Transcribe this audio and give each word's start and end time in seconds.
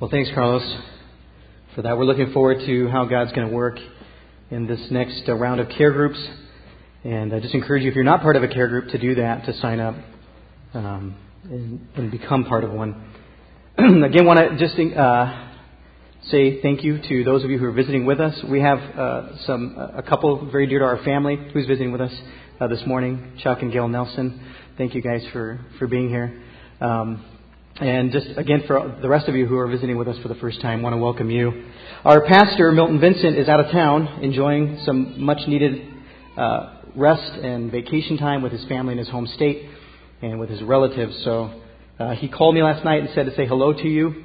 Well, 0.00 0.08
thanks, 0.08 0.30
Carlos, 0.32 0.62
for 1.74 1.82
that. 1.82 1.98
We're 1.98 2.06
looking 2.06 2.32
forward 2.32 2.60
to 2.64 2.88
how 2.88 3.04
God's 3.04 3.32
going 3.32 3.50
to 3.50 3.54
work 3.54 3.78
in 4.50 4.66
this 4.66 4.80
next 4.90 5.24
uh, 5.28 5.34
round 5.34 5.60
of 5.60 5.68
care 5.68 5.92
groups. 5.92 6.18
And 7.04 7.34
I 7.34 7.40
just 7.40 7.52
encourage 7.52 7.82
you, 7.82 7.90
if 7.90 7.94
you're 7.94 8.02
not 8.02 8.22
part 8.22 8.36
of 8.36 8.42
a 8.42 8.48
care 8.48 8.66
group, 8.66 8.88
to 8.92 8.98
do 8.98 9.16
that, 9.16 9.44
to 9.44 9.52
sign 9.58 9.78
up 9.78 9.94
um, 10.72 11.16
and, 11.44 11.86
and, 11.96 12.10
become 12.10 12.46
part 12.46 12.64
of 12.64 12.72
one. 12.72 13.12
Again, 13.78 14.24
want 14.24 14.38
to 14.38 14.56
just 14.56 14.74
uh, 14.96 15.50
say 16.30 16.62
thank 16.62 16.82
you 16.82 17.02
to 17.06 17.22
those 17.22 17.44
of 17.44 17.50
you 17.50 17.58
who 17.58 17.66
are 17.66 17.72
visiting 17.72 18.06
with 18.06 18.20
us. 18.20 18.42
We 18.50 18.62
have 18.62 18.78
uh, 18.78 19.36
some 19.44 19.76
a 19.76 20.02
couple 20.02 20.50
very 20.50 20.66
dear 20.66 20.78
to 20.78 20.86
our 20.86 21.04
family 21.04 21.36
who's 21.52 21.66
visiting 21.66 21.92
with 21.92 22.00
us 22.00 22.12
uh, 22.58 22.68
this 22.68 22.80
morning, 22.86 23.38
Chuck 23.42 23.60
and 23.60 23.70
Gail 23.70 23.86
Nelson. 23.86 24.40
Thank 24.78 24.94
you 24.94 25.02
guys 25.02 25.22
for, 25.34 25.60
for 25.78 25.86
being 25.86 26.08
here. 26.08 26.42
Um, 26.80 27.22
and 27.80 28.12
just 28.12 28.26
again, 28.36 28.64
for 28.66 28.98
the 29.00 29.08
rest 29.08 29.26
of 29.26 29.34
you 29.34 29.46
who 29.46 29.56
are 29.56 29.66
visiting 29.66 29.96
with 29.96 30.06
us 30.06 30.18
for 30.18 30.28
the 30.28 30.34
first 30.34 30.60
time, 30.60 30.82
want 30.82 30.92
to 30.92 30.98
welcome 30.98 31.30
you. 31.30 31.64
Our 32.04 32.26
pastor, 32.26 32.72
Milton 32.72 33.00
Vincent, 33.00 33.38
is 33.38 33.48
out 33.48 33.58
of 33.58 33.72
town 33.72 34.22
enjoying 34.22 34.80
some 34.84 35.18
much 35.18 35.38
needed 35.48 35.88
uh, 36.36 36.76
rest 36.94 37.32
and 37.42 37.72
vacation 37.72 38.18
time 38.18 38.42
with 38.42 38.52
his 38.52 38.62
family 38.66 38.92
in 38.92 38.98
his 38.98 39.08
home 39.08 39.26
state 39.26 39.66
and 40.20 40.38
with 40.38 40.50
his 40.50 40.62
relatives. 40.62 41.22
So 41.24 41.62
uh, 41.98 42.10
he 42.16 42.28
called 42.28 42.54
me 42.54 42.62
last 42.62 42.84
night 42.84 43.00
and 43.00 43.08
said 43.14 43.24
to 43.24 43.34
say 43.34 43.46
hello 43.46 43.72
to 43.72 43.88
you 43.88 44.24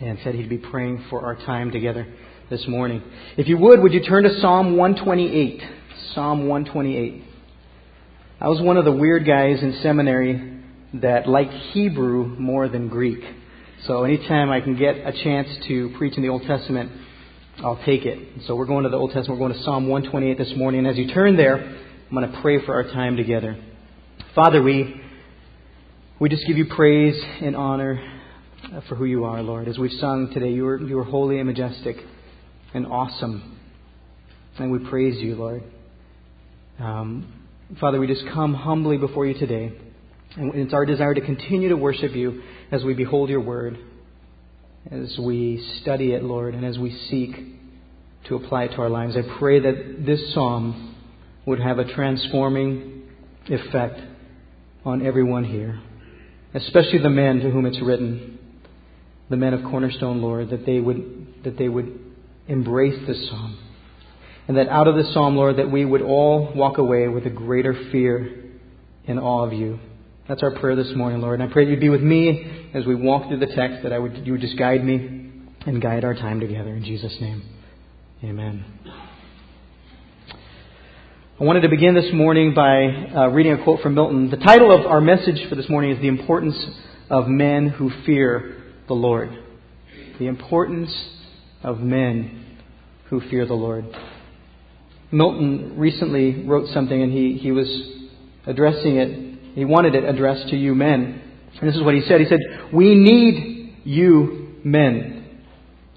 and 0.00 0.16
said 0.22 0.36
he'd 0.36 0.48
be 0.48 0.58
praying 0.58 1.04
for 1.10 1.26
our 1.26 1.34
time 1.34 1.72
together 1.72 2.06
this 2.48 2.64
morning. 2.68 3.02
If 3.36 3.48
you 3.48 3.58
would, 3.58 3.82
would 3.82 3.92
you 3.92 4.04
turn 4.04 4.22
to 4.22 4.40
Psalm 4.40 4.76
128? 4.76 5.62
Psalm 6.14 6.46
128. 6.46 7.24
I 8.40 8.48
was 8.48 8.60
one 8.60 8.76
of 8.76 8.84
the 8.84 8.92
weird 8.92 9.26
guys 9.26 9.60
in 9.62 9.80
seminary 9.82 10.53
that 11.02 11.28
like 11.28 11.50
Hebrew 11.50 12.26
more 12.38 12.68
than 12.68 12.88
Greek. 12.88 13.20
So 13.86 14.04
anytime 14.04 14.50
I 14.50 14.60
can 14.60 14.76
get 14.76 14.96
a 14.96 15.12
chance 15.12 15.48
to 15.66 15.92
preach 15.98 16.16
in 16.16 16.22
the 16.22 16.28
Old 16.28 16.42
Testament, 16.42 16.90
I'll 17.58 17.82
take 17.84 18.04
it. 18.04 18.42
So 18.46 18.54
we're 18.56 18.66
going 18.66 18.84
to 18.84 18.90
the 18.90 18.96
Old 18.96 19.12
Testament. 19.12 19.40
We're 19.40 19.48
going 19.48 19.58
to 19.58 19.64
Psalm 19.64 19.88
128 19.88 20.38
this 20.38 20.56
morning. 20.56 20.80
And 20.80 20.88
as 20.88 20.96
you 20.96 21.12
turn 21.12 21.36
there, 21.36 21.56
I'm 21.56 22.14
going 22.16 22.30
to 22.30 22.40
pray 22.40 22.64
for 22.64 22.74
our 22.74 22.84
time 22.84 23.16
together. 23.16 23.62
Father, 24.34 24.62
we, 24.62 25.00
we 26.20 26.28
just 26.28 26.46
give 26.46 26.56
you 26.56 26.66
praise 26.66 27.20
and 27.42 27.56
honor 27.56 28.20
for 28.88 28.94
who 28.94 29.04
you 29.04 29.24
are, 29.24 29.42
Lord. 29.42 29.68
As 29.68 29.78
we've 29.78 29.92
sung 30.00 30.30
today, 30.32 30.50
you 30.50 30.66
are, 30.66 30.80
you 30.80 30.98
are 30.98 31.04
holy 31.04 31.38
and 31.38 31.46
majestic 31.46 31.96
and 32.72 32.86
awesome. 32.86 33.58
And 34.58 34.70
we 34.70 34.78
praise 34.88 35.20
you, 35.20 35.34
Lord. 35.34 35.62
Um, 36.78 37.32
Father, 37.80 38.00
we 38.00 38.06
just 38.06 38.24
come 38.32 38.54
humbly 38.54 38.96
before 38.96 39.26
you 39.26 39.34
today. 39.34 39.72
And 40.36 40.54
it's 40.54 40.72
our 40.72 40.84
desire 40.84 41.14
to 41.14 41.20
continue 41.20 41.68
to 41.68 41.76
worship 41.76 42.14
you 42.14 42.42
as 42.72 42.82
we 42.82 42.94
behold 42.94 43.30
your 43.30 43.40
word, 43.40 43.78
as 44.90 45.16
we 45.18 45.64
study 45.82 46.12
it, 46.12 46.24
Lord, 46.24 46.54
and 46.54 46.64
as 46.64 46.76
we 46.78 46.90
seek 47.08 47.36
to 48.28 48.36
apply 48.36 48.64
it 48.64 48.68
to 48.72 48.78
our 48.78 48.88
lives. 48.88 49.16
I 49.16 49.38
pray 49.38 49.60
that 49.60 50.04
this 50.04 50.32
psalm 50.34 50.96
would 51.46 51.60
have 51.60 51.78
a 51.78 51.84
transforming 51.94 53.02
effect 53.46 54.00
on 54.84 55.06
everyone 55.06 55.44
here, 55.44 55.80
especially 56.54 56.98
the 56.98 57.10
men 57.10 57.40
to 57.40 57.50
whom 57.50 57.66
it's 57.66 57.80
written, 57.80 58.38
the 59.30 59.36
men 59.36 59.54
of 59.54 59.62
Cornerstone, 59.62 60.20
Lord, 60.20 60.50
that 60.50 60.66
they 60.66 60.80
would, 60.80 61.44
that 61.44 61.56
they 61.56 61.68
would 61.68 61.98
embrace 62.48 63.06
this 63.06 63.28
psalm. 63.28 63.58
And 64.46 64.58
that 64.58 64.68
out 64.68 64.88
of 64.88 64.96
this 64.96 65.12
psalm, 65.14 65.36
Lord, 65.36 65.56
that 65.56 65.70
we 65.70 65.84
would 65.84 66.02
all 66.02 66.52
walk 66.54 66.76
away 66.78 67.08
with 67.08 67.24
a 67.24 67.30
greater 67.30 67.72
fear 67.90 68.44
and 69.06 69.18
awe 69.18 69.46
of 69.46 69.52
you. 69.52 69.78
That's 70.26 70.42
our 70.42 70.52
prayer 70.52 70.74
this 70.74 70.90
morning, 70.96 71.20
Lord. 71.20 71.38
And 71.38 71.50
I 71.50 71.52
pray 71.52 71.68
you'd 71.68 71.80
be 71.80 71.90
with 71.90 72.00
me 72.00 72.70
as 72.72 72.86
we 72.86 72.94
walk 72.94 73.28
through 73.28 73.40
the 73.40 73.54
text, 73.54 73.82
that 73.82 73.92
I 73.92 73.98
would, 73.98 74.26
you 74.26 74.32
would 74.32 74.40
just 74.40 74.56
guide 74.56 74.82
me 74.82 75.30
and 75.66 75.82
guide 75.82 76.02
our 76.02 76.14
time 76.14 76.40
together. 76.40 76.70
In 76.70 76.82
Jesus' 76.82 77.14
name, 77.20 77.42
amen. 78.22 78.64
I 81.38 81.44
wanted 81.44 81.60
to 81.60 81.68
begin 81.68 81.94
this 81.94 82.10
morning 82.14 82.54
by 82.54 82.86
uh, 83.14 83.28
reading 83.28 83.52
a 83.52 83.62
quote 83.64 83.82
from 83.82 83.94
Milton. 83.94 84.30
The 84.30 84.38
title 84.38 84.72
of 84.74 84.86
our 84.86 85.02
message 85.02 85.46
for 85.50 85.56
this 85.56 85.68
morning 85.68 85.90
is 85.90 86.00
The 86.00 86.08
Importance 86.08 86.56
of 87.10 87.28
Men 87.28 87.68
Who 87.68 87.90
Fear 88.06 88.64
the 88.88 88.94
Lord. 88.94 89.28
The 90.18 90.26
importance 90.26 90.90
of 91.62 91.80
men 91.80 92.56
who 93.10 93.20
fear 93.28 93.44
the 93.44 93.52
Lord. 93.52 93.84
Milton 95.12 95.74
recently 95.76 96.46
wrote 96.46 96.70
something 96.72 97.02
and 97.02 97.12
he, 97.12 97.36
he 97.36 97.52
was 97.52 97.68
addressing 98.46 98.96
it 98.96 99.23
he 99.54 99.64
wanted 99.64 99.94
it 99.94 100.04
addressed 100.04 100.48
to 100.50 100.56
you 100.56 100.74
men. 100.74 101.22
And 101.60 101.68
this 101.68 101.76
is 101.76 101.82
what 101.82 101.94
he 101.94 102.02
said. 102.02 102.20
He 102.20 102.26
said, 102.26 102.40
We 102.72 102.94
need 102.94 103.76
you 103.84 104.56
men. 104.64 105.40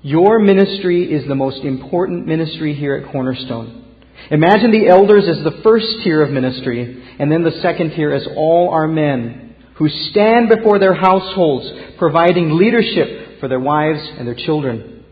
Your 0.01 0.40
ministry 0.40 1.12
is 1.12 1.28
the 1.28 1.35
most 1.35 1.63
important 1.63 2.28
ministry 2.28 2.75
here 2.75 2.96
at 2.96 3.12
Cornerstone. 3.12 3.85
Imagine 4.29 4.72
the 4.72 4.88
elders 4.88 5.25
as 5.28 5.44
the 5.44 5.62
first 5.63 5.85
tier 6.03 6.22
of 6.22 6.31
ministry, 6.31 7.03
and 7.19 7.31
then 7.31 7.44
the 7.44 7.59
second 7.62 7.91
tier 7.91 8.12
as 8.13 8.28
all 8.35 8.69
our 8.69 8.88
men 8.88 9.56
who 9.75 9.90
stand 9.90 10.50
before 10.50 10.79
their 10.79 10.94
households, 10.94 11.69
providing 11.97 12.57
leadership 12.57 13.40
for 13.40 13.47
their 13.47 13.59
wives 13.59 14.00
and 14.17 14.28
their 14.28 14.35
children. 14.35 15.03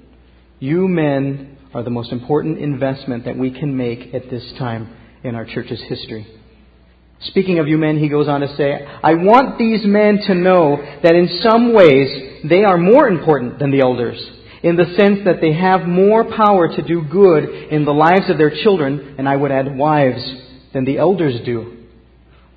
You 0.59 0.87
men 0.87 1.57
are 1.73 1.83
the 1.83 1.89
most 1.89 2.11
important 2.11 2.59
investment 2.59 3.25
that 3.25 3.37
we 3.37 3.51
can 3.51 3.75
make 3.75 4.13
at 4.13 4.29
this 4.29 4.53
time 4.57 4.95
in 5.23 5.35
our 5.35 5.45
church's 5.45 5.81
history. 5.87 6.25
Speaking 7.21 7.59
of 7.59 7.67
you 7.67 7.77
men, 7.77 7.97
he 7.97 8.09
goes 8.09 8.27
on 8.27 8.41
to 8.41 8.55
say, 8.55 8.85
I 9.03 9.15
want 9.15 9.57
these 9.57 9.85
men 9.85 10.19
to 10.27 10.35
know 10.35 10.77
that 11.01 11.15
in 11.15 11.39
some 11.41 11.73
ways 11.73 12.41
they 12.49 12.63
are 12.63 12.77
more 12.77 13.07
important 13.07 13.59
than 13.59 13.71
the 13.71 13.81
elders, 13.81 14.23
in 14.61 14.75
the 14.75 14.93
sense 14.97 15.19
that 15.25 15.41
they 15.41 15.53
have 15.53 15.87
more 15.87 16.25
power 16.35 16.67
to 16.67 16.81
do 16.81 17.03
good 17.09 17.45
in 17.71 17.85
the 17.85 17.93
lives 17.93 18.29
of 18.29 18.37
their 18.37 18.51
children, 18.63 19.15
and 19.17 19.29
I 19.29 19.35
would 19.35 19.51
add 19.51 19.77
wives, 19.77 20.21
than 20.73 20.85
the 20.85 20.97
elders 20.97 21.39
do. 21.45 21.85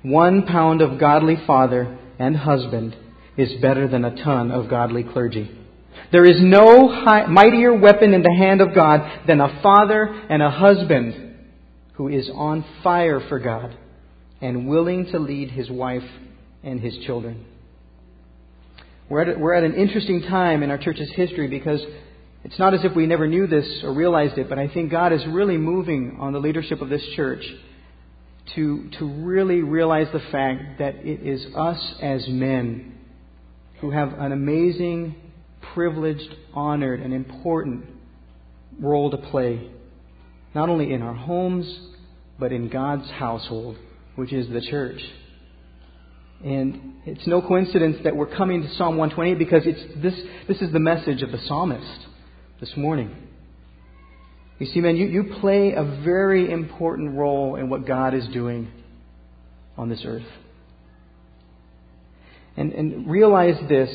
One 0.01 0.45
pound 0.45 0.81
of 0.81 0.99
godly 0.99 1.37
father 1.47 1.97
and 2.19 2.35
husband 2.35 2.95
is 3.37 3.61
better 3.61 3.87
than 3.87 4.03
a 4.03 4.23
ton 4.23 4.51
of 4.51 4.69
godly 4.69 5.03
clergy. 5.03 5.49
There 6.11 6.25
is 6.25 6.37
no 6.39 6.89
high, 6.89 7.25
mightier 7.27 7.73
weapon 7.73 8.13
in 8.13 8.23
the 8.23 8.33
hand 8.33 8.61
of 8.61 8.75
God 8.75 9.25
than 9.27 9.39
a 9.39 9.61
father 9.61 10.03
and 10.29 10.41
a 10.41 10.49
husband 10.49 11.37
who 11.93 12.07
is 12.07 12.29
on 12.33 12.65
fire 12.83 13.21
for 13.27 13.39
God 13.39 13.75
and 14.41 14.67
willing 14.67 15.05
to 15.11 15.19
lead 15.19 15.51
his 15.51 15.69
wife 15.69 16.07
and 16.63 16.79
his 16.79 16.97
children. 17.05 17.45
We're 19.09 19.21
at, 19.21 19.37
a, 19.37 19.39
we're 19.39 19.53
at 19.53 19.63
an 19.63 19.75
interesting 19.75 20.21
time 20.21 20.63
in 20.63 20.71
our 20.71 20.77
church's 20.77 21.11
history 21.15 21.47
because 21.47 21.81
it's 22.43 22.59
not 22.59 22.73
as 22.73 22.81
if 22.83 22.95
we 22.95 23.05
never 23.05 23.27
knew 23.27 23.47
this 23.47 23.81
or 23.83 23.93
realized 23.93 24.37
it, 24.37 24.47
but 24.47 24.59
I 24.59 24.67
think 24.67 24.91
God 24.91 25.11
is 25.11 25.25
really 25.27 25.57
moving 25.57 26.17
on 26.19 26.31
the 26.31 26.39
leadership 26.39 26.81
of 26.81 26.89
this 26.89 27.03
church 27.15 27.43
to, 28.55 28.89
to 28.99 29.05
really 29.05 29.61
realize 29.61 30.07
the 30.13 30.21
fact 30.31 30.79
that 30.79 30.95
it 30.95 31.25
is 31.27 31.45
us 31.55 31.95
as 32.01 32.27
men 32.27 32.97
who 33.81 33.91
have 33.91 34.13
an 34.13 34.31
amazing, 34.31 35.15
privileged, 35.73 36.35
honored, 36.53 37.01
and 37.01 37.13
important 37.13 37.85
role 38.79 39.11
to 39.11 39.17
play, 39.17 39.69
not 40.53 40.69
only 40.69 40.93
in 40.93 41.01
our 41.01 41.13
homes, 41.13 41.79
but 42.39 42.51
in 42.51 42.69
God's 42.69 43.09
household 43.11 43.77
which 44.19 44.33
is 44.33 44.49
the 44.49 44.61
church. 44.61 45.01
And 46.43 46.93
it's 47.05 47.25
no 47.25 47.41
coincidence 47.41 47.97
that 48.03 48.15
we're 48.15 48.33
coming 48.35 48.61
to 48.61 48.69
Psalm 48.75 48.97
128 48.97 49.37
because 49.39 49.63
it's 49.65 50.01
this, 50.01 50.13
this 50.47 50.61
is 50.61 50.71
the 50.71 50.79
message 50.79 51.21
of 51.21 51.31
the 51.31 51.39
psalmist 51.47 52.07
this 52.59 52.71
morning. 52.77 53.15
You 54.59 54.67
see, 54.67 54.81
man, 54.81 54.97
you, 54.97 55.07
you 55.07 55.35
play 55.39 55.73
a 55.73 55.83
very 56.03 56.51
important 56.51 57.15
role 57.15 57.55
in 57.55 57.69
what 57.69 57.87
God 57.87 58.13
is 58.13 58.27
doing 58.27 58.69
on 59.77 59.89
this 59.89 60.03
earth. 60.05 60.27
And, 62.57 62.73
and 62.73 63.09
realize 63.09 63.55
this 63.69 63.89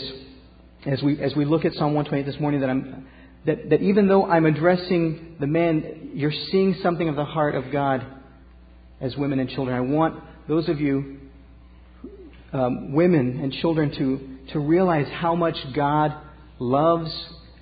as 0.87 1.03
we, 1.03 1.21
as 1.21 1.35
we 1.37 1.45
look 1.45 1.67
at 1.67 1.73
Psalm 1.75 1.95
128 1.95 2.31
this 2.31 2.41
morning 2.41 2.61
that, 2.61 2.71
I'm, 2.71 3.07
that, 3.45 3.71
that 3.71 3.83
even 3.83 4.09
though 4.09 4.25
I'm 4.25 4.47
addressing 4.47 5.37
the 5.39 5.47
man, 5.47 6.13
you're 6.15 6.33
seeing 6.51 6.77
something 6.83 7.09
of 7.09 7.17
the 7.17 7.27
heart 7.27 7.55
of 7.55 7.71
God 7.71 8.07
as 9.05 9.15
women 9.17 9.39
and 9.39 9.51
children. 9.51 9.77
I 9.77 9.81
want 9.81 10.23
those 10.49 10.69
of 10.69 10.81
you, 10.81 11.19
um, 12.53 12.95
women 12.95 13.41
and 13.43 13.53
children, 13.53 13.91
to, 13.99 14.53
to 14.53 14.59
realize 14.59 15.07
how 15.13 15.35
much 15.35 15.57
God 15.75 16.15
loves 16.59 17.11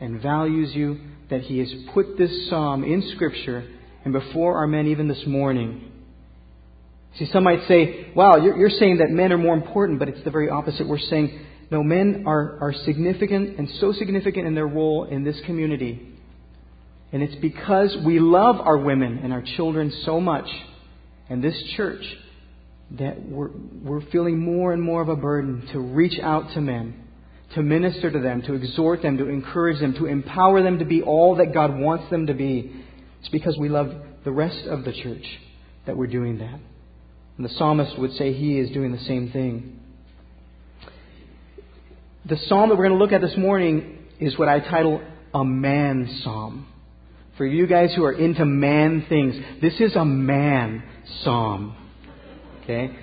and 0.00 0.22
values 0.22 0.72
you, 0.72 1.00
that 1.30 1.40
He 1.40 1.58
has 1.58 1.72
put 1.92 2.16
this 2.16 2.48
psalm 2.48 2.84
in 2.84 3.10
Scripture 3.14 3.68
and 4.04 4.12
before 4.12 4.56
our 4.56 4.68
men 4.68 4.86
even 4.86 5.08
this 5.08 5.26
morning. 5.26 5.90
See, 7.18 7.28
some 7.32 7.44
might 7.44 7.66
say, 7.66 8.12
wow, 8.14 8.36
you're, 8.36 8.56
you're 8.56 8.70
saying 8.70 8.98
that 8.98 9.10
men 9.10 9.32
are 9.32 9.38
more 9.38 9.54
important, 9.54 9.98
but 9.98 10.08
it's 10.08 10.22
the 10.24 10.30
very 10.30 10.48
opposite. 10.48 10.88
We're 10.88 10.98
saying, 10.98 11.44
no, 11.70 11.82
men 11.82 12.24
are, 12.26 12.58
are 12.60 12.72
significant 12.84 13.58
and 13.58 13.68
so 13.80 13.92
significant 13.92 14.46
in 14.46 14.54
their 14.54 14.66
role 14.66 15.04
in 15.04 15.24
this 15.24 15.40
community. 15.44 16.08
And 17.12 17.22
it's 17.22 17.34
because 17.36 17.96
we 18.06 18.20
love 18.20 18.56
our 18.60 18.78
women 18.78 19.18
and 19.22 19.32
our 19.32 19.42
children 19.56 19.92
so 20.04 20.20
much 20.20 20.46
and 21.28 21.42
this 21.42 21.60
church 21.76 22.04
that 22.98 23.26
we're, 23.26 23.50
we're 23.82 24.04
feeling 24.10 24.38
more 24.38 24.72
and 24.72 24.82
more 24.82 25.00
of 25.00 25.08
a 25.08 25.16
burden 25.16 25.66
to 25.72 25.78
reach 25.78 26.18
out 26.20 26.52
to 26.54 26.60
men, 26.60 27.02
to 27.54 27.62
minister 27.62 28.10
to 28.10 28.18
them, 28.18 28.42
to 28.42 28.54
exhort 28.54 29.02
them, 29.02 29.16
to 29.18 29.28
encourage 29.28 29.80
them, 29.80 29.94
to 29.94 30.06
empower 30.06 30.62
them 30.62 30.78
to 30.78 30.84
be 30.84 31.02
all 31.02 31.36
that 31.36 31.54
God 31.54 31.78
wants 31.78 32.10
them 32.10 32.26
to 32.26 32.34
be. 32.34 32.84
It's 33.20 33.28
because 33.28 33.56
we 33.58 33.68
love 33.68 33.92
the 34.24 34.32
rest 34.32 34.66
of 34.66 34.84
the 34.84 34.92
church 34.92 35.24
that 35.86 35.96
we're 35.96 36.06
doing 36.06 36.38
that. 36.38 36.60
And 37.36 37.46
the 37.46 37.54
psalmist 37.54 37.98
would 37.98 38.12
say 38.12 38.32
he 38.32 38.58
is 38.58 38.70
doing 38.70 38.92
the 38.92 39.02
same 39.04 39.30
thing. 39.30 39.80
The 42.26 42.36
psalm 42.46 42.68
that 42.68 42.76
we're 42.76 42.88
going 42.88 42.98
to 42.98 43.02
look 43.02 43.12
at 43.12 43.20
this 43.20 43.36
morning 43.36 43.98
is 44.20 44.38
what 44.38 44.48
I 44.48 44.60
title 44.60 45.02
a 45.34 45.44
man 45.44 46.20
psalm. 46.22 46.66
For 47.42 47.46
you 47.46 47.66
guys 47.66 47.92
who 47.96 48.04
are 48.04 48.12
into 48.12 48.44
man 48.44 49.04
things, 49.08 49.34
this 49.60 49.72
is 49.80 49.96
a 49.96 50.04
man 50.04 50.80
psalm. 51.24 51.74
Okay? 52.62 52.96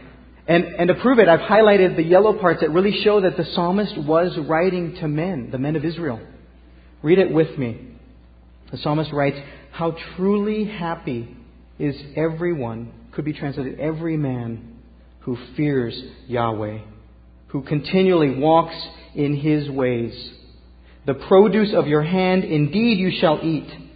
And, 0.47 0.63
and 0.63 0.87
to 0.87 0.93
prove 0.93 1.19
it, 1.19 1.27
I've 1.27 1.41
highlighted 1.41 1.97
the 1.97 2.03
yellow 2.03 2.39
parts 2.39 2.61
that 2.61 2.69
really 2.69 3.01
show 3.03 3.19
that 3.19 3.35
the 3.35 3.43
psalmist 3.53 3.97
was 3.97 4.37
writing 4.47 4.95
to 5.01 5.09
men, 5.09 5.49
the 5.51 5.57
men 5.57 5.75
of 5.75 5.83
Israel. 5.83 6.21
Read 7.03 7.19
it 7.19 7.33
with 7.33 7.57
me. 7.59 7.85
The 8.71 8.77
psalmist 8.77 9.11
writes, 9.11 9.35
How 9.71 9.97
truly 10.15 10.63
happy 10.63 11.35
is 11.77 11.97
everyone, 12.15 12.93
could 13.11 13.25
be 13.25 13.33
translated, 13.33 13.77
every 13.77 14.15
man 14.15 14.77
who 15.19 15.37
fears 15.57 16.01
Yahweh, 16.27 16.77
who 17.47 17.61
continually 17.63 18.39
walks 18.39 18.75
in 19.15 19.35
his 19.35 19.69
ways. 19.69 20.13
The 21.05 21.15
produce 21.15 21.73
of 21.75 21.87
your 21.87 22.03
hand 22.03 22.45
indeed 22.45 22.99
you 22.99 23.11
shall 23.19 23.41
eat. 23.43 23.88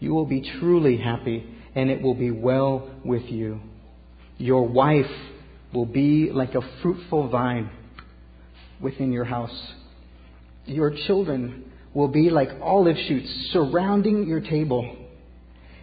You 0.00 0.14
will 0.14 0.26
be 0.26 0.48
truly 0.60 0.96
happy, 0.96 1.44
and 1.74 1.90
it 1.90 2.02
will 2.02 2.14
be 2.14 2.30
well 2.30 2.90
with 3.04 3.24
you. 3.24 3.60
Your 4.36 4.66
wife 4.66 5.10
will 5.72 5.86
be 5.86 6.30
like 6.32 6.54
a 6.54 6.60
fruitful 6.82 7.28
vine 7.28 7.70
within 8.80 9.12
your 9.12 9.24
house. 9.24 9.72
Your 10.66 10.94
children 11.06 11.64
will 11.94 12.08
be 12.08 12.30
like 12.30 12.48
olive 12.62 12.96
shoots 13.08 13.50
surrounding 13.52 14.26
your 14.26 14.40
table. 14.40 14.96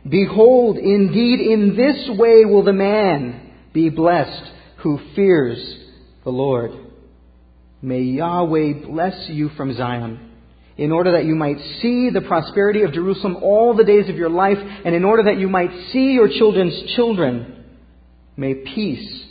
Behold, 0.08 0.78
indeed, 0.78 1.40
in 1.40 1.76
this 1.76 2.18
way 2.18 2.46
will 2.46 2.64
the 2.64 2.74
man 2.74 3.52
be 3.74 3.90
blessed 3.90 4.52
who 4.78 5.00
fears 5.16 5.58
the 6.24 6.30
Lord. 6.30 6.72
May 7.82 8.02
Yahweh 8.02 8.86
bless 8.86 9.28
you 9.30 9.50
from 9.58 9.76
Zion, 9.76 10.25
in 10.78 10.92
order 10.92 11.14
that 11.14 11.26
you 11.26 11.36
might 11.36 11.58
see 11.82 12.10
the 12.10 12.22
prosperity 12.22 12.82
of 12.82 12.94
Jerusalem 12.94 13.38
all 13.42 13.76
the 13.76 13.86
days 13.86 14.10
of 14.10 14.16
your 14.16 14.30
life, 14.30 14.58
and 14.58 14.94
in 14.94 15.06
order 15.06 15.24
that 15.24 15.40
you 15.40 15.48
might 15.48 15.72
see 15.92 16.12
your 16.12 16.28
children's 16.28 16.96
children. 16.96 17.64
May 18.38 18.56
peace 18.56 19.24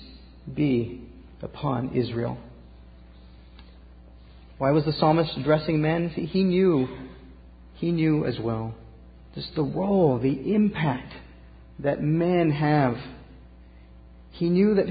be 0.52 1.02
upon 1.43 1.94
Israel. 1.94 2.38
Why 4.56 4.70
was 4.70 4.85
the 4.85 4.93
psalmist 4.93 5.37
addressing 5.37 5.82
men? 5.82 6.08
He 6.08 6.43
knew, 6.43 6.88
he 7.75 7.93
knew 7.93 8.25
as 8.25 8.38
well, 8.38 8.75
just 9.35 9.55
the 9.55 9.62
role, 9.62 10.19
the 10.19 10.55
impact 10.55 11.12
that 11.81 12.02
men 12.02 12.50
have. 12.50 12.97
He 14.31 14.49
knew 14.49 14.75
that 14.76 14.87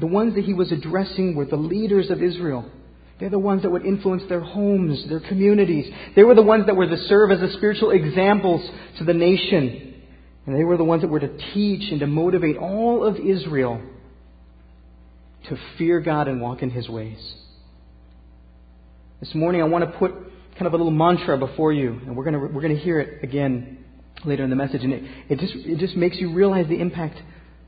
the, 0.00 0.06
ones 0.06 0.34
that 0.34 0.44
he 0.44 0.54
was 0.54 0.70
addressing 0.70 1.34
were 1.34 1.46
the 1.46 1.56
leaders 1.56 2.10
of 2.10 2.22
Israel. 2.22 2.70
They're 3.18 3.30
the 3.30 3.38
ones 3.38 3.62
that 3.62 3.70
would 3.70 3.84
influence 3.84 4.22
their 4.28 4.40
homes, 4.40 5.08
their 5.08 5.20
communities. 5.20 5.92
They 6.14 6.22
were 6.22 6.36
the 6.36 6.42
ones 6.42 6.66
that 6.66 6.76
were 6.76 6.86
to 6.86 6.96
serve 7.08 7.32
as 7.32 7.40
the 7.40 7.52
spiritual 7.56 7.90
examples 7.90 8.68
to 8.98 9.04
the 9.04 9.14
nation. 9.14 10.02
And 10.46 10.58
they 10.58 10.64
were 10.64 10.76
the 10.76 10.84
ones 10.84 11.02
that 11.02 11.08
were 11.08 11.20
to 11.20 11.36
teach 11.52 11.90
and 11.90 12.00
to 12.00 12.06
motivate 12.06 12.56
all 12.56 13.04
of 13.04 13.16
Israel 13.16 13.82
to 15.48 15.58
fear 15.76 16.00
God 16.00 16.28
and 16.28 16.40
walk 16.40 16.62
in 16.62 16.70
His 16.70 16.88
ways. 16.88 17.18
This 19.20 19.34
morning 19.34 19.62
I 19.62 19.64
want 19.64 19.84
to 19.84 19.98
put 19.98 20.12
kind 20.52 20.66
of 20.66 20.74
a 20.74 20.76
little 20.76 20.92
mantra 20.92 21.36
before 21.38 21.72
you, 21.72 22.00
and 22.06 22.16
we're 22.16 22.24
going 22.24 22.34
to, 22.34 22.40
we're 22.40 22.62
going 22.62 22.76
to 22.76 22.80
hear 22.80 23.00
it 23.00 23.24
again 23.24 23.84
later 24.24 24.44
in 24.44 24.50
the 24.50 24.56
message. 24.56 24.82
And 24.82 24.92
it, 24.92 25.02
it, 25.28 25.38
just, 25.40 25.54
it 25.54 25.78
just 25.78 25.96
makes 25.96 26.18
you 26.18 26.32
realize 26.32 26.68
the 26.68 26.80
impact 26.80 27.16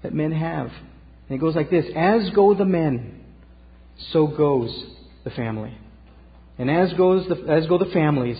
that 0.02 0.14
men 0.14 0.30
have. 0.30 0.66
And 0.66 1.36
it 1.36 1.38
goes 1.38 1.56
like 1.56 1.70
this 1.70 1.86
As 1.96 2.30
go 2.30 2.54
the 2.54 2.64
men, 2.64 3.24
so 4.12 4.28
goes 4.28 4.70
the 5.30 5.36
family. 5.36 5.76
And 6.58 6.70
as 6.70 6.92
goes 6.94 7.26
the, 7.28 7.50
as 7.50 7.66
go 7.66 7.78
the 7.78 7.90
families, 7.92 8.38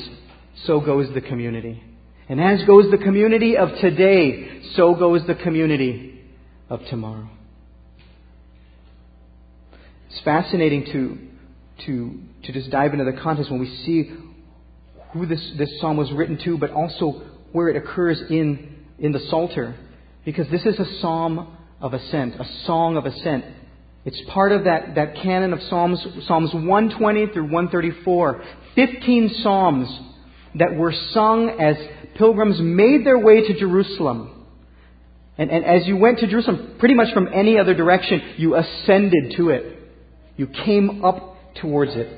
so 0.67 0.81
goes 0.81 1.13
the 1.15 1.21
community. 1.21 1.83
And 2.29 2.41
as 2.41 2.63
goes 2.65 2.91
the 2.91 2.99
community 2.99 3.57
of 3.57 3.71
today, 3.81 4.63
so 4.75 4.95
goes 4.95 5.27
the 5.27 5.35
community 5.35 6.21
of 6.69 6.81
tomorrow. 6.91 7.29
It's 10.11 10.21
fascinating 10.21 10.85
to, 10.87 11.19
to, 11.87 12.21
to 12.45 12.53
just 12.53 12.71
dive 12.71 12.93
into 12.93 13.05
the 13.05 13.19
context 13.21 13.51
when 13.51 13.61
we 13.61 13.75
see 13.85 14.13
who 15.13 15.27
this, 15.27 15.53
this 15.59 15.81
psalm 15.81 15.97
was 15.97 16.13
written 16.13 16.39
to, 16.45 16.59
but 16.59 16.71
also 16.71 17.23
where 17.53 17.69
it 17.69 17.77
occurs 17.77 18.21
in, 18.29 18.85
in 18.99 19.13
the 19.13 19.21
Psalter. 19.29 19.77
Because 20.25 20.49
this 20.51 20.65
is 20.67 20.79
a 20.79 21.01
psalm 21.01 21.57
of 21.81 21.95
ascent, 21.95 22.35
a 22.35 22.45
song 22.67 22.97
of 22.97 23.07
ascent. 23.07 23.45
It's 24.05 24.21
part 24.33 24.53
of 24.53 24.65
that, 24.65 24.95
that 24.95 25.17
canon 25.17 25.53
of 25.53 25.61
Psalms, 25.69 26.01
Psalms 26.27 26.55
120 26.55 27.33
through 27.33 27.45
134. 27.45 28.45
15 28.75 29.35
Psalms 29.43 30.01
that 30.55 30.75
were 30.75 30.93
sung 31.13 31.51
as 31.61 31.77
pilgrims 32.17 32.61
made 32.61 33.05
their 33.05 33.19
way 33.19 33.47
to 33.47 33.59
Jerusalem. 33.59 34.47
And, 35.37 35.51
and 35.51 35.65
as 35.65 35.87
you 35.87 35.97
went 35.97 36.19
to 36.21 36.27
Jerusalem, 36.27 36.77
pretty 36.79 36.95
much 36.95 37.13
from 37.13 37.29
any 37.33 37.59
other 37.59 37.75
direction, 37.75 38.35
you 38.37 38.57
ascended 38.57 39.35
to 39.37 39.51
it. 39.51 39.79
You 40.37 40.47
came 40.47 41.05
up 41.05 41.37
towards 41.61 41.93
it. 41.95 42.17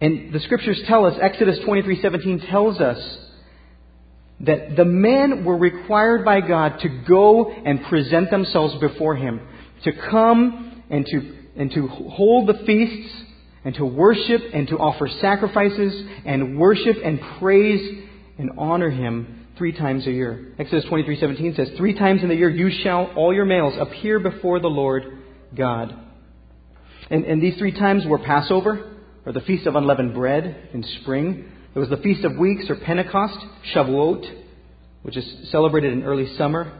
And 0.00 0.32
the 0.32 0.40
scriptures 0.40 0.80
tell 0.86 1.06
us, 1.06 1.14
Exodus 1.20 1.58
23:17 1.60 2.50
tells 2.50 2.80
us 2.80 2.98
that 4.40 4.76
the 4.76 4.84
men 4.84 5.44
were 5.44 5.56
required 5.56 6.24
by 6.24 6.40
God 6.40 6.78
to 6.80 6.88
go 6.88 7.50
and 7.50 7.82
present 7.84 8.30
themselves 8.30 8.74
before 8.80 9.16
Him, 9.16 9.40
to 9.84 9.92
come 9.92 10.82
and 10.90 11.04
to, 11.06 11.36
and 11.56 11.70
to 11.72 11.88
hold 11.88 12.48
the 12.48 12.64
feasts, 12.64 13.14
and 13.64 13.74
to 13.74 13.84
worship 13.84 14.40
and 14.54 14.68
to 14.68 14.78
offer 14.78 15.08
sacrifices, 15.20 16.04
and 16.24 16.58
worship 16.58 16.96
and 17.04 17.20
praise 17.38 18.04
and 18.38 18.50
honor 18.56 18.90
Him 18.90 19.46
three 19.58 19.72
times 19.72 20.06
a 20.06 20.12
year. 20.12 20.54
Exodus 20.58 20.84
23:17 20.84 21.56
says, 21.56 21.70
"Three 21.76 21.94
times 21.94 22.22
in 22.22 22.28
the 22.28 22.36
year 22.36 22.48
you 22.48 22.70
shall, 22.70 23.06
all 23.16 23.34
your 23.34 23.44
males, 23.44 23.74
appear 23.76 24.20
before 24.20 24.60
the 24.60 24.70
Lord 24.70 25.18
God. 25.54 25.94
And, 27.10 27.24
and 27.24 27.42
these 27.42 27.56
three 27.58 27.72
times 27.72 28.06
were 28.06 28.18
Passover, 28.18 28.92
or 29.24 29.32
the 29.32 29.40
Feast 29.42 29.66
of 29.66 29.76
Unleavened 29.76 30.14
Bread 30.14 30.68
in 30.72 30.84
spring, 31.00 31.50
there 31.74 31.80
was 31.80 31.90
the 31.90 31.98
Feast 31.98 32.24
of 32.24 32.36
Weeks 32.36 32.64
or 32.68 32.76
Pentecost, 32.76 33.38
Shavuot, 33.74 34.24
which 35.02 35.16
is 35.16 35.50
celebrated 35.50 35.92
in 35.92 36.02
early 36.02 36.34
summer. 36.36 36.72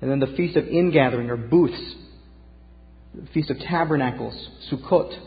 And 0.00 0.10
then 0.10 0.20
the 0.20 0.36
Feast 0.36 0.56
of 0.56 0.66
Ingathering 0.68 1.30
or 1.30 1.36
Booths, 1.36 1.94
the 3.14 3.26
Feast 3.32 3.50
of 3.50 3.58
Tabernacles, 3.58 4.48
Sukkot, 4.70 5.18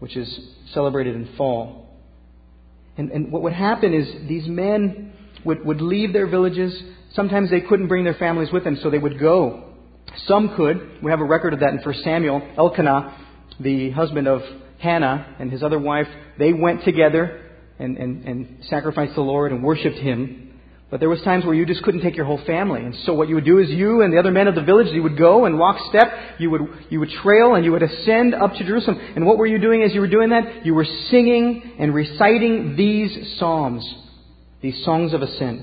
which 0.00 0.16
is 0.16 0.38
celebrated 0.72 1.14
in 1.14 1.34
fall. 1.36 1.88
And, 2.98 3.10
and 3.10 3.32
what 3.32 3.42
would 3.42 3.54
happen 3.54 3.94
is 3.94 4.28
these 4.28 4.46
men 4.46 5.12
would, 5.44 5.64
would 5.64 5.80
leave 5.80 6.12
their 6.12 6.26
villages. 6.26 6.78
Sometimes 7.14 7.50
they 7.50 7.62
couldn't 7.62 7.88
bring 7.88 8.04
their 8.04 8.14
families 8.14 8.52
with 8.52 8.64
them, 8.64 8.78
so 8.82 8.90
they 8.90 8.98
would 8.98 9.18
go. 9.18 9.70
Some 10.26 10.54
could. 10.56 10.98
We 11.02 11.10
have 11.10 11.20
a 11.20 11.24
record 11.24 11.54
of 11.54 11.60
that 11.60 11.70
in 11.70 11.78
1 11.78 11.94
Samuel. 12.04 12.42
Elkanah, 12.58 13.16
the 13.58 13.90
husband 13.90 14.28
of 14.28 14.42
Hannah, 14.78 15.36
and 15.38 15.50
his 15.50 15.62
other 15.62 15.78
wife, 15.78 16.08
they 16.38 16.52
went 16.52 16.84
together 16.84 17.41
and, 17.82 17.96
and, 17.96 18.24
and 18.24 18.64
sacrificed 18.68 19.14
the 19.14 19.20
Lord 19.20 19.52
and 19.52 19.62
worshiped 19.62 19.98
Him. 19.98 20.52
But 20.90 21.00
there 21.00 21.08
was 21.08 21.22
times 21.22 21.44
where 21.46 21.54
you 21.54 21.64
just 21.64 21.82
couldn't 21.82 22.02
take 22.02 22.16
your 22.16 22.26
whole 22.26 22.42
family. 22.44 22.82
And 22.82 22.94
so 23.06 23.14
what 23.14 23.26
you 23.26 23.34
would 23.34 23.46
do 23.46 23.58
is 23.58 23.70
you 23.70 24.02
and 24.02 24.12
the 24.12 24.18
other 24.18 24.30
men 24.30 24.46
of 24.46 24.54
the 24.54 24.62
village, 24.62 24.88
you 24.92 25.02
would 25.02 25.16
go 25.16 25.46
and 25.46 25.58
walk 25.58 25.78
step, 25.88 26.12
you 26.38 26.50
would, 26.50 26.60
you 26.90 27.00
would 27.00 27.08
trail 27.22 27.54
and 27.54 27.64
you 27.64 27.72
would 27.72 27.82
ascend 27.82 28.34
up 28.34 28.52
to 28.52 28.64
Jerusalem. 28.64 29.00
And 29.16 29.24
what 29.24 29.38
were 29.38 29.46
you 29.46 29.58
doing 29.58 29.82
as 29.82 29.94
you 29.94 30.00
were 30.00 30.08
doing 30.08 30.30
that? 30.30 30.66
You 30.66 30.74
were 30.74 30.86
singing 31.10 31.76
and 31.78 31.94
reciting 31.94 32.76
these 32.76 33.38
psalms, 33.38 33.90
these 34.60 34.84
songs 34.84 35.14
of 35.14 35.22
ascent. 35.22 35.62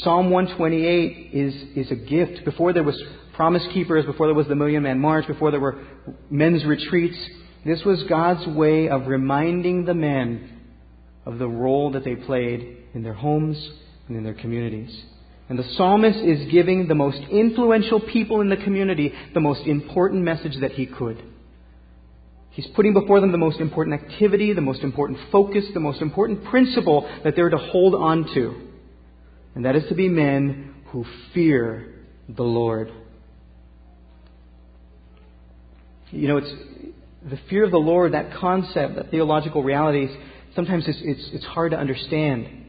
Psalm 0.00 0.30
128 0.30 1.30
is, 1.34 1.54
is 1.76 1.90
a 1.90 1.96
gift. 1.96 2.46
Before 2.46 2.72
there 2.72 2.82
was 2.82 3.00
promise 3.34 3.66
keepers, 3.74 4.06
before 4.06 4.26
there 4.26 4.34
was 4.34 4.48
the 4.48 4.54
Million 4.54 4.82
Man 4.82 4.98
March, 4.98 5.26
before 5.26 5.50
there 5.50 5.60
were 5.60 5.84
men's 6.30 6.64
retreats, 6.64 7.18
this 7.66 7.84
was 7.84 8.02
God's 8.04 8.46
way 8.46 8.88
of 8.88 9.06
reminding 9.06 9.84
the 9.84 9.94
men 9.94 10.60
of 11.24 11.38
the 11.38 11.48
role 11.48 11.92
that 11.92 12.04
they 12.04 12.14
played 12.14 12.76
in 12.94 13.02
their 13.02 13.14
homes 13.14 13.70
and 14.08 14.16
in 14.16 14.24
their 14.24 14.34
communities. 14.34 15.04
And 15.48 15.58
the 15.58 15.68
psalmist 15.76 16.18
is 16.18 16.50
giving 16.50 16.88
the 16.88 16.94
most 16.94 17.18
influential 17.30 18.00
people 18.00 18.40
in 18.40 18.48
the 18.48 18.56
community 18.56 19.12
the 19.34 19.40
most 19.40 19.66
important 19.66 20.22
message 20.22 20.56
that 20.60 20.72
he 20.72 20.86
could. 20.86 21.22
He's 22.50 22.66
putting 22.68 22.94
before 22.94 23.20
them 23.20 23.32
the 23.32 23.38
most 23.38 23.60
important 23.60 24.02
activity, 24.02 24.54
the 24.54 24.62
most 24.62 24.80
important 24.80 25.18
focus, 25.30 25.64
the 25.74 25.80
most 25.80 26.00
important 26.00 26.44
principle 26.44 27.08
that 27.22 27.36
they're 27.36 27.50
to 27.50 27.58
hold 27.58 27.94
on 27.94 28.24
to. 28.34 28.54
And 29.54 29.64
that 29.64 29.76
is 29.76 29.84
to 29.88 29.94
be 29.94 30.08
men 30.08 30.74
who 30.86 31.04
fear 31.34 31.94
the 32.28 32.42
Lord. 32.42 32.90
You 36.10 36.28
know, 36.28 36.36
it's, 36.38 36.50
the 37.28 37.38
fear 37.50 37.64
of 37.64 37.70
the 37.70 37.78
Lord, 37.78 38.14
that 38.14 38.34
concept, 38.34 38.96
that 38.96 39.10
theological 39.10 39.62
reality, 39.62 40.08
sometimes 40.54 40.84
it's, 40.86 40.98
it's, 41.02 41.30
it's 41.32 41.44
hard 41.44 41.72
to 41.72 41.78
understand. 41.78 42.66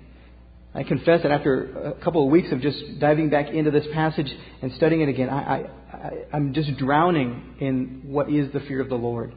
I 0.73 0.83
confess 0.83 1.23
that 1.23 1.31
after 1.31 1.93
a 1.93 2.03
couple 2.03 2.23
of 2.25 2.31
weeks 2.31 2.51
of 2.51 2.61
just 2.61 2.99
diving 2.99 3.29
back 3.29 3.49
into 3.49 3.71
this 3.71 3.85
passage 3.93 4.31
and 4.61 4.71
studying 4.73 5.01
it 5.01 5.09
again, 5.09 5.29
I, 5.29 5.65
I, 5.91 6.11
I'm 6.33 6.53
just 6.53 6.75
drowning 6.77 7.55
in 7.59 8.01
what 8.05 8.31
is 8.31 8.51
the 8.53 8.59
fear 8.61 8.81
of 8.81 8.89
the 8.89 8.95
Lord. 8.95 9.33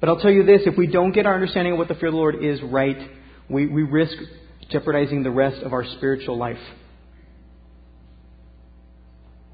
But 0.00 0.08
I'll 0.08 0.20
tell 0.20 0.30
you 0.30 0.44
this 0.44 0.62
if 0.66 0.76
we 0.76 0.86
don't 0.86 1.12
get 1.12 1.26
our 1.26 1.34
understanding 1.34 1.74
of 1.74 1.78
what 1.78 1.88
the 1.88 1.94
fear 1.94 2.08
of 2.08 2.12
the 2.12 2.18
Lord 2.18 2.44
is 2.44 2.60
right, 2.62 2.98
we, 3.48 3.66
we 3.66 3.82
risk 3.82 4.14
jeopardizing 4.70 5.22
the 5.22 5.30
rest 5.30 5.62
of 5.62 5.72
our 5.72 5.84
spiritual 5.96 6.36
life. 6.36 6.58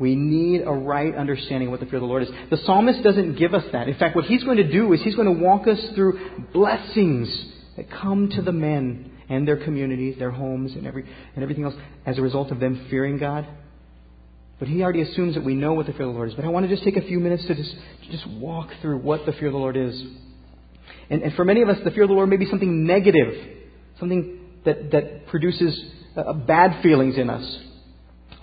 We 0.03 0.17
need 0.17 0.63
a 0.63 0.73
right 0.73 1.15
understanding 1.15 1.69
of 1.69 1.71
what 1.71 1.79
the 1.79 1.87
fear 1.87 1.99
of 1.99 2.01
the 2.01 2.09
Lord 2.09 2.25
is. 2.25 2.29
The 2.51 2.57
psalmist 2.65 3.05
doesn't 3.05 3.37
give 3.37 3.55
us 3.55 3.63
that. 3.71 3.87
In 3.87 3.95
fact, 3.95 4.17
what 4.17 4.25
he's 4.25 4.43
going 4.43 4.57
to 4.57 4.69
do 4.69 4.93
is 4.93 5.01
he's 5.01 5.15
going 5.15 5.33
to 5.33 5.41
walk 5.41 5.69
us 5.69 5.79
through 5.95 6.49
blessings 6.53 7.29
that 7.77 7.89
come 7.89 8.29
to 8.31 8.43
the 8.43 8.51
men 8.51 9.13
and 9.29 9.47
their 9.47 9.59
communities, 9.59 10.17
their 10.19 10.33
homes, 10.33 10.73
and, 10.73 10.89
every, 10.89 11.05
and 11.37 11.45
everything 11.45 11.63
else 11.63 11.77
as 12.05 12.19
a 12.19 12.21
result 12.21 12.51
of 12.51 12.59
them 12.59 12.89
fearing 12.91 13.17
God. 13.17 13.47
But 14.59 14.67
he 14.67 14.83
already 14.83 15.03
assumes 15.03 15.37
that 15.37 15.45
we 15.45 15.55
know 15.55 15.75
what 15.75 15.87
the 15.87 15.93
fear 15.93 16.03
of 16.03 16.15
the 16.15 16.17
Lord 16.17 16.31
is. 16.31 16.35
But 16.35 16.47
I 16.47 16.49
want 16.49 16.69
to 16.69 16.69
just 16.69 16.83
take 16.83 16.97
a 16.97 17.03
few 17.03 17.21
minutes 17.21 17.47
to 17.47 17.55
just, 17.55 17.71
to 17.71 18.11
just 18.11 18.27
walk 18.27 18.71
through 18.81 18.99
what 18.99 19.25
the 19.25 19.33
fear 19.35 19.47
of 19.47 19.53
the 19.53 19.61
Lord 19.61 19.77
is. 19.77 20.03
And, 21.11 21.23
and 21.23 21.33
for 21.35 21.45
many 21.45 21.63
of 21.63 21.69
us, 21.69 21.79
the 21.85 21.93
fear 21.93 22.03
of 22.03 22.09
the 22.09 22.17
Lord 22.17 22.29
may 22.29 22.39
be 22.39 22.47
something 22.47 22.87
negative, 22.87 23.35
something 24.01 24.41
that, 24.65 24.91
that 24.91 25.29
produces 25.29 25.81
uh, 26.17 26.33
bad 26.33 26.83
feelings 26.83 27.17
in 27.19 27.31
us. 27.31 27.59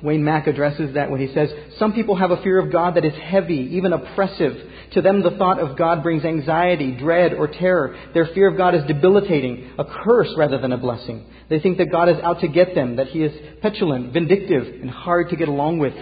Wayne 0.01 0.24
Mack 0.24 0.48
addresses 0.48 0.94
that 0.96 1.12
when 1.12 1.20
he 1.20 1.34
says, 1.34 1.50
Some 1.77 1.94
people 1.94 2.15
have 2.15 2.32
a 2.32 2.41
fear 2.41 2.60
of 2.60 2.72
God 2.72 2.96
that 2.96 3.06
is 3.06 3.13
heavy, 3.13 3.70
even 3.74 3.94
oppressive. 3.94 4.58
To 4.94 5.01
them, 5.01 5.22
the 5.22 5.32
thought 5.32 5.60
of 5.60 5.77
God 5.77 6.03
brings 6.03 6.24
anxiety, 6.24 6.91
dread, 6.91 7.34
or 7.34 7.48
terror. 7.48 7.96
Their 8.13 8.27
fear 8.27 8.48
of 8.48 8.58
God 8.58 8.75
is 8.75 8.84
debilitating, 8.88 9.72
a 9.77 9.86
curse 9.86 10.34
rather 10.38 10.58
than 10.58 10.72
a 10.72 10.77
blessing. 10.77 11.25
They 11.50 11.60
think 11.60 11.77
that 11.77 11.91
God 11.91 12.10
is 12.10 12.18
out 12.24 12.39
to 12.41 12.48
get 12.48 12.75
them, 12.75 12.96
that 12.96 13.08
He 13.08 13.24
is 13.24 13.34
petulant, 13.62 14.13
vindictive, 14.13 14.82
and 14.82 14.89
hard 14.89 15.29
to 15.29 15.36
get 15.36 15.48
along 15.48 15.79
with. 15.79 15.94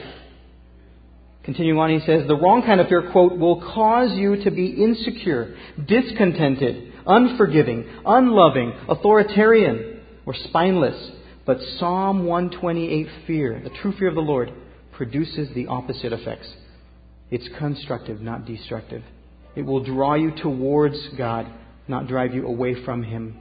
Continuing 1.48 1.80
on, 1.80 1.90
he 1.90 2.06
says, 2.06 2.28
The 2.28 2.36
wrong 2.36 2.62
kind 2.64 2.82
of 2.82 2.90
fear, 2.90 3.10
quote, 3.10 3.38
will 3.38 3.62
cause 3.62 4.12
you 4.18 4.44
to 4.44 4.52
be 4.52 4.68
insecure, 4.68 5.56
discontented, 5.88 6.94
unforgiving, 7.08 7.86
unloving, 8.06 8.74
authoritarian, 8.90 10.02
or 10.26 10.36
spineless. 10.36 11.12
But 11.48 11.60
Psalm 11.80 12.26
128 12.26 13.08
fear, 13.26 13.62
the 13.64 13.70
true 13.82 13.94
fear 13.98 14.10
of 14.10 14.16
the 14.16 14.22
Lord, 14.22 14.52
produces 14.92 15.48
the 15.56 15.68
opposite 15.68 16.12
effects. 16.12 16.48
It's 17.32 17.48
constructive, 17.58 18.20
not 18.20 18.46
destructive. 18.46 19.02
It 19.56 19.62
will 19.62 19.82
draw 19.82 20.16
you 20.16 20.32
towards 20.32 20.98
God, 21.18 21.48
not 21.88 22.08
drive 22.08 22.36
you 22.36 22.46
away 22.46 22.84
from 22.84 23.02
Him. 23.02 23.40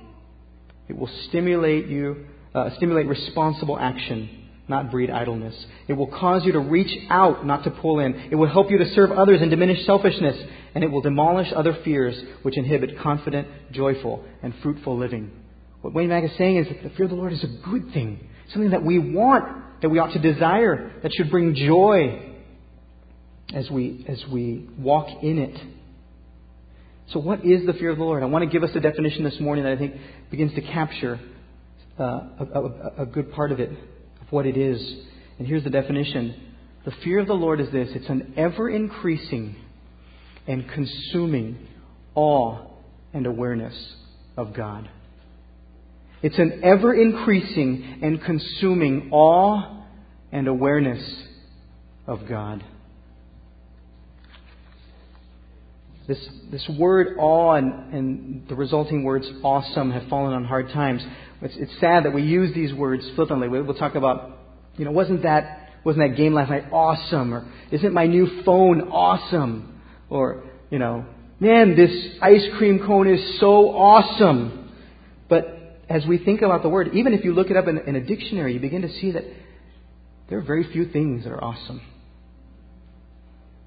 It 0.89 0.97
will 0.97 1.11
stimulate 1.29 1.89
you, 1.89 2.27
uh, 2.55 2.71
stimulate 2.77 3.09
responsible 3.09 3.77
action, 3.77 4.51
not 4.69 4.93
breed 4.93 5.11
idleness. 5.11 5.67
It 5.89 5.95
will 5.95 6.07
cause 6.07 6.45
you 6.45 6.53
to 6.53 6.61
reach 6.61 6.97
out, 7.11 7.45
not 7.45 7.65
to 7.65 7.71
pull 7.71 7.99
in. 7.99 8.15
It 8.31 8.37
will 8.37 8.49
help 8.49 8.71
you 8.71 8.79
to 8.79 8.95
serve 8.95 9.11
others 9.11 9.41
and 9.43 9.51
diminish 9.51 9.85
selfishness, 9.85 10.37
and 10.77 10.85
it 10.85 10.93
will 10.93 11.03
demolish 11.03 11.49
other 11.53 11.77
fears 11.85 12.17
which 12.43 12.57
inhibit 12.57 13.01
confident, 13.01 13.49
joyful, 13.73 14.25
and 14.45 14.55
fruitful 14.63 14.97
living. 14.97 15.33
What 15.83 15.95
Wayne 15.95 16.09
Mack 16.09 16.25
is 16.25 16.37
saying 16.37 16.57
is 16.57 16.69
that 16.69 16.83
the 16.83 16.91
fear 16.91 17.05
of 17.05 17.11
the 17.11 17.17
Lord 17.17 17.33
is 17.33 17.45
a 17.45 17.69
good 17.69 17.93
thing, 17.93 18.29
something 18.53 18.71
that 18.71 18.83
we 18.83 18.99
want, 18.99 19.83
that 19.83 19.89
we 19.89 19.99
ought 19.99 20.13
to 20.13 20.19
desire, 20.19 20.93
that 21.03 21.13
should 21.15 21.31
bring 21.31 21.55
joy 21.55 22.35
as 23.55 23.71
we, 23.71 24.05
as 24.09 24.23
we 24.33 24.69
walk 24.79 25.23
in 25.23 25.39
it. 25.39 25.61
So, 27.13 27.21
what 27.21 27.45
is 27.45 27.65
the 27.67 27.73
fear 27.75 27.91
of 27.91 27.99
the 27.99 28.05
Lord? 28.05 28.23
I 28.23 28.27
want 28.27 28.45
to 28.45 28.51
give 28.51 28.65
us 28.69 28.75
a 28.75 28.81
definition 28.81 29.23
this 29.23 29.39
morning 29.39 29.65
that 29.65 29.75
I 29.75 29.77
think 29.77 29.95
begins 30.31 30.55
to 30.55 30.61
capture 30.61 31.21
uh, 31.99 32.03
a, 32.03 32.45
a, 32.55 33.03
a 33.03 33.07
good 33.07 33.33
part 33.33 33.53
of 33.53 33.61
it, 33.61 33.71
of 33.71 34.31
what 34.31 34.45
it 34.45 34.57
is. 34.57 34.81
And 35.39 35.47
here's 35.47 35.63
the 35.63 35.71
definition 35.71 36.35
The 36.85 36.93
fear 37.05 37.21
of 37.21 37.29
the 37.29 37.35
Lord 37.35 37.61
is 37.61 37.71
this 37.71 37.89
it's 37.95 38.09
an 38.09 38.35
ever 38.37 38.69
increasing 38.69 39.55
and 40.49 40.69
consuming 40.69 41.59
awe 42.15 42.67
and 43.13 43.27
awareness 43.27 43.75
of 44.37 44.53
God. 44.55 44.89
It's 46.23 46.39
an 46.39 46.61
ever 46.63 46.95
increasing 46.95 48.01
and 48.03 48.23
consuming 48.23 49.11
awe 49.13 49.85
and 50.33 50.49
awareness 50.49 51.03
of 52.07 52.29
God. 52.29 52.65
This, 56.09 56.25
this 56.53 56.69
word 56.79 57.17
awe 57.19 57.55
and, 57.55 57.93
and 57.93 58.49
the 58.49 58.55
resulting 58.55 59.03
words 59.03 59.29
awesome 59.43 59.91
have 59.91 60.09
fallen 60.09 60.35
on 60.35 60.45
hard 60.45 60.71
times. 60.71 61.05
It's, 61.43 61.55
it's 61.57 61.81
sad 61.81 62.05
that 62.05 62.15
we 62.15 62.23
use 62.23 62.55
these 62.55 62.73
words 62.73 63.05
flippantly. 63.17 63.49
We'll 63.49 63.75
talk 63.75 63.97
about, 63.97 64.39
you 64.77 64.85
know, 64.85 64.93
wasn't 64.93 65.25
that, 65.25 65.71
wasn't 65.85 66.09
that 66.09 66.17
game 66.17 66.33
last 66.33 66.51
night 66.51 66.67
awesome? 66.73 67.35
Or 67.35 67.53
isn't 67.73 67.93
my 67.93 68.07
new 68.07 68.43
phone 68.45 68.83
awesome? 68.83 69.81
Or, 70.09 70.45
you 70.71 70.79
know, 70.79 71.05
man, 71.41 71.75
this 71.75 71.91
ice 72.23 72.47
cream 72.57 72.79
cone 72.87 73.09
is 73.09 73.41
so 73.41 73.71
awesome. 73.71 74.66
As 75.89 76.05
we 76.07 76.19
think 76.19 76.43
about 76.43 76.63
the 76.63 76.69
word, 76.69 76.91
even 76.95 77.13
if 77.15 77.25
you 77.25 77.33
look 77.33 77.51
it 77.51 77.57
up 77.57 77.69
in, 77.69 77.79
in 77.79 77.95
a 77.95 78.01
dictionary, 78.01 78.55
you 78.55 78.61
begin 78.61 78.83
to 78.83 78.93
see 79.01 79.13
that 79.13 79.25
there 80.29 80.39
are 80.39 80.43
very 80.43 80.71
few 80.73 80.91
things 80.91 81.25
that 81.25 81.31
are 81.31 81.43
awesome. 81.43 81.81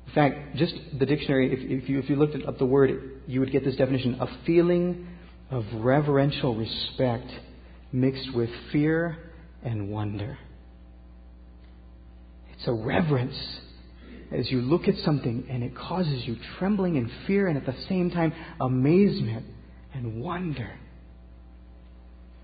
In 0.08 0.14
fact, 0.14 0.56
just 0.56 0.74
the 0.98 1.06
dictionary, 1.06 1.54
if, 1.54 1.84
if, 1.84 1.90
you, 1.90 2.00
if 2.00 2.10
you 2.10 2.16
looked 2.16 2.36
up 2.46 2.58
the 2.58 2.66
word, 2.66 3.22
you 3.28 3.40
would 3.40 3.52
get 3.52 3.64
this 3.64 3.76
definition 3.76 4.18
a 4.20 4.28
feeling 4.46 5.08
of 5.52 5.64
reverential 5.76 6.56
respect 6.56 7.30
mixed 7.92 8.34
with 8.36 8.50
fear 8.72 9.18
and 9.64 9.90
wonder. 9.90 10.38
It's 12.54 12.68
a 12.68 12.74
reverence 12.74 13.38
as 14.32 14.50
you 14.52 14.62
look 14.62 14.88
at 14.88 14.96
something 15.06 15.48
and 15.50 15.64
it 15.64 15.76
causes 15.76 16.24
you 16.26 16.36
trembling 16.58 16.98
and 16.98 17.10
fear 17.26 17.48
and 17.48 17.58
at 17.58 17.66
the 17.66 17.76
same 17.88 18.12
time 18.12 18.34
amazement 18.60 19.46
and 19.94 20.22
wonder. 20.22 20.72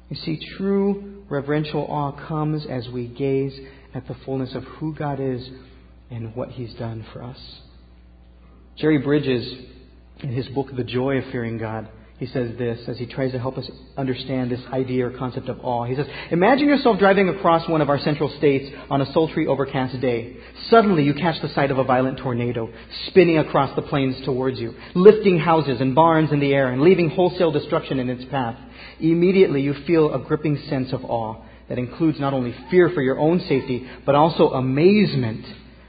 You 0.09 0.15
see, 0.17 0.39
true 0.57 1.23
reverential 1.29 1.85
awe 1.85 2.11
comes 2.27 2.65
as 2.65 2.87
we 2.89 3.07
gaze 3.07 3.59
at 3.93 4.07
the 4.07 4.15
fullness 4.25 4.53
of 4.53 4.63
who 4.63 4.93
God 4.93 5.19
is 5.19 5.49
and 6.11 6.35
what 6.35 6.49
He's 6.49 6.73
done 6.75 7.05
for 7.11 7.23
us. 7.23 7.39
Jerry 8.77 8.97
Bridges, 8.97 9.55
in 10.19 10.31
his 10.31 10.47
book, 10.49 10.67
The 10.75 10.83
Joy 10.83 11.17
of 11.17 11.31
Fearing 11.31 11.57
God, 11.57 11.87
he 12.17 12.27
says 12.27 12.57
this 12.57 12.79
as 12.87 12.97
he 12.97 13.05
tries 13.05 13.33
to 13.33 13.39
help 13.39 13.57
us 13.57 13.69
understand 13.97 14.49
this 14.49 14.61
idea 14.71 15.07
or 15.07 15.17
concept 15.17 15.49
of 15.49 15.59
awe. 15.61 15.83
He 15.83 15.95
says, 15.95 16.07
Imagine 16.31 16.69
yourself 16.69 16.97
driving 16.97 17.27
across 17.27 17.67
one 17.67 17.81
of 17.81 17.89
our 17.89 17.99
central 17.99 18.33
states 18.37 18.73
on 18.89 19.01
a 19.01 19.11
sultry, 19.11 19.47
overcast 19.47 19.99
day. 19.99 20.37
Suddenly 20.69 21.03
you 21.03 21.13
catch 21.13 21.41
the 21.41 21.49
sight 21.49 21.71
of 21.71 21.77
a 21.77 21.83
violent 21.83 22.17
tornado 22.19 22.71
spinning 23.07 23.37
across 23.37 23.75
the 23.75 23.81
plains 23.81 24.15
towards 24.25 24.59
you, 24.59 24.73
lifting 24.93 25.39
houses 25.39 25.81
and 25.81 25.93
barns 25.93 26.31
in 26.31 26.39
the 26.39 26.53
air 26.53 26.71
and 26.71 26.81
leaving 26.81 27.09
wholesale 27.09 27.51
destruction 27.51 27.99
in 27.99 28.09
its 28.09 28.23
path. 28.31 28.57
Immediately 28.99 29.61
you 29.61 29.73
feel 29.85 30.13
a 30.13 30.19
gripping 30.19 30.57
sense 30.69 30.93
of 30.93 31.03
awe 31.03 31.43
that 31.69 31.79
includes 31.79 32.19
not 32.19 32.33
only 32.33 32.55
fear 32.69 32.89
for 32.89 33.01
your 33.01 33.19
own 33.19 33.39
safety, 33.41 33.87
but 34.05 34.15
also 34.15 34.51
amazement 34.51 35.45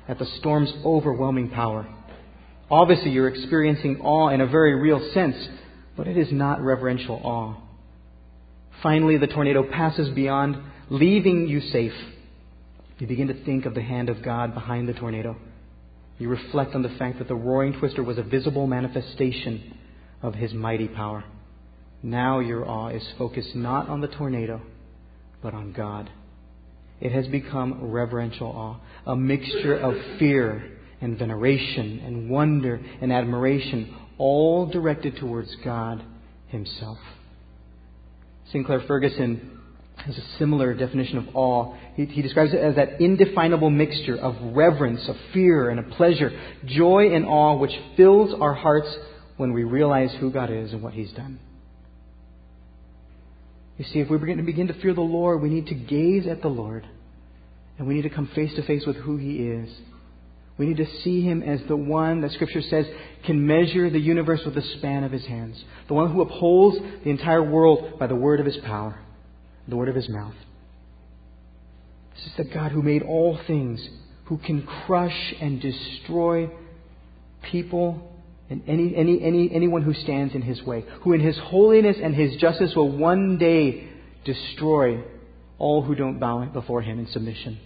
at 0.08 0.18
the 0.18 0.26
storm's 0.38 0.72
overwhelming 0.84 1.50
power. 1.50 1.86
Obviously, 2.70 3.10
you're 3.10 3.28
experiencing 3.28 4.00
awe 4.00 4.28
in 4.30 4.40
a 4.40 4.46
very 4.46 4.75
real 4.75 5.10
sense, 5.12 5.36
but 5.96 6.08
it 6.08 6.16
is 6.16 6.32
not 6.32 6.60
reverential 6.60 7.20
awe. 7.22 7.54
Finally, 8.82 9.18
the 9.18 9.26
tornado 9.26 9.62
passes 9.62 10.08
beyond, 10.10 10.56
leaving 10.90 11.48
you 11.48 11.60
safe. 11.60 11.94
You 12.98 13.06
begin 13.06 13.28
to 13.28 13.44
think 13.44 13.66
of 13.66 13.75
the 13.75 13.82
hand 13.82 14.08
of 14.08 14.22
God 14.22 14.54
behind 14.54 14.88
the 14.88 14.94
tornado. 14.94 15.36
You 16.18 16.28
reflect 16.28 16.75
on 16.75 16.82
the 16.82 16.88
fact 16.88 17.18
that 17.18 17.28
the 17.28 17.34
roaring 17.34 17.75
twister 17.78 18.02
was 18.02 18.18
a 18.18 18.22
visible 18.22 18.66
manifestation 18.66 19.76
of 20.22 20.34
his 20.34 20.52
mighty 20.54 20.88
power. 20.88 21.25
Now 22.02 22.40
your 22.40 22.68
awe 22.68 22.88
is 22.88 23.02
focused 23.18 23.54
not 23.54 23.88
on 23.88 24.00
the 24.00 24.08
tornado, 24.08 24.60
but 25.42 25.54
on 25.54 25.72
God. 25.72 26.10
It 27.00 27.12
has 27.12 27.26
become 27.26 27.90
reverential 27.90 28.48
awe, 28.48 28.76
a 29.10 29.16
mixture 29.16 29.76
of 29.76 29.94
fear 30.18 30.76
and 31.00 31.18
veneration 31.18 32.00
and 32.04 32.30
wonder 32.30 32.80
and 33.00 33.12
admiration, 33.12 33.94
all 34.18 34.66
directed 34.66 35.16
towards 35.16 35.54
God 35.64 36.02
Himself. 36.48 36.98
Sinclair 38.50 38.82
Ferguson 38.86 39.58
has 39.96 40.16
a 40.16 40.38
similar 40.38 40.74
definition 40.74 41.18
of 41.18 41.34
awe. 41.34 41.74
He, 41.96 42.04
he, 42.06 42.22
describes 42.22 42.52
it 42.52 42.60
as 42.60 42.76
that 42.76 43.00
indefinable 43.00 43.70
mixture 43.70 44.16
of 44.16 44.36
reverence, 44.54 45.06
of 45.08 45.16
fear, 45.32 45.68
and 45.68 45.80
of 45.80 45.90
pleasure, 45.90 46.30
joy 46.64 47.14
and 47.14 47.26
awe 47.26 47.56
which 47.56 47.72
fills 47.96 48.34
our 48.40 48.54
hearts 48.54 48.88
when 49.36 49.52
we 49.52 49.64
realize 49.64 50.10
who 50.20 50.30
God 50.30 50.50
is 50.50 50.72
and 50.72 50.82
what 50.82 50.94
He's 50.94 51.12
done. 51.12 51.40
You 53.78 53.85
see, 53.85 54.00
if 54.00 54.09
we're 54.09 54.18
going 54.18 54.38
to 54.38 54.42
begin 54.42 54.68
to 54.68 54.80
fear 54.80 54.95
the 54.95 55.00
Lord, 55.00 55.42
we 55.42 55.50
need 55.50 55.66
to 55.66 55.75
gaze 55.75 56.26
at 56.26 56.42
the 56.42 56.49
Lord. 56.49 56.87
And 57.78 57.87
we 57.87 57.95
need 57.95 58.02
to 58.02 58.11
come 58.11 58.28
face 58.35 58.54
to 58.54 58.62
face 58.62 58.87
with 58.87 58.97
who 58.97 59.16
He 59.16 59.49
is. 59.49 59.68
We 60.59 60.66
need 60.66 60.78
to 60.78 60.87
see 61.02 61.21
him 61.23 61.42
as 61.42 61.61
the 61.68 61.76
one 61.76 62.23
that 62.23 62.33
Scripture 62.33 62.62
says 62.62 62.87
can 63.25 63.47
measure 63.47 63.90
the 63.90 63.99
universe 63.99 64.40
with 64.45 64.54
the 64.54 64.62
span 64.62 65.04
of 65.04 65.12
his 65.12 65.26
hands. 65.26 65.62
The 65.88 65.95
one 65.95 66.11
who 66.11 66.23
upholds 66.23 66.78
the 67.04 67.11
entire 67.11 67.42
world 67.42 67.99
by 67.99 68.06
the 68.06 68.14
word 68.14 68.40
of 68.40 68.47
his 68.47 68.56
power, 68.59 68.99
the 69.68 69.76
word 69.76 69.90
of 69.90 69.95
his 69.95 70.09
mouth. 70.09 70.35
This 72.14 72.26
is 72.26 72.33
the 72.38 72.45
God 72.45 72.73
who 72.73 72.80
made 72.80 73.02
all 73.02 73.38
things, 73.47 73.87
who 74.26 74.38
can 74.38 74.62
crush 74.87 75.35
and 75.40 75.61
destroy 75.61 76.50
people 77.42 78.12
and 78.48 78.62
any, 78.66 78.94
any, 78.96 79.22
any, 79.22 79.50
anyone 79.52 79.82
who 79.82 79.92
stands 79.92 80.34
in 80.34 80.42
his 80.42 80.62
way, 80.62 80.84
who 81.02 81.12
in 81.12 81.20
his 81.20 81.36
holiness 81.38 81.96
and 82.02 82.14
his 82.14 82.36
justice 82.36 82.74
will 82.76 82.96
one 82.96 83.38
day 83.38 83.88
destroy 84.24 85.02
all 85.58 85.82
who 85.82 85.94
don't 85.94 86.18
bow 86.18 86.44
before 86.46 86.82
him 86.82 86.98
in 86.98 87.06
submission. 87.08 87.58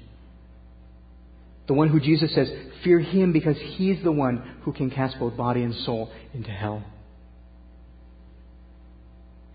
The 1.67 1.75
one 1.75 1.89
who 1.89 2.01
Jesus 2.01 2.35
says, 2.35 2.51
fear 2.83 2.99
him 2.99 3.33
because 3.33 3.57
he's 3.59 4.03
the 4.03 4.13
one 4.13 4.57
who 4.63 4.73
can 4.73 4.91
cast 4.91 5.19
both 5.19 5.37
body 5.37 5.63
and 5.63 5.75
soul 5.85 6.11
into 6.33 6.51
hell. 6.51 6.83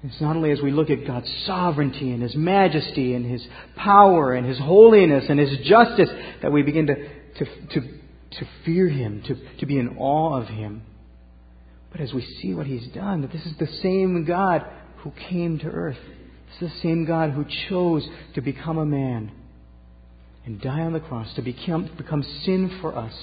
It's 0.03 0.21
not 0.21 0.35
only 0.35 0.51
as 0.51 0.61
we 0.61 0.71
look 0.71 0.89
at 0.89 1.07
God's 1.07 1.31
sovereignty 1.45 2.11
and 2.11 2.21
His 2.21 2.35
majesty 2.35 3.15
and 3.15 3.25
His 3.25 3.45
power 3.75 4.33
and 4.33 4.45
His 4.45 4.59
holiness 4.59 5.25
and 5.29 5.39
His 5.39 5.57
justice 5.65 6.09
that 6.41 6.51
we 6.51 6.61
begin 6.61 6.87
to, 6.87 6.95
to, 6.95 7.45
to, 7.45 7.81
to 7.81 8.47
fear 8.63 8.87
Him, 8.87 9.23
to, 9.27 9.35
to 9.59 9.65
be 9.65 9.79
in 9.79 9.97
awe 9.97 10.39
of 10.39 10.47
Him. 10.47 10.83
But 11.95 12.03
as 12.03 12.13
we 12.13 12.25
see 12.41 12.53
what 12.53 12.67
He's 12.67 12.87
done, 12.87 13.21
that 13.21 13.31
this 13.31 13.45
is 13.45 13.55
the 13.57 13.71
same 13.81 14.25
God 14.25 14.65
who 14.97 15.11
came 15.29 15.57
to 15.59 15.67
earth. 15.67 15.95
This 16.59 16.69
is 16.69 16.75
the 16.75 16.81
same 16.81 17.05
God 17.05 17.31
who 17.31 17.45
chose 17.69 18.05
to 18.33 18.41
become 18.41 18.77
a 18.77 18.85
man 18.85 19.31
and 20.45 20.59
die 20.59 20.81
on 20.81 20.91
the 20.91 20.99
cross, 20.99 21.33
to 21.35 21.41
become, 21.41 21.89
become 21.95 22.21
sin 22.43 22.79
for 22.81 22.97
us. 22.97 23.13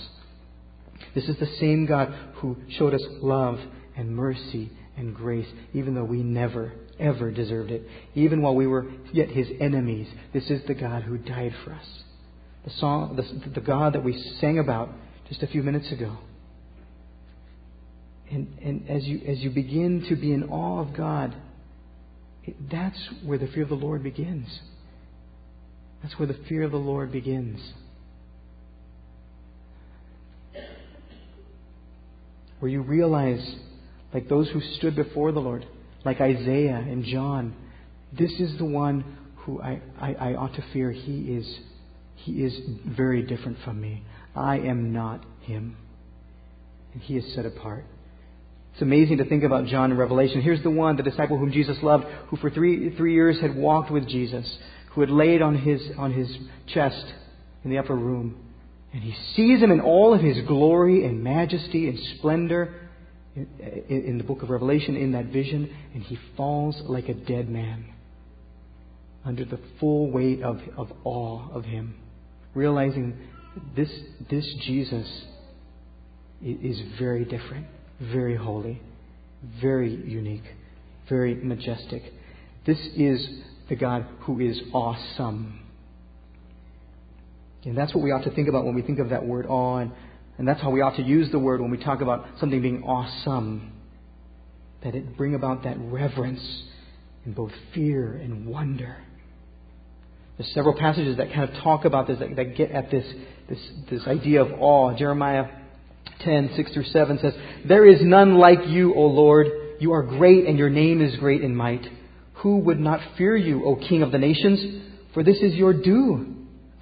This 1.15 1.29
is 1.29 1.39
the 1.39 1.55
same 1.61 1.85
God 1.85 2.15
who 2.37 2.57
showed 2.71 2.95
us 2.95 3.05
love 3.21 3.61
and 3.95 4.17
mercy 4.17 4.73
and 4.97 5.15
grace, 5.15 5.49
even 5.75 5.95
though 5.95 6.05
we 6.05 6.23
never, 6.23 6.73
ever 6.99 7.31
deserved 7.31 7.71
it. 7.71 7.87
Even 8.15 8.41
while 8.41 8.55
we 8.55 8.67
were 8.67 8.91
yet 9.13 9.29
his 9.29 9.49
enemies, 9.61 10.09
this 10.33 10.49
is 10.49 10.63
the 10.67 10.73
God 10.73 11.03
who 11.03 11.19
died 11.19 11.55
for 11.63 11.75
us. 11.75 11.87
The, 12.65 12.71
song, 12.79 13.17
the, 13.17 13.51
the 13.51 13.61
God 13.61 13.93
that 13.93 14.03
we 14.03 14.19
sang 14.41 14.59
about 14.59 14.89
just 15.29 15.43
a 15.43 15.47
few 15.47 15.63
minutes 15.63 15.93
ago. 15.93 16.17
And, 18.33 18.49
and 18.63 18.89
as, 18.89 19.05
you, 19.05 19.21
as 19.29 19.41
you 19.41 19.51
begin 19.51 20.07
to 20.09 20.17
be 20.17 20.33
in 20.33 20.45
awe 20.45 20.81
of 20.81 20.97
God, 20.97 21.37
it, 22.45 22.57
that's 22.71 22.99
where 23.25 23.37
the 23.37 23.47
fear 23.49 23.65
of 23.65 23.69
the 23.69 23.75
Lord 23.75 24.03
begins. 24.03 24.49
That's 26.03 26.19
where 26.19 26.27
the 26.27 26.39
fear 26.49 26.63
of 26.63 26.71
the 26.73 26.79
Lord 26.79 27.13
begins. 27.13 27.61
Where 32.59 32.71
you 32.71 32.81
realize 32.81 33.57
like 34.15 34.29
those 34.29 34.49
who 34.51 34.61
stood 34.79 34.97
before 34.97 35.33
the 35.33 35.41
Lord, 35.41 35.67
like 36.05 36.21
Isaiah 36.21 36.77
and 36.77 37.05
John. 37.05 37.55
This 38.19 38.33
is 38.33 38.57
the 38.59 38.65
one 38.65 39.19
who 39.37 39.61
I, 39.61 39.81
I, 40.01 40.15
I 40.15 40.35
ought 40.35 40.55
to 40.55 40.65
fear. 40.73 40.91
He 40.91 41.35
is, 41.35 41.59
he 42.17 42.45
is 42.45 42.59
very 42.87 43.23
different 43.23 43.59
from 43.65 43.81
me. 43.81 44.03
I 44.35 44.59
am 44.59 44.93
not 44.93 45.25
him. 45.43 45.77
And 46.95 47.03
he 47.03 47.17
is 47.17 47.35
set 47.35 47.47
apart. 47.47 47.85
It's 48.73 48.83
amazing 48.83 49.19
to 49.19 49.25
think 49.25 49.45
about 49.45 49.67
John 49.67 49.91
in 49.91 49.99
Revelation. 49.99 50.41
Here's 50.41 50.63
the 50.63 50.71
one, 50.71 50.97
the 50.97 51.03
disciple 51.03 51.39
whom 51.39 51.53
Jesus 51.53 51.77
loved, 51.83 52.05
who 52.29 52.37
for 52.39 52.51
three, 52.51 52.95
three 52.97 53.15
years 53.15 53.41
had 53.41 53.55
walked 53.55 53.91
with 53.91 54.09
Jesus, 54.09 54.47
who 54.93 55.03
had 55.03 55.11
laid 55.11 55.43
on 55.43 55.57
his, 55.57 55.81
on 55.99 56.13
his 56.13 56.35
chest 56.73 57.05
in 57.65 57.71
the 57.71 57.79
upper 57.79 57.95
room. 57.95 58.37
And 58.93 59.03
he 59.03 59.15
sees 59.35 59.61
him 59.61 59.71
in 59.71 59.81
all 59.81 60.15
of 60.15 60.21
his 60.21 60.39
glory 60.47 61.05
and 61.05 61.23
majesty 61.23 61.89
and 61.89 61.99
splendor 62.17 62.75
in, 63.35 63.47
in 63.89 64.19
the 64.19 64.25
book 64.25 64.43
of 64.43 64.51
Revelation 64.51 64.97
in 64.97 65.13
that 65.13 65.27
vision, 65.27 65.75
and 65.95 66.03
he 66.03 66.19
falls 66.37 66.81
like 66.85 67.09
a 67.09 67.15
dead 67.15 67.49
man 67.49 67.87
under 69.25 69.45
the 69.45 69.59
full 69.79 70.11
weight 70.11 70.43
of, 70.43 70.61
of 70.77 70.93
awe 71.05 71.49
of 71.53 71.65
him, 71.65 71.95
realizing 72.55 73.17
this, 73.77 73.91
this 74.31 74.47
Jesus 74.67 75.07
is 76.43 76.83
very 76.99 77.25
different, 77.25 77.67
very 78.01 78.37
holy, 78.37 78.81
very 79.61 79.95
unique, 79.95 80.45
very 81.09 81.35
majestic. 81.35 82.03
This 82.67 82.79
is 82.97 83.27
the 83.69 83.77
God 83.77 84.07
who 84.21 84.41
is 84.41 84.61
awesome. 84.73 85.61
And 87.65 87.77
that's 87.77 87.95
what 87.95 88.03
we 88.03 88.11
ought 88.11 88.25
to 88.25 88.31
think 88.31 88.49
about 88.49 88.65
when 88.65 88.75
we 88.75 88.83
think 88.83 88.99
of 88.99 89.11
that 89.11 89.25
word 89.25 89.47
awe. 89.47 89.79
And 89.79 89.93
and 90.39 90.49
that's 90.49 90.61
how 90.61 90.71
we 90.71 90.81
ought 90.81 90.97
to 90.97 91.03
use 91.03 91.31
the 91.31 91.39
word 91.39 91.61
when 91.61 91.71
we 91.71 91.77
talk 91.77 92.01
about 92.01 92.27
something 92.41 92.61
being 92.61 92.83
awesome. 92.83 93.73
That 94.83 94.95
it 94.95 95.17
bring 95.17 95.35
about 95.35 95.65
that 95.65 95.77
reverence 95.79 96.65
in 97.25 97.33
both 97.33 97.53
fear 97.75 98.15
and 98.15 98.47
wonder. 98.47 98.97
There's 100.37 100.53
several 100.55 100.75
passages 100.75 101.19
that 101.19 101.33
kind 101.33 101.49
of 101.49 101.63
talk 101.63 101.85
about 101.85 102.09
this, 102.09 102.19
that, 102.19 102.35
that 102.35 102.57
get 102.57 102.73
at 102.73 102.91
this, 102.91 103.07
this, 103.49 103.59
this 103.91 104.07
idea 104.07 104.43
of 104.43 104.51
awe. 104.59 104.97
Jeremiah 104.97 105.47
10, 106.25 106.53
6 106.57 106.73
through 106.73 106.85
7 106.85 107.19
says, 107.21 107.35
There 107.67 107.87
is 107.87 108.01
none 108.03 108.37
like 108.37 108.67
you, 108.67 108.95
O 108.95 109.07
Lord. 109.07 109.47
You 109.81 109.93
are 109.93 110.03
great, 110.03 110.47
and 110.47 110.59
your 110.59 110.71
name 110.71 111.01
is 111.01 111.17
great 111.17 111.43
in 111.43 111.55
might. 111.55 111.85
Who 112.37 112.59
would 112.59 112.81
not 112.81 113.01
fear 113.17 113.37
you, 113.37 113.65
O 113.65 113.77
King 113.77 114.03
of 114.03 114.13
the 114.13 114.19
nations? 114.19 114.83
For 115.15 115.23
this 115.23 115.39
is 115.39 115.55
your 115.55 115.73
due. 115.73 116.35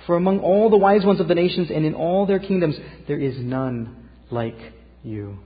For 0.07 0.16
among 0.16 0.40
all 0.40 0.70
the 0.70 0.76
wise 0.76 1.05
ones 1.05 1.20
of 1.20 1.29
the 1.29 1.35
nations 1.35 1.68
and 1.72 1.85
in 1.85 1.94
all 1.94 2.26
their 2.26 2.38
kingdoms, 2.38 2.76
there 3.07 3.20
is 3.20 3.35
none 3.38 4.09
like 4.31 4.57
you. 5.03 5.38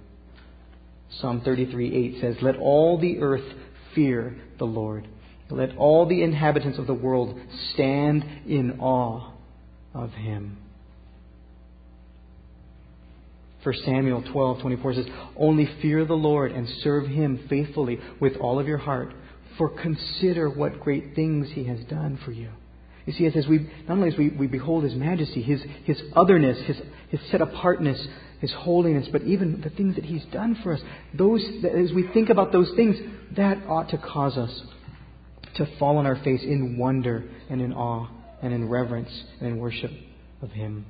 Psalm 1.20 1.42
33 1.44 2.16
8 2.16 2.20
says, 2.20 2.37
Let 2.42 2.57
all 2.57 2.98
the 2.98 3.18
earth 3.20 3.44
fear 3.94 4.37
the 4.59 4.64
Lord. 4.64 5.09
Let 5.50 5.76
all 5.76 6.07
the 6.07 6.22
inhabitants 6.22 6.78
of 6.78 6.87
the 6.87 6.94
world 6.94 7.38
stand 7.72 8.24
in 8.46 8.78
awe 8.80 9.33
of 9.92 10.11
him. 10.11 10.59
1 13.64 13.74
Samuel 13.85 14.22
12:24 14.22 14.94
says, 14.94 15.07
"Only 15.37 15.66
fear 15.81 16.05
the 16.05 16.16
Lord 16.16 16.53
and 16.53 16.68
serve 16.68 17.07
him 17.07 17.38
faithfully 17.48 17.98
with 18.20 18.37
all 18.37 18.61
of 18.61 18.68
your 18.68 18.79
heart, 18.79 19.14
for 19.57 19.70
consider 19.70 20.48
what 20.50 20.81
great 20.81 21.14
things 21.14 21.50
he 21.50 21.64
has 21.64 21.83
done 21.85 22.18
for 22.24 22.33
you." 22.33 22.48
You 23.07 23.12
see, 23.12 23.27
as, 23.27 23.46
we, 23.46 23.59
not 23.87 23.98
only 23.98 24.09
as 24.09 24.16
we, 24.16 24.31
we 24.31 24.46
behold 24.46 24.85
His 24.85 24.94
majesty, 24.94 25.42
His, 25.42 25.62
His 25.85 26.00
otherness, 26.14 26.59
His, 26.66 26.81
His 27.09 27.20
set 27.31 27.42
apartness, 27.42 28.07
His 28.40 28.50
holiness, 28.53 29.09
but 29.12 29.22
even 29.22 29.61
the 29.61 29.70
things 29.70 29.96
that 29.96 30.05
He's 30.05 30.24
done 30.27 30.59
for 30.62 30.72
us, 30.72 30.81
those, 31.12 31.44
as 31.64 31.92
we 31.92 32.09
think 32.14 32.31
about 32.31 32.50
those 32.50 32.70
things, 32.77 32.96
that 33.37 33.59
ought 33.68 33.90
to 33.90 33.98
cause 33.98 34.38
us 34.38 34.62
to 35.57 35.68
fall 35.79 35.98
on 35.98 36.07
our 36.07 36.16
face 36.16 36.42
in 36.42 36.79
wonder 36.79 37.24
and 37.50 37.61
in 37.61 37.72
awe 37.74 38.09
and 38.42 38.53
in 38.55 38.68
reverence 38.68 39.11
and 39.40 39.50
in 39.50 39.59
worship 39.59 39.90
of 40.40 40.50
Him. 40.50 40.87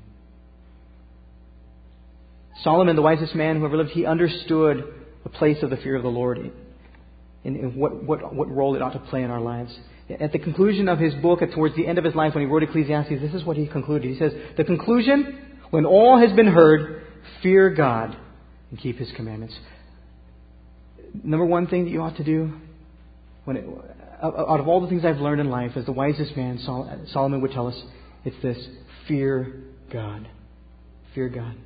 Solomon, 2.62 2.96
the 2.96 3.02
wisest 3.02 3.34
man 3.34 3.58
who 3.58 3.66
ever 3.66 3.76
lived, 3.76 3.90
he 3.90 4.06
understood 4.06 4.84
the 5.22 5.28
place 5.28 5.62
of 5.62 5.70
the 5.70 5.76
fear 5.76 5.96
of 5.96 6.02
the 6.02 6.08
Lord 6.08 6.38
and, 7.44 7.76
what, 7.76 8.02
what, 8.04 8.34
what 8.34 8.48
role 8.50 8.74
it 8.76 8.82
ought 8.82 8.92
to 8.92 8.98
play 8.98 9.22
in 9.22 9.30
our 9.30 9.40
lives. 9.40 9.76
At 10.20 10.32
the 10.32 10.38
conclusion 10.38 10.88
of 10.88 10.98
his 10.98 11.14
book, 11.14 11.40
towards 11.54 11.76
the 11.76 11.86
end 11.86 11.98
of 11.98 12.04
his 12.04 12.14
life, 12.14 12.34
when 12.34 12.44
he 12.44 12.50
wrote 12.50 12.62
Ecclesiastes, 12.62 13.20
this 13.20 13.34
is 13.34 13.44
what 13.44 13.56
he 13.56 13.66
concluded. 13.66 14.10
He 14.10 14.18
says, 14.18 14.32
The 14.56 14.64
conclusion, 14.64 15.56
when 15.70 15.86
all 15.86 16.18
has 16.18 16.34
been 16.36 16.46
heard, 16.46 17.02
fear 17.42 17.70
God 17.70 18.16
and 18.70 18.78
keep 18.78 18.98
his 18.98 19.10
commandments. 19.16 19.54
Number 21.22 21.46
one 21.46 21.66
thing 21.66 21.84
that 21.84 21.90
you 21.90 22.02
ought 22.02 22.16
to 22.16 22.24
do, 22.24 22.52
when 23.44 23.56
it, 23.56 23.64
out 24.22 24.60
of 24.60 24.68
all 24.68 24.80
the 24.80 24.88
things 24.88 25.04
I've 25.04 25.18
learned 25.18 25.40
in 25.40 25.48
life, 25.48 25.72
as 25.76 25.86
the 25.86 25.92
wisest 25.92 26.36
man, 26.36 26.58
Solomon 27.12 27.40
would 27.40 27.52
tell 27.52 27.68
us, 27.68 27.82
it's 28.24 28.36
this 28.42 28.58
fear 29.06 29.62
God. 29.92 30.28
Fear 31.14 31.28
God. 31.30 31.56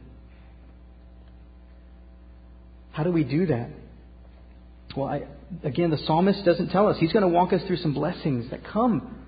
How 2.98 3.04
do 3.04 3.12
we 3.12 3.22
do 3.22 3.46
that? 3.46 3.70
Well, 4.96 5.06
I, 5.06 5.22
again, 5.62 5.90
the 5.90 5.98
psalmist 5.98 6.44
doesn't 6.44 6.70
tell 6.70 6.88
us. 6.88 6.96
He's 6.98 7.12
going 7.12 7.22
to 7.22 7.28
walk 7.28 7.52
us 7.52 7.60
through 7.68 7.76
some 7.76 7.94
blessings 7.94 8.50
that 8.50 8.64
come 8.64 9.24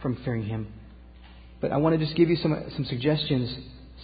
from 0.00 0.22
fearing 0.24 0.44
Him. 0.44 0.72
But 1.60 1.72
I 1.72 1.78
want 1.78 1.98
to 1.98 2.04
just 2.04 2.16
give 2.16 2.28
you 2.28 2.36
some, 2.36 2.54
some 2.76 2.84
suggestions, 2.84 3.56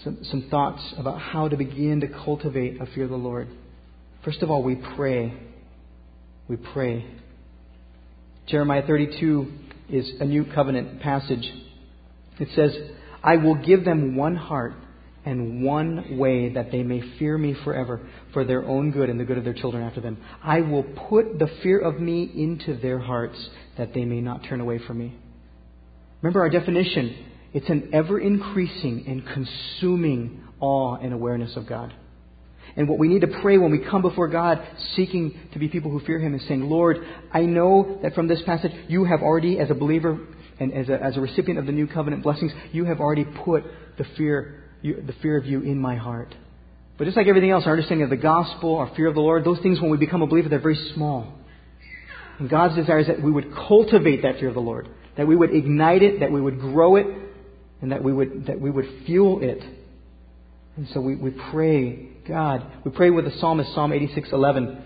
some, 0.03 0.19
some 0.25 0.49
thoughts 0.51 0.83
about 0.99 1.21
how 1.21 1.47
to 1.47 1.57
begin 1.57 2.01
to 2.01 2.09
cultivate 2.09 2.81
a 2.81 2.87
fear 2.87 3.05
of 3.05 3.11
the 3.11 3.17
Lord. 3.17 3.47
First 4.25 4.43
of 4.43 4.51
all, 4.51 4.65
we 4.65 4.83
pray. 4.97 5.33
We 6.49 6.57
pray. 6.57 7.07
Jeremiah 8.49 8.85
32 8.85 9.53
is 9.91 10.11
a 10.19 10.25
new 10.25 10.45
covenant 10.45 11.01
passage. 11.03 11.49
It 12.41 12.49
says, 12.57 12.77
I 13.23 13.37
will 13.37 13.65
give 13.65 13.85
them 13.85 14.17
one 14.17 14.35
heart 14.35 14.75
and 15.25 15.65
one 15.65 16.19
way 16.19 16.51
that 16.51 16.71
they 16.71 16.83
may 16.83 17.01
fear 17.19 17.39
me 17.39 17.55
forever 17.65 18.01
for 18.33 18.45
their 18.45 18.65
own 18.65 18.91
good 18.91 19.09
and 19.09 19.19
the 19.19 19.25
good 19.25 19.39
of 19.39 19.45
their 19.45 19.55
children 19.55 19.83
after 19.83 20.01
them. 20.01 20.19
I 20.43 20.61
will 20.61 20.83
put 20.83 21.39
the 21.39 21.49
fear 21.63 21.79
of 21.79 22.01
me 22.01 22.31
into 22.35 22.77
their 22.81 22.99
hearts 22.99 23.37
that 23.79 23.95
they 23.95 24.05
may 24.05 24.21
not 24.21 24.45
turn 24.45 24.61
away 24.61 24.79
from 24.87 24.99
me. 24.99 25.15
Remember 26.21 26.41
our 26.41 26.51
definition. 26.51 27.27
It's 27.53 27.69
an 27.69 27.91
ever 27.93 28.19
increasing 28.19 29.05
and 29.07 29.27
consuming 29.27 30.43
awe 30.61 30.97
and 30.97 31.13
awareness 31.13 31.57
of 31.57 31.67
God. 31.67 31.93
And 32.77 32.89
what 32.89 32.99
we 32.99 33.09
need 33.09 33.21
to 33.21 33.29
pray 33.41 33.57
when 33.59 33.71
we 33.71 33.79
come 33.79 34.03
before 34.03 34.29
God, 34.29 34.61
seeking 34.97 35.39
to 35.53 35.59
be 35.59 35.69
people 35.69 35.91
who 35.91 36.01
fear 36.01 36.19
Him, 36.19 36.35
is 36.35 36.43
saying, 36.49 36.63
Lord, 36.63 36.99
I 37.33 37.43
know 37.43 38.01
that 38.03 38.15
from 38.15 38.27
this 38.27 38.43
passage, 38.43 38.73
you 38.89 39.05
have 39.05 39.23
already, 39.23 39.61
as 39.61 39.71
a 39.71 39.75
believer 39.75 40.19
and 40.59 40.73
as 40.73 40.89
a, 40.89 41.01
as 41.01 41.17
a 41.17 41.21
recipient 41.21 41.59
of 41.59 41.67
the 41.67 41.73
new 41.73 41.87
covenant 41.87 42.23
blessings, 42.23 42.53
you 42.73 42.85
have 42.87 43.01
already 43.01 43.25
put 43.25 43.65
the 43.97 44.05
fear, 44.17 44.64
you, 44.85 45.03
the 45.05 45.15
fear 45.15 45.37
of 45.39 45.47
you 45.47 45.63
in 45.63 45.79
my 45.79 45.97
heart. 45.97 46.35
But 46.99 47.07
just 47.07 47.17
like 47.17 47.27
everything 47.27 47.51
else, 47.51 47.65
our 47.67 47.73
understanding 47.73 48.05
of 48.05 48.11
the 48.11 48.17
gospel, 48.17 48.77
our 48.77 48.95
fear 48.95 49.09
of 49.09 49.15
the 49.15 49.21
Lord, 49.21 49.43
those 49.43 49.59
things, 49.61 49.81
when 49.81 49.91
we 49.91 49.97
become 49.97 50.21
a 50.21 50.27
believer, 50.27 50.51
they're 50.51 50.61
very 50.61 50.79
small. 50.95 51.33
And 52.39 52.51
God's 52.51 52.77
desire 52.77 53.01
is 53.01 53.07
that 53.07 53.23
we 53.23 53.33
would 53.33 53.53
cultivate 53.55 54.23
that 54.23 54.39
fear 54.39 54.49
of 54.49 54.55
the 54.55 54.61
Lord, 54.61 54.89
that 55.17 55.27
we 55.27 55.35
would 55.35 55.55
ignite 55.55 56.03
it, 56.03 56.21
that 56.21 56.31
we 56.31 56.41
would 56.41 56.61
grow 56.61 56.97
it, 56.97 57.07
and 57.81 57.93
that 57.93 58.05
we 58.05 58.13
would, 58.13 58.47
that 58.47 58.61
we 58.61 58.71
would 58.71 58.87
fuel 59.07 59.41
it. 59.43 59.63
And 60.77 60.87
so 60.93 61.01
we, 61.01 61.17
we 61.17 61.31
pray, 61.51 62.11
God, 62.29 62.71
we 62.85 62.91
pray 62.91 63.09
with 63.09 63.25
the 63.25 63.39
psalmist, 63.39 63.73
Psalm 63.75 63.91
86:11. 63.91 64.83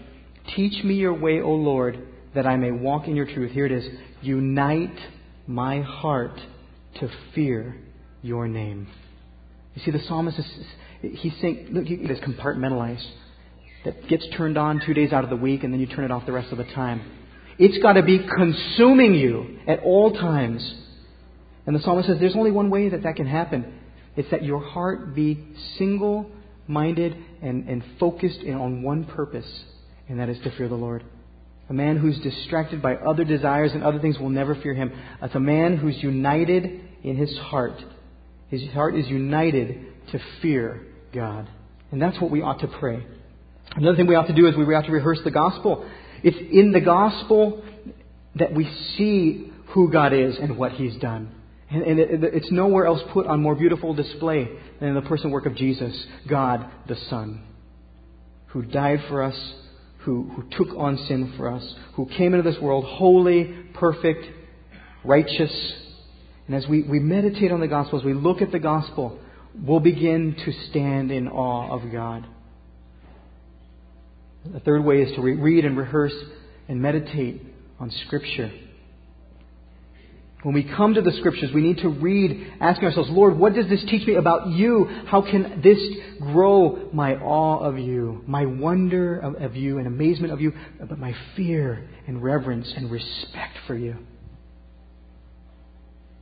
Teach 0.54 0.84
me 0.84 0.94
your 0.94 1.14
way, 1.14 1.40
O 1.40 1.50
Lord, 1.50 2.06
that 2.34 2.46
I 2.46 2.56
may 2.56 2.70
walk 2.70 3.08
in 3.08 3.16
your 3.16 3.26
truth. 3.26 3.50
Here 3.50 3.66
it 3.66 3.72
is. 3.72 3.84
Unite 4.22 4.96
my 5.46 5.80
heart 5.80 6.40
to 7.00 7.10
fear 7.34 7.76
your 8.22 8.46
name. 8.46 8.86
You 9.78 9.84
see, 9.84 9.90
the 9.96 10.04
psalmist 10.08 10.36
is, 10.36 10.46
he's 11.20 11.32
saying, 11.40 11.68
look, 11.70 11.88
it 11.88 12.10
is 12.10 12.18
compartmentalized. 12.18 13.06
That 13.84 14.08
gets 14.08 14.26
turned 14.36 14.58
on 14.58 14.82
two 14.84 14.92
days 14.92 15.12
out 15.12 15.22
of 15.22 15.30
the 15.30 15.36
week, 15.36 15.62
and 15.62 15.72
then 15.72 15.78
you 15.78 15.86
turn 15.86 16.04
it 16.04 16.10
off 16.10 16.26
the 16.26 16.32
rest 16.32 16.50
of 16.50 16.58
the 16.58 16.64
time. 16.64 17.00
It's 17.60 17.80
got 17.80 17.92
to 17.92 18.02
be 18.02 18.18
consuming 18.18 19.14
you 19.14 19.60
at 19.68 19.84
all 19.84 20.12
times. 20.14 20.68
And 21.64 21.76
the 21.76 21.80
psalmist 21.80 22.08
says 22.08 22.18
there's 22.18 22.34
only 22.34 22.50
one 22.50 22.70
way 22.70 22.88
that 22.88 23.04
that 23.04 23.14
can 23.14 23.26
happen. 23.26 23.72
It's 24.16 24.28
that 24.32 24.42
your 24.42 24.58
heart 24.58 25.14
be 25.14 25.46
single 25.76 26.28
minded 26.66 27.16
and, 27.40 27.68
and 27.68 27.84
focused 28.00 28.40
on 28.40 28.82
one 28.82 29.04
purpose, 29.04 29.46
and 30.08 30.18
that 30.18 30.28
is 30.28 30.38
to 30.42 30.50
fear 30.56 30.66
the 30.66 30.74
Lord. 30.74 31.04
A 31.68 31.72
man 31.72 31.98
who's 31.98 32.18
distracted 32.18 32.82
by 32.82 32.96
other 32.96 33.22
desires 33.22 33.70
and 33.74 33.84
other 33.84 34.00
things 34.00 34.18
will 34.18 34.30
never 34.30 34.56
fear 34.56 34.74
him. 34.74 34.90
It's 35.22 35.36
a 35.36 35.40
man 35.40 35.76
who's 35.76 36.02
united 36.02 36.80
in 37.04 37.16
his 37.16 37.38
heart. 37.38 37.80
His 38.48 38.62
heart 38.70 38.96
is 38.96 39.06
united 39.06 39.86
to 40.12 40.20
fear 40.40 40.86
God. 41.14 41.48
And 41.90 42.00
that's 42.00 42.20
what 42.20 42.30
we 42.30 42.42
ought 42.42 42.60
to 42.60 42.68
pray. 42.68 43.06
Another 43.76 43.96
thing 43.96 44.06
we 44.06 44.14
ought 44.14 44.26
to 44.26 44.34
do 44.34 44.46
is 44.46 44.56
we 44.56 44.74
ought 44.74 44.86
to 44.86 44.92
rehearse 44.92 45.20
the 45.24 45.30
gospel. 45.30 45.88
It's 46.22 46.36
in 46.36 46.72
the 46.72 46.80
gospel 46.80 47.62
that 48.36 48.54
we 48.54 48.64
see 48.96 49.52
who 49.68 49.90
God 49.90 50.12
is 50.12 50.36
and 50.38 50.56
what 50.56 50.72
He's 50.72 50.96
done. 50.96 51.32
And, 51.70 51.82
and 51.82 51.98
it, 51.98 52.24
it's 52.34 52.50
nowhere 52.50 52.86
else 52.86 53.00
put 53.12 53.26
on 53.26 53.42
more 53.42 53.54
beautiful 53.54 53.94
display 53.94 54.48
than 54.80 54.90
in 54.90 54.94
the 54.94 55.02
person 55.02 55.30
work 55.30 55.46
of 55.46 55.54
Jesus, 55.54 56.06
God 56.28 56.70
the 56.86 56.96
Son, 57.10 57.42
who 58.48 58.62
died 58.62 59.00
for 59.08 59.22
us, 59.22 59.36
who, 59.98 60.30
who 60.34 60.44
took 60.56 60.74
on 60.76 60.96
sin 61.08 61.34
for 61.36 61.52
us, 61.52 61.74
who 61.94 62.06
came 62.06 62.32
into 62.34 62.48
this 62.48 62.60
world 62.60 62.84
holy, 62.84 63.44
perfect, 63.74 64.24
righteous. 65.04 65.52
And 66.48 66.56
as 66.56 66.66
we, 66.66 66.82
we 66.82 66.98
meditate 66.98 67.52
on 67.52 67.60
the 67.60 67.68
gospel, 67.68 67.98
as 67.98 68.04
we 68.04 68.14
look 68.14 68.40
at 68.40 68.50
the 68.50 68.58
gospel, 68.58 69.18
we'll 69.54 69.80
begin 69.80 70.34
to 70.44 70.52
stand 70.70 71.10
in 71.10 71.28
awe 71.28 71.70
of 71.70 71.92
God. 71.92 72.26
The 74.50 74.60
third 74.60 74.82
way 74.82 75.02
is 75.02 75.14
to 75.14 75.20
re- 75.20 75.34
read 75.34 75.66
and 75.66 75.76
rehearse 75.76 76.14
and 76.66 76.80
meditate 76.80 77.42
on 77.78 77.90
Scripture. 78.06 78.50
When 80.42 80.54
we 80.54 80.64
come 80.64 80.94
to 80.94 81.02
the 81.02 81.12
Scriptures, 81.18 81.50
we 81.52 81.60
need 81.60 81.78
to 81.78 81.90
read, 81.90 82.54
asking 82.60 82.86
ourselves, 82.86 83.10
Lord, 83.10 83.38
what 83.38 83.54
does 83.54 83.68
this 83.68 83.84
teach 83.90 84.06
me 84.06 84.14
about 84.14 84.48
you? 84.48 84.86
How 85.06 85.20
can 85.20 85.60
this 85.62 85.78
grow 86.18 86.88
my 86.94 87.16
awe 87.16 87.58
of 87.58 87.78
you, 87.78 88.22
my 88.26 88.46
wonder 88.46 89.18
of, 89.18 89.34
of 89.42 89.54
you 89.54 89.76
and 89.76 89.86
amazement 89.86 90.32
of 90.32 90.40
you, 90.40 90.54
but 90.80 90.98
my 90.98 91.14
fear 91.36 91.86
and 92.06 92.22
reverence 92.22 92.72
and 92.74 92.90
respect 92.90 93.58
for 93.66 93.76
you? 93.76 93.96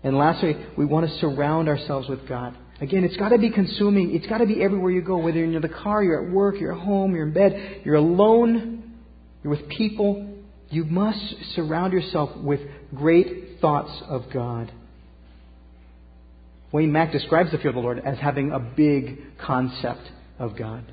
And 0.07 0.17
lastly, 0.17 0.55
we 0.79 0.85
want 0.85 1.11
to 1.11 1.19
surround 1.19 1.69
ourselves 1.69 2.09
with 2.09 2.29
God. 2.29 2.57
Again, 2.81 3.03
it's 3.03 3.17
got 3.17 3.31
to 3.31 3.39
be 3.39 3.51
consuming. 3.51 4.15
It's 4.15 4.27
got 4.29 4.39
to 4.39 4.47
be 4.47 4.63
everywhere 4.63 4.93
you 4.93 5.03
go, 5.03 5.17
whether 5.17 5.39
you're 5.39 5.53
in 5.53 5.61
the 5.61 5.69
car, 5.69 6.01
you're 6.01 6.29
at 6.29 6.33
work, 6.33 6.61
you're 6.61 6.75
at 6.75 6.81
home, 6.81 7.17
you're 7.17 7.27
in 7.27 7.33
bed, 7.33 7.81
you're 7.85 7.97
alone, 7.97 8.95
you're 9.43 9.51
with 9.51 9.69
people. 9.69 10.33
You 10.71 10.85
must 10.85 11.19
surround 11.57 11.93
yourself 11.93 12.31
with 12.37 12.61
great 12.95 13.59
thoughts 13.61 13.91
of 14.07 14.27
God. 14.33 14.71
Wayne 16.71 16.93
Mack 16.93 17.11
describes 17.11 17.51
the 17.51 17.59
fear 17.59 17.71
of 17.71 17.75
the 17.75 17.81
Lord 17.81 17.99
as 17.99 18.17
having 18.19 18.53
a 18.53 18.61
big 18.61 19.37
concept 19.39 20.09
of 20.39 20.57
God. 20.57 20.85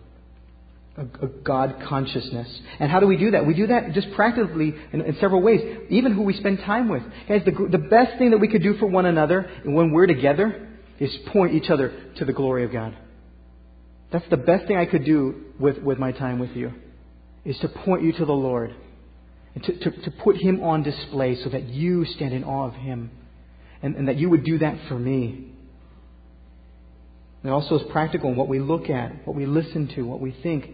A, 0.95 1.05
God 1.43 1.83
consciousness. 1.87 2.47
And 2.79 2.91
how 2.91 2.99
do 2.99 3.07
we 3.07 3.17
do 3.17 3.31
that? 3.31 3.47
We 3.47 3.55
do 3.55 3.67
that 3.67 3.93
just 3.93 4.11
practically 4.13 4.75
in, 4.91 5.01
in 5.01 5.17
several 5.19 5.41
ways. 5.41 5.61
Even 5.89 6.13
who 6.13 6.21
we 6.21 6.33
spend 6.35 6.59
time 6.59 6.87
with. 6.87 7.01
Guys, 7.27 7.41
the, 7.45 7.67
the 7.71 7.79
best 7.79 8.17
thing 8.19 8.29
that 8.31 8.37
we 8.37 8.47
could 8.47 8.61
do 8.61 8.77
for 8.77 8.85
one 8.85 9.05
another 9.05 9.49
when 9.65 9.91
we're 9.91 10.05
together 10.05 10.69
is 10.99 11.11
point 11.31 11.55
each 11.55 11.69
other 11.71 12.11
to 12.17 12.25
the 12.25 12.33
glory 12.33 12.63
of 12.63 12.71
God. 12.71 12.95
That's 14.11 14.29
the 14.29 14.37
best 14.37 14.67
thing 14.67 14.77
I 14.77 14.85
could 14.85 15.03
do 15.03 15.45
with, 15.59 15.79
with 15.79 15.97
my 15.97 16.11
time 16.11 16.37
with 16.37 16.51
you, 16.51 16.71
is 17.43 17.57
to 17.59 17.67
point 17.67 18.03
you 18.03 18.13
to 18.13 18.25
the 18.25 18.31
Lord 18.31 18.75
and 19.55 19.63
to, 19.63 19.79
to, 19.79 20.01
to 20.03 20.11
put 20.23 20.37
Him 20.37 20.63
on 20.63 20.83
display 20.83 21.35
so 21.43 21.49
that 21.49 21.63
you 21.63 22.05
stand 22.05 22.33
in 22.35 22.43
awe 22.43 22.67
of 22.67 22.75
Him 22.75 23.09
and, 23.81 23.95
and 23.95 24.07
that 24.07 24.17
you 24.17 24.29
would 24.29 24.43
do 24.45 24.59
that 24.59 24.77
for 24.87 24.99
me. 24.99 25.49
It 27.43 27.49
also 27.49 27.79
is 27.79 27.91
practical 27.91 28.29
in 28.29 28.35
what 28.37 28.47
we 28.47 28.59
look 28.59 28.89
at, 28.89 29.27
what 29.27 29.35
we 29.35 29.47
listen 29.47 29.91
to, 29.95 30.03
what 30.03 30.21
we 30.21 30.35
think. 30.43 30.69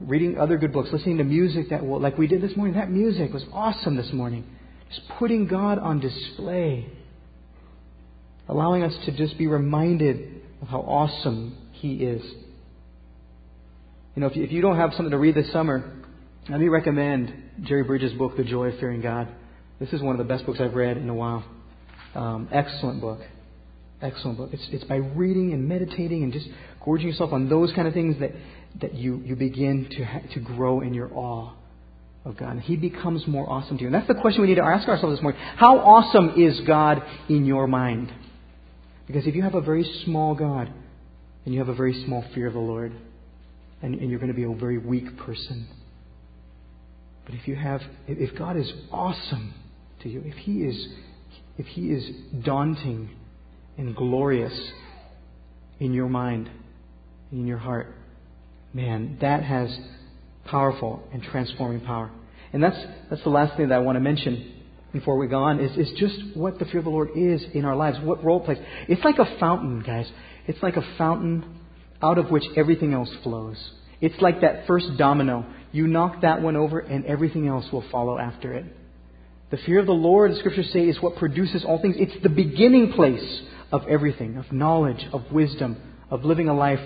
Reading 0.00 0.38
other 0.38 0.56
good 0.56 0.72
books, 0.72 0.88
listening 0.92 1.18
to 1.18 1.24
music 1.24 1.70
that 1.70 1.84
will, 1.84 2.00
like 2.00 2.16
we 2.16 2.26
did 2.26 2.42
this 2.42 2.56
morning. 2.56 2.74
That 2.74 2.90
music 2.90 3.32
was 3.32 3.44
awesome 3.52 3.96
this 3.96 4.12
morning. 4.12 4.44
Just 4.88 5.02
putting 5.18 5.46
God 5.46 5.78
on 5.78 6.00
display 6.00 6.88
allowing 8.50 8.82
us 8.82 8.92
to 9.06 9.16
just 9.16 9.38
be 9.38 9.46
reminded 9.46 10.42
of 10.60 10.68
how 10.68 10.80
awesome 10.80 11.56
He 11.72 11.94
is. 11.94 12.22
You 14.16 14.22
know, 14.22 14.26
if 14.26 14.36
you, 14.36 14.42
if 14.42 14.50
you 14.50 14.60
don't 14.60 14.76
have 14.76 14.90
something 14.94 15.12
to 15.12 15.18
read 15.18 15.36
this 15.36 15.50
summer, 15.52 16.02
let 16.48 16.58
me 16.58 16.68
recommend 16.68 17.32
Jerry 17.62 17.84
Bridges' 17.84 18.12
book, 18.14 18.36
The 18.36 18.42
Joy 18.42 18.66
of 18.66 18.80
Fearing 18.80 19.00
God. 19.00 19.28
This 19.78 19.90
is 19.92 20.02
one 20.02 20.18
of 20.18 20.26
the 20.26 20.30
best 20.30 20.44
books 20.46 20.58
I've 20.60 20.74
read 20.74 20.96
in 20.96 21.08
a 21.08 21.14
while. 21.14 21.44
Um, 22.14 22.48
excellent 22.52 23.00
book. 23.00 23.20
Excellent 24.02 24.36
book. 24.36 24.50
It's, 24.52 24.66
it's 24.72 24.84
by 24.84 24.96
reading 24.96 25.52
and 25.52 25.68
meditating 25.68 26.24
and 26.24 26.32
just 26.32 26.48
gorging 26.84 27.06
yourself 27.06 27.32
on 27.32 27.48
those 27.48 27.72
kind 27.72 27.86
of 27.86 27.94
things 27.94 28.18
that, 28.18 28.32
that 28.80 28.94
you, 28.94 29.22
you 29.24 29.36
begin 29.36 29.88
to, 29.90 30.34
to 30.34 30.40
grow 30.40 30.80
in 30.80 30.94
your 30.94 31.10
awe 31.12 31.52
of 32.24 32.36
God. 32.36 32.52
And 32.52 32.60
He 32.60 32.76
becomes 32.76 33.26
more 33.26 33.48
awesome 33.48 33.76
to 33.78 33.82
you. 33.82 33.88
And 33.88 33.94
that's 33.94 34.08
the 34.08 34.14
question 34.14 34.42
we 34.42 34.48
need 34.48 34.56
to 34.56 34.64
ask 34.64 34.88
ourselves 34.88 35.16
this 35.16 35.22
morning. 35.22 35.40
How 35.56 35.78
awesome 35.78 36.40
is 36.40 36.60
God 36.60 37.02
in 37.28 37.44
your 37.44 37.66
mind? 37.66 38.12
Because 39.06 39.26
if 39.26 39.34
you 39.34 39.42
have 39.42 39.54
a 39.54 39.60
very 39.60 39.84
small 40.04 40.34
God, 40.34 40.72
and 41.44 41.54
you 41.54 41.60
have 41.60 41.68
a 41.68 41.74
very 41.74 42.04
small 42.04 42.24
fear 42.34 42.46
of 42.46 42.52
the 42.52 42.60
Lord, 42.60 42.92
and, 43.82 43.94
and 43.94 44.10
you're 44.10 44.20
going 44.20 44.32
to 44.32 44.36
be 44.36 44.44
a 44.44 44.54
very 44.54 44.78
weak 44.78 45.16
person. 45.16 45.66
But 47.24 47.34
if 47.34 47.48
you 47.48 47.56
have, 47.56 47.80
if 48.06 48.36
God 48.36 48.56
is 48.56 48.70
awesome 48.92 49.54
to 50.02 50.08
you, 50.08 50.22
if 50.24 50.36
He 50.36 50.62
is, 50.62 50.88
if 51.58 51.66
He 51.66 51.90
is 51.90 52.08
daunting 52.44 53.10
and 53.78 53.96
glorious 53.96 54.52
in 55.78 55.94
your 55.94 56.08
mind, 56.08 56.50
in 57.32 57.46
your 57.46 57.58
heart, 57.58 57.94
man, 58.72 59.18
that 59.20 59.42
has 59.42 59.76
powerful 60.46 61.02
and 61.12 61.22
transforming 61.22 61.80
power. 61.80 62.10
And 62.52 62.62
that's, 62.62 62.78
that's 63.08 63.22
the 63.22 63.30
last 63.30 63.56
thing 63.56 63.68
that 63.68 63.74
I 63.74 63.78
want 63.78 63.96
to 63.96 64.00
mention 64.00 64.60
before 64.92 65.16
we 65.16 65.28
go 65.28 65.42
on 65.42 65.60
is, 65.60 65.76
is 65.76 65.92
just 65.98 66.36
what 66.36 66.58
the 66.58 66.64
fear 66.64 66.78
of 66.78 66.84
the 66.84 66.90
Lord 66.90 67.10
is 67.14 67.44
in 67.54 67.64
our 67.64 67.76
lives, 67.76 67.98
what 68.02 68.24
role 68.24 68.40
it 68.40 68.44
plays. 68.44 68.58
It's 68.88 69.04
like 69.04 69.18
a 69.18 69.38
fountain, 69.38 69.82
guys. 69.82 70.10
It's 70.46 70.62
like 70.62 70.76
a 70.76 70.94
fountain 70.98 71.60
out 72.02 72.18
of 72.18 72.30
which 72.30 72.44
everything 72.56 72.92
else 72.92 73.10
flows. 73.22 73.56
It's 74.00 74.20
like 74.20 74.40
that 74.40 74.66
first 74.66 74.96
domino. 74.98 75.44
You 75.72 75.86
knock 75.86 76.22
that 76.22 76.42
one 76.42 76.56
over, 76.56 76.80
and 76.80 77.04
everything 77.06 77.46
else 77.46 77.66
will 77.72 77.84
follow 77.92 78.18
after 78.18 78.54
it. 78.54 78.64
The 79.50 79.58
fear 79.58 79.80
of 79.80 79.86
the 79.86 79.92
Lord, 79.92 80.32
the 80.32 80.36
scriptures 80.36 80.70
say, 80.72 80.80
is 80.80 81.00
what 81.00 81.16
produces 81.16 81.64
all 81.64 81.80
things. 81.80 81.96
It's 81.98 82.22
the 82.22 82.28
beginning 82.28 82.92
place 82.92 83.42
of 83.70 83.82
everything, 83.88 84.36
of 84.36 84.50
knowledge, 84.50 85.04
of 85.12 85.30
wisdom, 85.30 85.80
of 86.10 86.24
living 86.24 86.48
a 86.48 86.54
life 86.54 86.80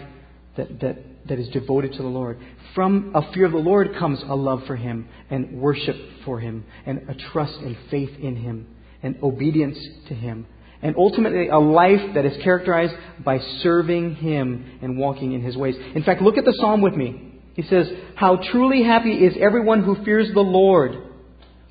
that, 0.57 0.81
that, 0.81 0.99
that 1.29 1.39
is 1.39 1.49
devoted 1.49 1.93
to 1.93 2.03
the 2.03 2.09
Lord. 2.09 2.39
From 2.75 3.13
a 3.15 3.33
fear 3.33 3.47
of 3.47 3.53
the 3.53 3.59
Lord 3.59 3.97
comes 3.99 4.21
a 4.23 4.35
love 4.35 4.63
for 4.67 4.77
Him 4.77 5.09
and 5.31 5.61
worship 5.61 5.97
for 6.25 6.41
Him 6.41 6.65
and 6.87 7.09
a 7.09 7.15
trust 7.33 7.55
and 7.61 7.77
faith 7.91 8.11
in 8.21 8.37
Him 8.37 8.67
and 9.03 9.17
obedience 9.23 9.79
to 10.09 10.15
Him. 10.15 10.47
And 10.83 10.97
ultimately, 10.99 11.49
a 11.49 11.59
life 11.59 12.15
that 12.15 12.27
is 12.27 12.43
characterized 12.43 12.95
by 13.25 13.39
serving 13.63 14.17
Him 14.17 14.79
and 14.83 14.99
walking 14.99 15.33
in 15.33 15.43
His 15.43 15.57
ways. 15.57 15.77
In 15.95 16.03
fact, 16.03 16.21
look 16.21 16.37
at 16.37 16.45
the 16.45 16.55
psalm 16.61 16.83
with 16.83 16.95
me. 16.95 17.41
He 17.55 17.63
says, 17.63 17.89
How 18.17 18.37
truly 18.53 18.83
happy 18.83 19.13
is 19.13 19.35
everyone 19.41 19.83
who 19.83 20.05
fears 20.05 20.29
the 20.35 20.41
Lord, 20.41 20.97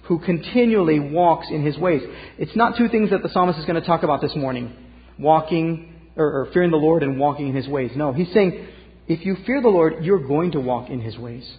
who 0.04 0.20
continually 0.20 1.00
walks 1.00 1.48
in 1.52 1.64
His 1.64 1.78
ways. 1.78 2.02
It's 2.40 2.56
not 2.56 2.78
two 2.78 2.88
things 2.88 3.12
that 3.12 3.22
the 3.22 3.30
psalmist 3.30 3.60
is 3.60 3.66
going 3.66 3.80
to 3.80 3.86
talk 3.86 4.04
about 4.04 4.22
this 4.22 4.36
morning 4.36 4.76
walking 5.20 5.94
or, 6.16 6.26
or 6.26 6.50
fearing 6.54 6.72
the 6.72 6.78
Lord 6.78 7.04
and 7.04 7.20
walking 7.20 7.50
in 7.50 7.56
His 7.56 7.68
ways. 7.68 7.92
No, 7.96 8.14
He's 8.14 8.34
saying, 8.34 8.68
if 9.08 9.26
you 9.26 9.38
fear 9.46 9.62
the 9.62 9.70
Lord, 9.70 10.04
you're 10.06 10.26
going 10.26 10.52
to 10.52 10.60
walk 10.60 10.90
in 10.90 11.02
His 11.02 11.18
ways. 11.18 11.50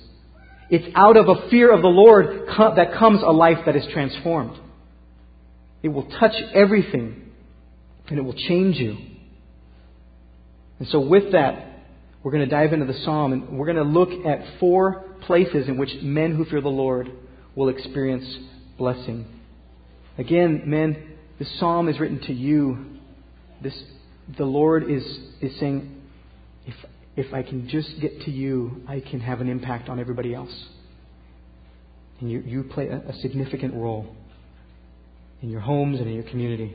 It's 0.70 0.86
out 0.94 1.16
of 1.16 1.28
a 1.28 1.50
fear 1.50 1.72
of 1.72 1.82
the 1.82 1.88
Lord 1.88 2.48
that 2.76 2.94
comes 2.98 3.22
a 3.22 3.30
life 3.30 3.58
that 3.66 3.76
is 3.76 3.84
transformed. 3.92 4.58
It 5.82 5.88
will 5.88 6.08
touch 6.18 6.34
everything 6.54 7.30
and 8.08 8.18
it 8.18 8.22
will 8.22 8.34
change 8.34 8.76
you. 8.76 8.96
And 10.78 10.88
so, 10.88 11.00
with 11.00 11.32
that, 11.32 11.74
we're 12.22 12.32
going 12.32 12.48
to 12.48 12.50
dive 12.50 12.72
into 12.72 12.86
the 12.86 12.98
psalm 13.04 13.32
and 13.32 13.58
we're 13.58 13.66
going 13.66 13.76
to 13.76 13.82
look 13.82 14.26
at 14.26 14.58
four 14.58 15.04
places 15.26 15.68
in 15.68 15.76
which 15.76 15.90
men 16.02 16.34
who 16.34 16.44
fear 16.46 16.60
the 16.60 16.68
Lord 16.68 17.10
will 17.54 17.68
experience 17.68 18.26
blessing. 18.78 19.26
Again, 20.16 20.62
men, 20.66 21.16
the 21.38 21.44
psalm 21.58 21.88
is 21.88 22.00
written 22.00 22.20
to 22.22 22.32
you. 22.32 22.98
This, 23.62 23.74
the 24.38 24.44
Lord 24.44 24.90
is, 24.90 25.04
is 25.40 25.58
saying, 25.60 26.02
if, 26.66 26.74
if 27.16 27.32
I 27.32 27.42
can 27.42 27.68
just 27.68 28.00
get 28.00 28.22
to 28.22 28.30
you, 28.30 28.82
I 28.88 29.00
can 29.00 29.20
have 29.20 29.40
an 29.40 29.48
impact 29.48 29.88
on 29.88 30.00
everybody 30.00 30.34
else. 30.34 30.52
And 32.20 32.30
you, 32.30 32.40
you 32.40 32.62
play 32.64 32.88
a, 32.88 32.96
a 32.96 33.12
significant 33.20 33.74
role 33.74 34.06
in 35.42 35.50
your 35.50 35.60
homes 35.60 36.00
and 36.00 36.08
in 36.08 36.14
your 36.14 36.24
community. 36.24 36.74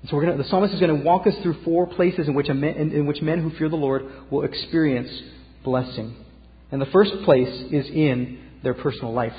And 0.00 0.10
so 0.10 0.20
gonna, 0.20 0.36
the 0.36 0.44
psalmist 0.44 0.74
is 0.74 0.80
going 0.80 0.96
to 0.96 1.04
walk 1.04 1.26
us 1.26 1.34
through 1.42 1.62
four 1.64 1.86
places 1.86 2.28
in 2.28 2.34
which, 2.34 2.48
man, 2.48 2.76
in, 2.76 2.92
in 2.92 3.06
which 3.06 3.20
men 3.20 3.40
who 3.42 3.56
fear 3.58 3.68
the 3.68 3.76
Lord 3.76 4.02
will 4.30 4.44
experience 4.44 5.10
blessing. 5.64 6.16
And 6.70 6.80
the 6.80 6.86
first 6.86 7.12
place 7.24 7.48
is 7.70 7.86
in 7.88 8.38
their 8.62 8.74
personal 8.74 9.12
life. 9.12 9.36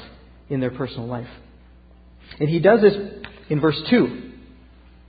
In 0.49 0.59
their 0.59 0.71
personal 0.71 1.07
life. 1.07 1.27
And 2.39 2.49
he 2.49 2.59
does 2.59 2.81
this 2.81 2.93
in 3.49 3.59
verse 3.59 3.81
2 3.89 4.31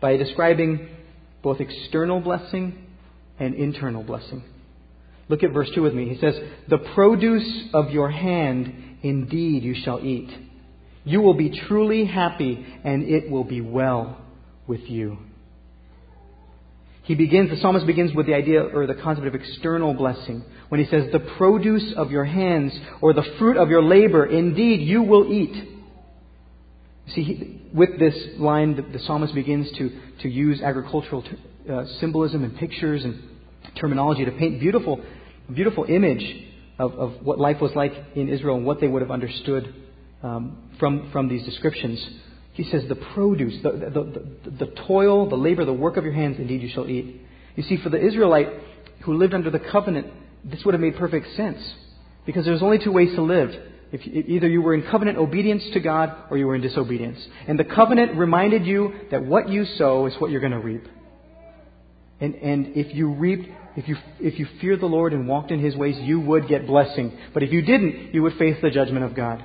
by 0.00 0.16
describing 0.16 0.88
both 1.42 1.60
external 1.60 2.20
blessing 2.20 2.86
and 3.38 3.54
internal 3.54 4.02
blessing. 4.02 4.42
Look 5.28 5.42
at 5.42 5.52
verse 5.52 5.70
2 5.74 5.82
with 5.82 5.94
me. 5.94 6.08
He 6.08 6.20
says, 6.20 6.34
The 6.68 6.78
produce 6.78 7.68
of 7.72 7.90
your 7.90 8.10
hand 8.10 8.98
indeed 9.02 9.62
you 9.62 9.74
shall 9.74 10.00
eat. 10.04 10.30
You 11.04 11.20
will 11.20 11.34
be 11.34 11.60
truly 11.66 12.04
happy, 12.06 12.64
and 12.84 13.04
it 13.04 13.30
will 13.30 13.44
be 13.44 13.60
well 13.60 14.18
with 14.66 14.80
you. 14.82 15.18
He 17.02 17.14
begins, 17.14 17.50
the 17.50 17.58
psalmist 17.58 17.86
begins 17.86 18.14
with 18.14 18.26
the 18.26 18.34
idea 18.34 18.62
or 18.62 18.86
the 18.86 18.94
concept 18.94 19.26
of 19.26 19.34
external 19.34 19.92
blessing. 19.92 20.42
When 20.70 20.80
he 20.82 20.86
says, 20.86 21.12
The 21.12 21.20
produce 21.36 21.92
of 21.96 22.10
your 22.10 22.24
hands 22.24 22.72
or 23.02 23.12
the 23.12 23.24
fruit 23.38 23.58
of 23.58 23.68
your 23.68 23.82
labor, 23.82 24.24
indeed 24.24 24.80
you 24.80 25.02
will 25.02 25.30
eat. 25.30 25.70
See, 27.08 27.60
with 27.74 27.98
this 27.98 28.14
line, 28.38 28.90
the, 28.90 28.98
psalmist 29.00 29.34
begins 29.34 29.70
to, 29.76 29.90
to 30.22 30.28
use 30.28 30.62
agricultural 30.62 31.22
uh, 31.70 31.84
symbolism 32.00 32.42
and 32.42 32.56
pictures 32.56 33.04
and 33.04 33.22
terminology 33.80 34.24
to 34.24 34.32
paint 34.32 34.60
beautiful, 34.60 35.02
beautiful 35.52 35.84
image 35.84 36.46
of, 36.78 36.92
of 36.94 37.12
what 37.22 37.38
life 37.38 37.60
was 37.60 37.72
like 37.74 37.92
in 38.14 38.28
Israel 38.28 38.56
and 38.56 38.66
what 38.66 38.80
they 38.80 38.88
would 38.88 39.02
have 39.02 39.10
understood 39.10 39.74
um, 40.22 40.70
from, 40.78 41.10
from 41.12 41.28
these 41.28 41.44
descriptions. 41.44 42.04
He 42.52 42.64
says, 42.64 42.84
the 42.88 42.94
produce, 42.94 43.62
the, 43.62 43.70
the, 43.72 44.48
the, 44.50 44.66
the 44.66 44.72
toil, 44.86 45.28
the 45.28 45.36
labor, 45.36 45.64
the 45.64 45.72
work 45.72 45.96
of 45.96 46.04
your 46.04 46.12
hands, 46.12 46.36
indeed 46.38 46.62
you 46.62 46.68
shall 46.68 46.88
eat. 46.88 47.20
You 47.56 47.62
see, 47.64 47.78
for 47.82 47.90
the 47.90 48.04
Israelite 48.04 48.48
who 49.02 49.14
lived 49.14 49.34
under 49.34 49.50
the 49.50 49.58
covenant, 49.58 50.06
this 50.44 50.64
would 50.64 50.74
have 50.74 50.80
made 50.80 50.96
perfect 50.96 51.34
sense. 51.36 51.58
Because 52.26 52.44
there's 52.44 52.62
only 52.62 52.78
two 52.78 52.92
ways 52.92 53.14
to 53.16 53.22
live. 53.22 53.50
If 53.92 54.06
either 54.06 54.48
you 54.48 54.62
were 54.62 54.74
in 54.74 54.82
covenant 54.90 55.18
obedience 55.18 55.62
to 55.72 55.80
God 55.80 56.16
or 56.30 56.38
you 56.38 56.46
were 56.46 56.54
in 56.54 56.62
disobedience. 56.62 57.18
And 57.46 57.58
the 57.58 57.64
covenant 57.64 58.16
reminded 58.16 58.66
you 58.66 58.92
that 59.10 59.24
what 59.24 59.48
you 59.48 59.64
sow 59.76 60.06
is 60.06 60.14
what 60.18 60.30
you're 60.30 60.40
going 60.40 60.52
to 60.52 60.58
reap. 60.58 60.84
And, 62.20 62.34
and 62.36 62.76
if 62.76 62.94
you 62.94 63.12
reaped, 63.12 63.48
if 63.76 63.88
you, 63.88 63.96
if 64.20 64.38
you 64.38 64.46
feared 64.60 64.80
the 64.80 64.86
Lord 64.86 65.12
and 65.12 65.26
walked 65.26 65.50
in 65.50 65.58
His 65.58 65.74
ways, 65.76 65.96
you 66.00 66.20
would 66.20 66.48
get 66.48 66.66
blessing. 66.66 67.16
But 67.32 67.42
if 67.42 67.52
you 67.52 67.62
didn't, 67.62 68.14
you 68.14 68.22
would 68.22 68.34
face 68.34 68.56
the 68.62 68.70
judgment 68.70 69.04
of 69.04 69.14
God. 69.14 69.44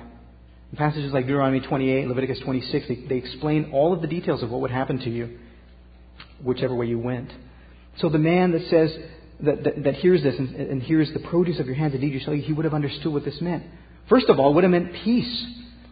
In 0.70 0.76
passages 0.76 1.12
like 1.12 1.26
Deuteronomy 1.26 1.60
28, 1.60 2.06
Leviticus 2.06 2.38
26, 2.44 2.88
they, 2.88 2.94
they 3.08 3.16
explain 3.16 3.70
all 3.72 3.92
of 3.92 4.02
the 4.02 4.06
details 4.06 4.42
of 4.42 4.50
what 4.50 4.60
would 4.60 4.70
happen 4.70 4.98
to 5.00 5.10
you, 5.10 5.38
whichever 6.44 6.74
way 6.74 6.86
you 6.86 6.98
went. 6.98 7.30
So 7.98 8.08
the 8.08 8.18
man 8.18 8.52
that 8.52 8.68
says, 8.70 8.96
that, 9.42 9.64
that, 9.64 9.84
that 9.84 9.94
hears 9.96 10.22
this 10.22 10.36
and, 10.38 10.54
and 10.54 10.82
hears 10.82 11.10
the 11.12 11.20
produce 11.20 11.58
of 11.58 11.66
your 11.66 11.74
hands, 11.74 11.94
indeed 11.94 12.12
you 12.12 12.20
shall 12.20 12.34
eat, 12.34 12.44
he 12.44 12.52
would 12.52 12.64
have 12.64 12.74
understood 12.74 13.12
what 13.12 13.24
this 13.24 13.40
meant. 13.40 13.64
First 14.08 14.28
of 14.28 14.38
all, 14.38 14.52
it 14.52 14.54
would 14.54 14.64
have 14.64 14.70
meant 14.70 14.92
peace. 15.04 15.46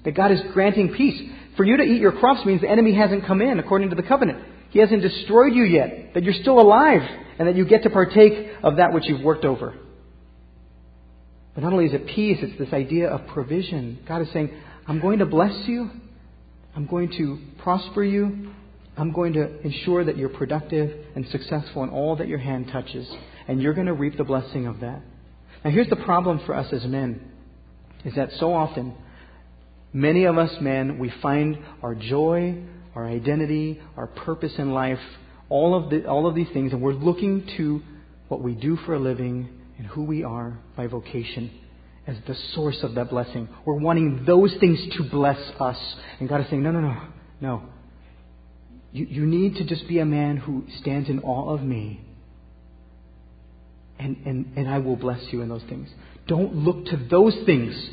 That 0.04 0.12
God 0.12 0.30
is 0.30 0.40
granting 0.52 0.94
peace. 0.94 1.20
For 1.56 1.64
you 1.64 1.76
to 1.76 1.82
eat 1.82 2.00
your 2.00 2.12
crops 2.12 2.46
means 2.46 2.60
the 2.60 2.68
enemy 2.68 2.94
hasn't 2.94 3.26
come 3.26 3.42
in 3.42 3.58
according 3.58 3.90
to 3.90 3.96
the 3.96 4.02
covenant. 4.02 4.44
He 4.70 4.78
hasn't 4.80 5.02
destroyed 5.02 5.54
you 5.54 5.64
yet. 5.64 6.14
That 6.14 6.24
you're 6.24 6.34
still 6.34 6.60
alive 6.60 7.02
and 7.38 7.48
that 7.48 7.56
you 7.56 7.64
get 7.64 7.84
to 7.84 7.90
partake 7.90 8.50
of 8.62 8.76
that 8.76 8.92
which 8.92 9.04
you've 9.06 9.22
worked 9.22 9.44
over. 9.44 9.74
But 11.54 11.64
not 11.64 11.72
only 11.72 11.86
is 11.86 11.94
it 11.94 12.06
peace, 12.06 12.38
it's 12.40 12.58
this 12.58 12.72
idea 12.72 13.08
of 13.08 13.26
provision. 13.28 14.00
God 14.06 14.22
is 14.22 14.28
saying, 14.32 14.54
I'm 14.86 15.00
going 15.00 15.18
to 15.18 15.26
bless 15.26 15.66
you. 15.66 15.90
I'm 16.76 16.86
going 16.86 17.10
to 17.18 17.38
prosper 17.58 18.04
you. 18.04 18.52
I'm 18.96 19.12
going 19.12 19.32
to 19.34 19.60
ensure 19.60 20.04
that 20.04 20.16
you're 20.16 20.28
productive 20.28 21.06
and 21.14 21.26
successful 21.28 21.84
in 21.84 21.90
all 21.90 22.16
that 22.16 22.28
your 22.28 22.38
hand 22.38 22.68
touches. 22.72 23.08
And 23.46 23.62
you're 23.62 23.74
going 23.74 23.86
to 23.86 23.92
reap 23.92 24.16
the 24.16 24.24
blessing 24.24 24.66
of 24.66 24.80
that. 24.80 25.02
Now, 25.64 25.70
here's 25.70 25.88
the 25.88 25.96
problem 25.96 26.40
for 26.46 26.54
us 26.54 26.72
as 26.72 26.84
men 26.84 27.20
is 28.04 28.14
that 28.14 28.30
so 28.38 28.52
often, 28.52 28.94
many 29.92 30.24
of 30.24 30.38
us 30.38 30.52
men, 30.60 30.98
we 30.98 31.12
find 31.20 31.58
our 31.82 31.94
joy, 31.94 32.62
our 32.98 33.06
identity, 33.06 33.80
our 33.96 34.08
purpose 34.08 34.52
in 34.58 34.72
life, 34.72 34.98
all 35.48 35.76
of, 35.76 35.88
the, 35.88 36.04
all 36.06 36.26
of 36.26 36.34
these 36.34 36.48
things, 36.52 36.72
and 36.72 36.82
we're 36.82 36.92
looking 36.92 37.48
to 37.56 37.80
what 38.26 38.42
we 38.42 38.54
do 38.54 38.76
for 38.84 38.94
a 38.94 38.98
living 38.98 39.48
and 39.78 39.86
who 39.86 40.02
we 40.02 40.24
are 40.24 40.58
by 40.76 40.88
vocation 40.88 41.48
as 42.08 42.16
the 42.26 42.34
source 42.54 42.78
of 42.82 42.96
that 42.96 43.08
blessing. 43.08 43.48
We're 43.64 43.78
wanting 43.78 44.24
those 44.26 44.52
things 44.58 44.80
to 44.96 45.04
bless 45.04 45.38
us. 45.60 45.78
And 46.18 46.28
God 46.28 46.40
is 46.40 46.50
saying, 46.50 46.62
no, 46.62 46.72
no, 46.72 46.80
no, 46.80 47.02
no. 47.40 47.62
You, 48.90 49.06
you 49.06 49.26
need 49.26 49.54
to 49.56 49.64
just 49.64 49.86
be 49.86 50.00
a 50.00 50.04
man 50.04 50.36
who 50.36 50.64
stands 50.80 51.08
in 51.08 51.20
awe 51.20 51.54
of 51.54 51.62
me. 51.62 52.00
And, 54.00 54.16
and, 54.26 54.52
and 54.56 54.68
I 54.68 54.78
will 54.78 54.96
bless 54.96 55.20
you 55.30 55.40
in 55.42 55.48
those 55.48 55.62
things. 55.68 55.88
Don't 56.26 56.52
look 56.56 56.86
to 56.86 56.96
those 57.08 57.36
things 57.46 57.90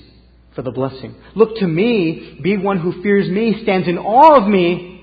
for 0.56 0.64
the 0.64 0.72
blessing. 0.72 1.14
Look 1.36 1.58
to 1.58 1.68
me, 1.68 2.40
be 2.42 2.58
one 2.58 2.80
who 2.80 3.04
fears 3.04 3.30
me, 3.30 3.60
stands 3.62 3.88
in 3.88 4.00
awe 4.00 4.42
of 4.42 4.48
me, 4.48 4.95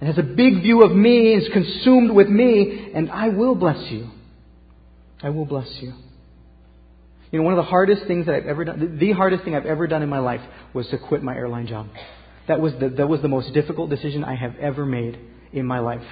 and 0.00 0.08
has 0.08 0.18
a 0.18 0.22
big 0.22 0.62
view 0.62 0.82
of 0.82 0.92
me, 0.92 1.34
is 1.34 1.48
consumed 1.52 2.10
with 2.10 2.28
me, 2.28 2.90
and 2.94 3.10
I 3.10 3.28
will 3.28 3.54
bless 3.54 3.90
you. 3.90 4.10
I 5.22 5.30
will 5.30 5.44
bless 5.44 5.68
you. 5.80 5.92
You 7.30 7.40
know, 7.40 7.44
one 7.44 7.52
of 7.52 7.58
the 7.58 7.70
hardest 7.70 8.06
things 8.06 8.26
that 8.26 8.34
I've 8.34 8.46
ever 8.46 8.64
done, 8.64 8.98
the 8.98 9.12
hardest 9.12 9.44
thing 9.44 9.54
I've 9.54 9.66
ever 9.66 9.86
done 9.86 10.02
in 10.02 10.08
my 10.08 10.20
life 10.20 10.40
was 10.72 10.86
to 10.88 10.98
quit 10.98 11.22
my 11.22 11.34
airline 11.34 11.66
job. 11.66 11.88
That 12.46 12.60
was 12.60 12.72
the, 12.80 12.88
that 12.90 13.08
was 13.08 13.20
the 13.20 13.28
most 13.28 13.52
difficult 13.52 13.90
decision 13.90 14.24
I 14.24 14.34
have 14.34 14.56
ever 14.56 14.86
made 14.86 15.18
in 15.52 15.66
my 15.66 15.80
life. 15.80 16.06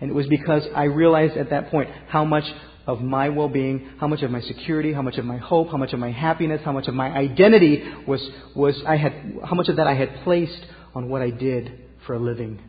And 0.00 0.10
it 0.10 0.14
was 0.14 0.26
because 0.26 0.64
I 0.74 0.84
realized 0.84 1.36
at 1.36 1.50
that 1.50 1.70
point 1.70 1.90
how 2.08 2.24
much 2.24 2.44
of 2.86 3.00
my 3.00 3.28
well 3.28 3.48
being, 3.48 3.90
how 3.98 4.08
much 4.08 4.22
of 4.22 4.30
my 4.30 4.40
security, 4.42 4.92
how 4.92 5.02
much 5.02 5.16
of 5.18 5.24
my 5.24 5.38
hope, 5.38 5.70
how 5.70 5.76
much 5.76 5.92
of 5.92 5.98
my 5.98 6.10
happiness, 6.10 6.60
how 6.64 6.72
much 6.72 6.88
of 6.88 6.94
my 6.94 7.10
identity 7.10 7.84
was, 8.06 8.26
was 8.54 8.80
I 8.86 8.96
had, 8.96 9.12
how 9.44 9.54
much 9.54 9.68
of 9.68 9.76
that 9.76 9.86
I 9.86 9.94
had 9.94 10.22
placed 10.24 10.64
on 10.94 11.08
what 11.08 11.22
I 11.22 11.30
did 11.30 11.72
for 12.06 12.14
a 12.14 12.18
living. 12.18 12.60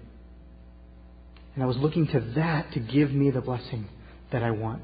And 1.60 1.66
I 1.66 1.68
was 1.68 1.76
looking 1.76 2.08
to 2.08 2.22
that 2.38 2.72
to 2.72 2.80
give 2.80 3.12
me 3.12 3.32
the 3.32 3.42
blessing 3.42 3.90
that 4.32 4.44
I 4.44 4.52
want. 4.52 4.82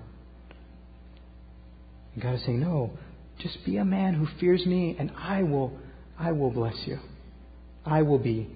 And 2.13 2.21
God 2.21 2.35
is 2.35 2.41
saying, 2.43 2.59
No, 2.59 2.91
just 3.39 3.63
be 3.63 3.77
a 3.77 3.85
man 3.85 4.13
who 4.13 4.27
fears 4.41 4.65
me, 4.65 4.93
and 4.99 5.09
I 5.17 5.43
will, 5.43 5.71
I 6.19 6.33
will 6.33 6.51
bless 6.51 6.75
you. 6.85 6.99
I 7.85 8.01
will 8.01 8.19
be 8.19 8.49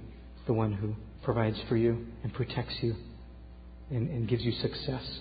the 0.48 0.52
one 0.52 0.74
who 0.74 0.96
provides 1.24 1.58
for 1.70 1.78
you 1.78 2.08
and 2.22 2.34
protects 2.34 2.76
you 2.82 2.98
and, 3.90 4.10
and 4.10 4.28
gives 4.28 4.44
you 4.44 4.52
success. 4.52 5.20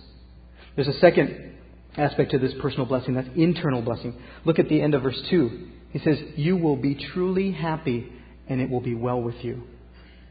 There's 0.74 0.88
a 0.88 0.98
second 0.98 1.52
aspect 1.96 2.32
to 2.32 2.38
this 2.40 2.54
personal 2.60 2.86
blessing 2.86 3.14
that's 3.14 3.28
internal 3.36 3.80
blessing. 3.80 4.20
Look 4.44 4.58
at 4.58 4.68
the 4.68 4.82
end 4.82 4.94
of 4.94 5.04
verse 5.04 5.22
2. 5.30 5.68
He 5.90 6.00
says, 6.00 6.18
You 6.34 6.56
will 6.56 6.74
be 6.74 6.96
truly 7.12 7.52
happy 7.52 8.12
and 8.48 8.60
it 8.60 8.68
will 8.68 8.80
be 8.80 8.96
well 8.96 9.22
with 9.22 9.36
you. 9.44 9.62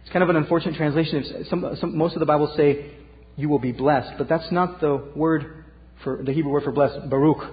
It's 0.07 0.13
kind 0.13 0.23
of 0.23 0.29
an 0.29 0.37
unfortunate 0.37 0.75
translation. 0.75 1.45
Some, 1.49 1.75
some, 1.81 1.97
most 1.97 2.13
of 2.13 2.21
the 2.21 2.25
Bibles 2.25 2.55
say, 2.55 2.91
You 3.35 3.49
will 3.49 3.59
be 3.59 3.73
blessed, 3.73 4.13
but 4.17 4.29
that's 4.29 4.49
not 4.53 4.79
the 4.79 5.11
word 5.13 5.65
for 6.01 6.23
the 6.23 6.31
Hebrew 6.31 6.49
word 6.49 6.63
for 6.63 6.71
blessed, 6.71 7.09
Baruch. 7.09 7.43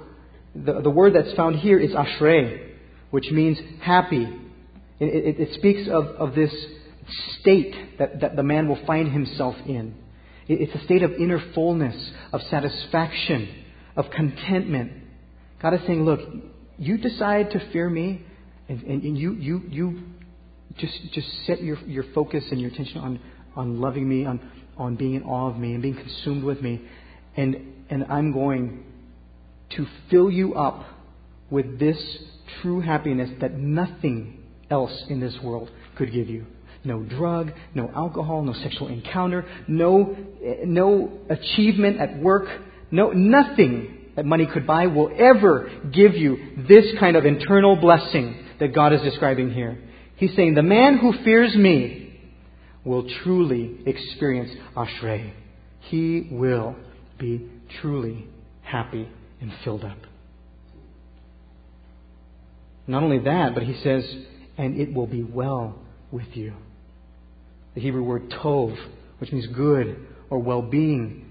The, 0.55 0.81
the 0.81 0.91
word 0.91 1.17
that's 1.17 1.35
found 1.35 1.57
here 1.57 1.81
is 1.81 1.91
Ashrei, 1.91 2.75
which 3.11 3.29
means 3.33 3.59
happy. 3.81 4.23
It, 5.01 5.05
it, 5.05 5.41
it 5.41 5.55
speaks 5.55 5.89
of, 5.91 6.05
of 6.05 6.37
this 6.37 6.55
state 7.41 7.99
that, 7.99 8.21
that 8.21 8.37
the 8.37 8.45
man 8.45 8.69
will 8.69 8.79
find 8.87 9.11
himself 9.11 9.57
in. 9.67 9.97
It's 10.47 10.81
a 10.81 10.85
state 10.85 11.03
of 11.03 11.11
inner 11.15 11.43
fullness, 11.57 12.13
of 12.33 12.41
satisfaction, 12.43 13.65
of 13.97 14.13
contentment. 14.13 14.93
God 15.61 15.75
is 15.75 15.81
saying, 15.89 16.05
look, 16.05 16.21
you 16.79 16.99
decide 16.99 17.51
to 17.51 17.73
fear 17.73 17.91
me, 17.91 18.23
and, 18.69 18.81
and, 18.85 19.03
and 19.03 19.19
you, 19.19 19.33
you, 19.33 19.63
you 19.69 20.03
just, 20.79 21.13
just 21.13 21.29
set 21.47 21.63
your, 21.63 21.79
your 21.87 22.05
focus 22.15 22.45
and 22.51 22.61
your 22.61 22.71
attention 22.71 22.99
on, 22.99 23.21
on 23.57 23.81
loving 23.81 24.09
me, 24.09 24.27
on, 24.27 24.41
on 24.77 24.97
being 24.97 25.15
in 25.15 25.23
awe 25.23 25.51
of 25.51 25.59
me, 25.59 25.75
and 25.75 25.83
being 25.83 25.97
consumed 25.97 26.45
with 26.45 26.61
me. 26.61 26.83
and, 27.37 27.57
and 27.91 28.05
I'm 28.09 28.33
going 28.33 28.85
to 29.77 29.87
fill 30.11 30.31
you 30.31 30.55
up 30.55 30.85
with 31.51 31.79
this 31.79 31.99
true 32.63 32.81
happiness 32.81 33.31
that 33.41 33.55
nothing 33.55 34.43
else 34.71 35.05
in 35.09 35.21
this 35.21 35.37
world 35.43 35.71
could 35.97 36.13
give 36.13 36.29
you. 36.29 36.47
No 36.85 37.03
drug, 37.03 37.53
no 37.75 37.91
alcohol, 37.95 38.43
no 38.43 38.53
sexual 38.53 38.89
encounter, 38.89 39.47
no, 39.67 40.17
no 40.65 41.19
achievement 41.31 41.99
at 41.99 42.19
work, 42.19 42.47
no, 42.91 43.11
nothing 43.11 43.99
that 44.17 44.25
money 44.25 44.47
could 44.47 44.67
buy 44.67 44.87
will 44.87 45.11
ever 45.19 45.71
give 45.93 46.15
you 46.15 46.37
this 46.69 46.85
kind 47.01 47.17
of 47.17 47.25
internal 47.25 47.77
blessing 47.77 48.37
that 48.61 48.75
God 48.75 48.93
is 48.93 49.01
describing 49.03 49.51
here. 49.51 49.79
He's 50.27 50.35
saying, 50.37 50.55
the 50.55 50.63
man 50.63 50.97
who 50.97 51.13
fears 51.23 51.55
me 51.55 52.19
will 52.83 53.07
truly 53.23 53.77
experience 53.85 54.51
Ashrei. 54.75 55.35
He 55.81 56.29
will 56.31 56.77
be 57.19 57.47
truly 57.83 58.27
happy 58.63 59.07
and 59.43 59.53
filled 59.65 59.85
up. 59.85 59.99
Not 62.87 63.03
only 63.03 63.19
that, 63.19 63.53
but 63.53 63.65
he 63.65 63.79
says, 63.83 64.03
and 64.57 64.81
it 64.81 64.95
will 64.95 65.07
be 65.07 65.23
well 65.23 65.79
with 66.11 66.29
you. 66.33 66.55
The 67.75 67.83
Hebrew 67.83 68.03
word 68.03 68.31
tov, 68.31 68.75
which 69.19 69.31
means 69.31 69.47
good 69.49 70.07
or 70.31 70.39
well 70.39 70.63
being. 70.63 71.27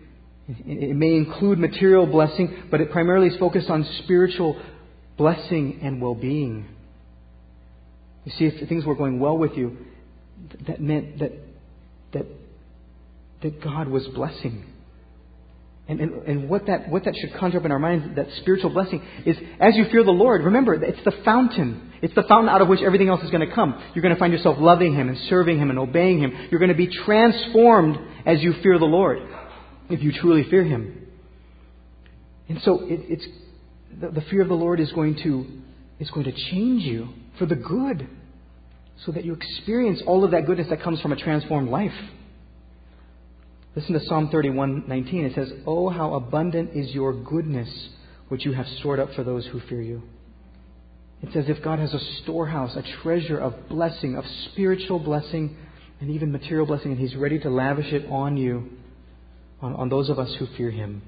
It 0.48 0.96
may 0.96 1.16
include 1.16 1.58
material 1.58 2.06
blessing, 2.06 2.66
but 2.70 2.80
it 2.80 2.92
primarily 2.92 3.30
is 3.30 3.38
focused 3.38 3.72
on 3.72 3.90
spiritual 4.04 4.62
blessing 5.18 5.80
and 5.82 6.00
well 6.00 6.14
being. 6.14 6.68
You 8.26 8.32
see, 8.38 8.46
if 8.46 8.68
things 8.70 8.86
were 8.86 8.96
going 8.96 9.20
well 9.20 9.38
with 9.38 9.54
you, 9.54 9.78
that 10.68 10.82
meant 10.82 11.20
that, 11.20 11.32
that, 12.14 12.26
that 13.42 13.64
God 13.64 13.88
was 13.88 14.06
blessing. 14.08 14.66
And, 15.88 16.00
and, 16.00 16.14
and 16.24 16.50
what, 16.50 16.68
that, 16.68 16.90
what 16.90 17.04
that 17.04 17.14
should 17.20 17.38
conjure 17.38 17.60
up 17.60 17.66
in 17.66 17.72
our 17.72 17.80
minds, 17.80 18.16
that 18.16 18.28
spiritual 18.40 18.70
blessing, 18.70 19.06
is 19.26 19.36
as 19.60 19.76
you 19.76 19.86
fear 19.92 20.04
the 20.04 20.12
Lord, 20.12 20.44
remember, 20.44 20.74
it's 20.82 21.04
the 21.04 21.12
fountain. 21.26 21.92
It's 22.02 22.16
the 22.16 22.24
fountain 22.24 22.48
out 22.48 22.62
of 22.62 22.70
which 22.70 22.80
everything 22.82 23.10
else 23.10 23.22
is 23.22 23.30
going 23.32 23.48
to 23.48 23.54
come. 23.54 23.82
You're 23.94 24.02
going 24.02 24.14
to 24.14 24.20
find 24.20 24.32
yourself 24.32 24.58
loving 24.60 24.96
Him 24.96 25.10
and 25.10 25.18
serving 25.30 25.60
Him 25.60 25.70
and 25.70 25.78
obeying 25.78 26.20
Him. 26.20 26.48
You're 26.50 26.60
going 26.60 26.72
to 26.72 26.76
be 26.76 26.88
transformed 26.88 27.98
as 28.26 28.42
you 28.42 28.54
fear 28.64 28.80
the 28.80 28.86
Lord, 28.86 29.20
if 29.90 30.02
you 30.02 30.14
truly 30.14 30.50
fear 30.50 30.64
Him. 30.64 31.08
And 32.48 32.62
so 32.62 32.84
it, 32.84 33.02
it's, 33.10 33.28
the, 34.00 34.10
the 34.10 34.22
fear 34.30 34.42
of 34.42 34.48
the 34.48 34.54
Lord 34.54 34.80
is 34.80 34.92
going, 34.94 35.16
to, 35.24 35.46
is 36.00 36.10
going 36.12 36.26
to 36.26 36.34
change 36.52 36.84
you 36.84 37.10
for 37.38 37.46
the 37.46 37.56
good, 37.56 38.08
so 39.06 39.12
that 39.12 39.26
you 39.26 39.34
experience 39.34 40.02
all 40.06 40.24
of 40.24 40.32
that 40.32 40.46
goodness 40.46 40.68
that 40.70 40.82
comes 40.82 41.02
from 41.02 41.12
a 41.12 41.16
transformed 41.16 41.70
life. 41.70 41.94
Listen 43.76 43.94
to 43.94 44.00
Psalm 44.02 44.30
31:19. 44.30 45.26
It 45.26 45.34
says, 45.34 45.52
"Oh, 45.66 45.90
how 45.90 46.14
abundant 46.14 46.72
is 46.76 46.94
your 46.94 47.14
goodness, 47.14 47.90
which 48.30 48.46
you 48.46 48.54
have 48.54 48.68
stored 48.68 49.00
up 49.00 49.14
for 49.14 49.24
those 49.24 49.46
who 49.48 49.60
fear 49.62 49.82
you." 49.82 50.04
It's 51.24 51.36
as 51.36 51.50
if 51.50 51.64
God 51.64 51.80
has 51.80 51.94
a 51.94 52.00
storehouse, 52.22 52.76
a 52.76 52.84
treasure 53.02 53.38
of 53.38 53.70
blessing, 53.70 54.16
of 54.16 54.26
spiritual 54.52 55.00
blessing, 55.00 55.56
and 56.02 56.10
even 56.12 56.32
material 56.32 56.68
blessing, 56.68 56.92
and 56.92 57.00
He's 57.00 57.16
ready 57.16 57.40
to 57.40 57.50
lavish 57.50 57.92
it 57.94 58.06
on 58.12 58.38
you, 58.38 58.70
on, 59.62 59.74
on 59.76 59.90
those 59.90 60.10
of 60.10 60.20
us 60.20 60.34
who 60.36 60.46
fear 60.58 60.70
Him. 60.70 61.02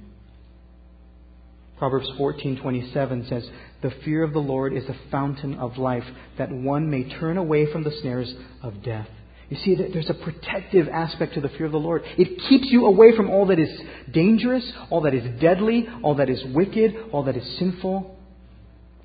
Proverbs 1.77 2.09
14:27 2.17 3.27
says, 3.27 3.49
"The 3.81 3.91
fear 4.03 4.23
of 4.23 4.33
the 4.33 4.41
Lord 4.41 4.73
is 4.73 4.87
a 4.87 4.95
fountain 5.11 5.55
of 5.55 5.77
life, 5.77 6.05
that 6.37 6.51
one 6.51 6.89
may 6.89 7.03
turn 7.03 7.37
away 7.37 7.65
from 7.65 7.83
the 7.83 7.91
snares 7.91 8.33
of 8.61 8.81
death." 8.81 9.09
You 9.49 9.57
see, 9.57 9.75
there's 9.75 10.09
a 10.09 10.15
protective 10.15 10.89
aspect 10.89 11.35
to 11.35 11.41
the 11.41 11.49
fear 11.49 11.67
of 11.67 11.71
the 11.71 11.79
Lord. 11.79 12.03
It 12.17 12.39
keeps 12.49 12.71
you 12.71 12.85
away 12.85 13.15
from 13.15 13.29
all 13.29 13.45
that 13.47 13.59
is 13.59 13.69
dangerous, 14.11 14.73
all 14.89 15.01
that 15.01 15.13
is 15.13 15.39
deadly, 15.39 15.87
all 16.01 16.15
that 16.15 16.29
is 16.29 16.43
wicked, 16.45 16.95
all 17.11 17.23
that 17.23 17.37
is 17.37 17.57
sinful. 17.59 18.17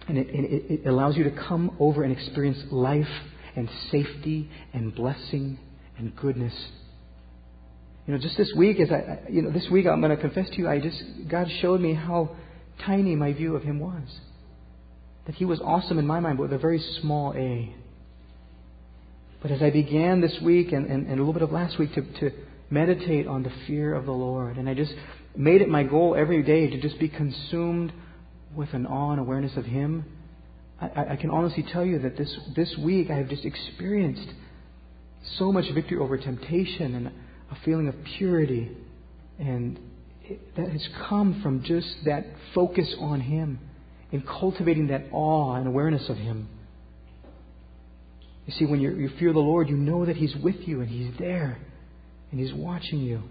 And 0.08 0.16
it, 0.16 0.28
it, 0.30 0.80
it 0.80 0.86
allows 0.88 1.16
you 1.16 1.24
to 1.24 1.30
come 1.30 1.76
over 1.78 2.02
and 2.04 2.12
experience 2.12 2.58
life 2.70 3.10
and 3.54 3.68
safety 3.90 4.48
and 4.72 4.94
blessing 4.94 5.58
and 5.98 6.16
goodness. 6.16 6.54
You 8.06 8.14
know, 8.14 8.20
just 8.20 8.38
this 8.38 8.52
week, 8.56 8.80
as 8.80 8.90
I, 8.90 9.20
you 9.28 9.42
know, 9.42 9.50
this 9.50 9.68
week 9.70 9.86
I'm 9.86 10.00
going 10.00 10.16
to 10.16 10.20
confess 10.20 10.48
to 10.50 10.56
you, 10.56 10.68
I 10.68 10.80
just, 10.80 11.02
God 11.28 11.48
showed 11.60 11.82
me 11.82 11.92
how 11.92 12.30
tiny 12.86 13.16
my 13.16 13.32
view 13.32 13.56
of 13.56 13.62
Him 13.62 13.78
was. 13.80 14.20
That 15.26 15.34
He 15.34 15.44
was 15.44 15.60
awesome 15.60 15.98
in 15.98 16.06
my 16.06 16.20
mind, 16.20 16.38
but 16.38 16.44
with 16.44 16.52
a 16.52 16.58
very 16.58 16.82
small 17.00 17.32
A. 17.34 17.74
But 19.42 19.50
as 19.50 19.62
I 19.62 19.70
began 19.70 20.20
this 20.20 20.36
week 20.42 20.72
and, 20.72 20.86
and, 20.86 21.06
and 21.06 21.18
a 21.18 21.22
little 21.22 21.32
bit 21.32 21.42
of 21.42 21.50
last 21.50 21.78
week 21.78 21.94
to, 21.94 22.02
to 22.20 22.30
meditate 22.70 23.26
on 23.26 23.42
the 23.42 23.52
fear 23.66 23.94
of 23.94 24.04
the 24.04 24.12
Lord, 24.12 24.56
and 24.56 24.68
I 24.68 24.74
just 24.74 24.92
made 25.36 25.62
it 25.62 25.68
my 25.68 25.82
goal 25.82 26.14
every 26.16 26.42
day 26.42 26.68
to 26.68 26.80
just 26.80 26.98
be 26.98 27.08
consumed 27.08 27.92
with 28.54 28.72
an 28.74 28.86
awe 28.86 29.12
and 29.12 29.20
awareness 29.20 29.56
of 29.56 29.64
Him, 29.64 30.04
I, 30.80 31.12
I 31.12 31.16
can 31.16 31.30
honestly 31.30 31.64
tell 31.72 31.84
you 31.84 31.98
that 32.00 32.16
this, 32.16 32.34
this 32.56 32.74
week 32.78 33.10
I 33.10 33.16
have 33.16 33.28
just 33.28 33.44
experienced 33.44 34.28
so 35.38 35.52
much 35.52 35.66
victory 35.74 35.98
over 35.98 36.16
temptation 36.16 36.94
and 36.94 37.06
a 37.08 37.56
feeling 37.64 37.88
of 37.88 37.94
purity. 38.16 38.70
And 39.38 39.78
that 40.56 40.68
has 40.68 40.88
come 41.08 41.40
from 41.42 41.62
just 41.64 41.88
that 42.04 42.26
focus 42.54 42.94
on 42.98 43.20
Him 43.20 43.58
and 44.12 44.26
cultivating 44.26 44.88
that 44.88 45.04
awe 45.12 45.54
and 45.54 45.66
awareness 45.66 46.08
of 46.08 46.16
Him. 46.16 46.48
You 48.46 48.52
see, 48.54 48.66
when 48.66 48.80
you 48.80 49.10
fear 49.18 49.32
the 49.32 49.38
Lord, 49.38 49.68
you 49.68 49.76
know 49.76 50.06
that 50.06 50.16
He's 50.16 50.34
with 50.36 50.56
you 50.66 50.80
and 50.80 50.88
He's 50.88 51.12
there 51.18 51.58
and 52.30 52.40
He's 52.40 52.52
watching 52.52 53.00
you. 53.00 53.22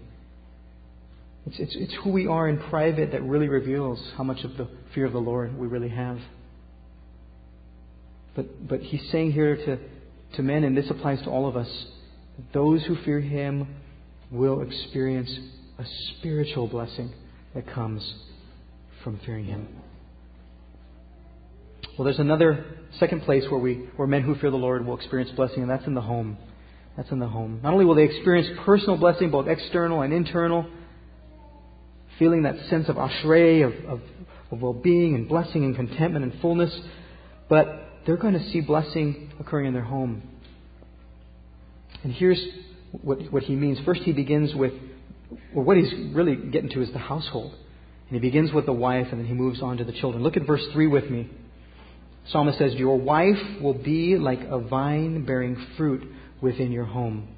It's, 1.46 1.58
it's, 1.58 1.76
it's 1.76 1.94
who 2.02 2.10
we 2.10 2.26
are 2.26 2.48
in 2.48 2.58
private 2.58 3.12
that 3.12 3.22
really 3.22 3.48
reveals 3.48 4.00
how 4.16 4.24
much 4.24 4.44
of 4.44 4.56
the 4.56 4.68
fear 4.94 5.06
of 5.06 5.12
the 5.12 5.18
Lord 5.18 5.56
we 5.58 5.66
really 5.66 5.88
have. 5.88 6.18
But, 8.36 8.68
but 8.68 8.80
He's 8.80 9.10
saying 9.10 9.32
here 9.32 9.56
to, 9.56 9.78
to 10.36 10.42
men, 10.42 10.64
and 10.64 10.76
this 10.76 10.88
applies 10.90 11.20
to 11.22 11.30
all 11.30 11.46
of 11.46 11.56
us, 11.56 11.86
those 12.54 12.84
who 12.84 12.96
fear 13.04 13.20
Him 13.20 13.68
will 14.30 14.62
experience 14.62 15.30
a 15.80 15.84
spiritual 16.18 16.68
blessing 16.68 17.10
that 17.54 17.66
comes 17.72 18.14
from 19.02 19.18
fearing 19.24 19.46
Him. 19.46 19.66
Well, 21.96 22.04
there's 22.04 22.18
another 22.18 22.66
second 22.98 23.22
place 23.22 23.44
where 23.48 23.58
we, 23.58 23.88
where 23.96 24.06
men 24.06 24.22
who 24.22 24.34
fear 24.34 24.50
the 24.50 24.56
Lord 24.56 24.84
will 24.84 24.96
experience 24.96 25.30
blessing, 25.30 25.62
and 25.62 25.70
that's 25.70 25.86
in 25.86 25.94
the 25.94 26.02
home. 26.02 26.36
That's 26.96 27.10
in 27.10 27.18
the 27.18 27.28
home. 27.28 27.60
Not 27.62 27.72
only 27.72 27.86
will 27.86 27.94
they 27.94 28.04
experience 28.04 28.48
personal 28.66 28.98
blessing, 28.98 29.30
both 29.30 29.48
external 29.48 30.02
and 30.02 30.12
internal, 30.12 30.66
feeling 32.18 32.42
that 32.42 32.56
sense 32.68 32.90
of 32.90 32.96
ashrei, 32.96 33.64
of, 33.64 33.72
of, 33.86 34.00
of 34.50 34.60
well-being 34.60 35.14
and 35.14 35.28
blessing 35.28 35.64
and 35.64 35.74
contentment 35.74 36.24
and 36.24 36.40
fullness, 36.42 36.78
but 37.48 37.66
they're 38.04 38.18
going 38.18 38.34
to 38.34 38.50
see 38.50 38.60
blessing 38.60 39.32
occurring 39.40 39.66
in 39.66 39.72
their 39.72 39.82
home. 39.82 40.22
And 42.02 42.12
here's 42.12 42.40
what, 42.92 43.32
what 43.32 43.44
he 43.44 43.54
means. 43.54 43.78
First, 43.86 44.02
he 44.02 44.12
begins 44.12 44.54
with, 44.54 44.74
well, 45.54 45.64
what 45.64 45.76
he's 45.76 45.92
really 46.14 46.36
getting 46.36 46.70
to 46.70 46.82
is 46.82 46.92
the 46.92 46.98
household. 46.98 47.52
And 47.52 48.10
he 48.10 48.18
begins 48.18 48.52
with 48.52 48.66
the 48.66 48.72
wife, 48.72 49.06
and 49.10 49.20
then 49.20 49.26
he 49.26 49.34
moves 49.34 49.62
on 49.62 49.76
to 49.76 49.84
the 49.84 49.92
children. 49.92 50.22
Look 50.22 50.36
at 50.36 50.46
verse 50.46 50.64
3 50.72 50.86
with 50.88 51.08
me. 51.10 51.30
Psalmist 52.28 52.58
says, 52.58 52.74
Your 52.74 52.98
wife 52.98 53.60
will 53.62 53.74
be 53.74 54.16
like 54.16 54.40
a 54.40 54.58
vine 54.58 55.24
bearing 55.24 55.56
fruit 55.76 56.02
within 56.40 56.72
your 56.72 56.84
home. 56.84 57.28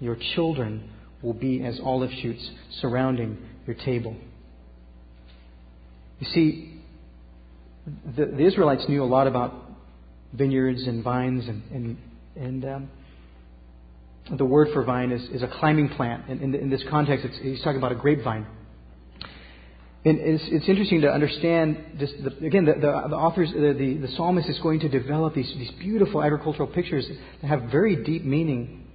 Your 0.00 0.16
children 0.34 0.90
will 1.22 1.34
be 1.34 1.62
as 1.64 1.80
olive 1.82 2.10
shoots 2.22 2.48
surrounding 2.80 3.38
your 3.66 3.76
table. 3.76 4.16
You 6.20 6.28
see, 6.32 6.80
the, 8.16 8.26
the 8.26 8.46
Israelites 8.46 8.84
knew 8.88 9.02
a 9.02 9.06
lot 9.06 9.26
about 9.26 9.54
vineyards 10.32 10.86
and 10.86 11.02
vines, 11.02 11.48
and, 11.48 11.62
and, 11.72 11.96
and 12.36 12.64
um, 12.64 12.90
the 14.36 14.44
word 14.44 14.68
for 14.72 14.84
vine 14.84 15.10
is, 15.10 15.22
is 15.30 15.42
a 15.42 15.48
climbing 15.48 15.88
plant. 15.90 16.28
In, 16.28 16.42
in, 16.42 16.54
in 16.54 16.70
this 16.70 16.82
context, 16.90 17.26
he's 17.40 17.62
talking 17.62 17.78
about 17.78 17.92
a 17.92 17.96
grapevine. 17.96 18.46
And 20.04 20.20
it's, 20.20 20.44
it's 20.46 20.68
interesting 20.68 21.00
to 21.02 21.08
understand 21.08 21.84
just 21.98 22.14
the, 22.22 22.46
again 22.46 22.64
the, 22.64 22.74
the, 22.74 23.08
the 23.10 23.16
authors 23.16 23.50
the, 23.52 23.74
the, 23.76 24.06
the, 24.06 24.08
psalmist 24.16 24.48
is 24.48 24.58
going 24.60 24.80
to 24.80 24.88
develop 24.88 25.34
these, 25.34 25.52
these 25.58 25.72
beautiful 25.72 26.22
agricultural 26.22 26.68
pictures 26.68 27.06
that 27.42 27.48
have 27.48 27.62
very 27.70 28.04
deep 28.04 28.24
meaning. 28.24 28.86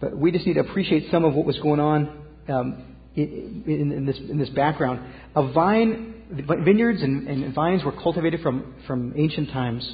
But 0.00 0.16
we 0.16 0.30
just 0.30 0.46
need 0.46 0.54
to 0.54 0.60
appreciate 0.60 1.10
some 1.10 1.24
of 1.24 1.34
what 1.34 1.46
was 1.46 1.58
going 1.60 1.80
on 1.80 2.24
um, 2.48 2.96
in, 3.16 3.64
in, 3.66 3.92
in, 3.92 4.06
this 4.06 4.18
in 4.18 4.38
this 4.38 4.50
background. 4.50 5.00
A 5.34 5.50
vine, 5.50 6.14
vineyards 6.30 7.02
and, 7.02 7.26
and, 7.26 7.54
vines 7.54 7.82
were 7.82 7.92
cultivated 7.92 8.40
from 8.42 8.74
from 8.86 9.14
ancient 9.16 9.50
times, 9.50 9.90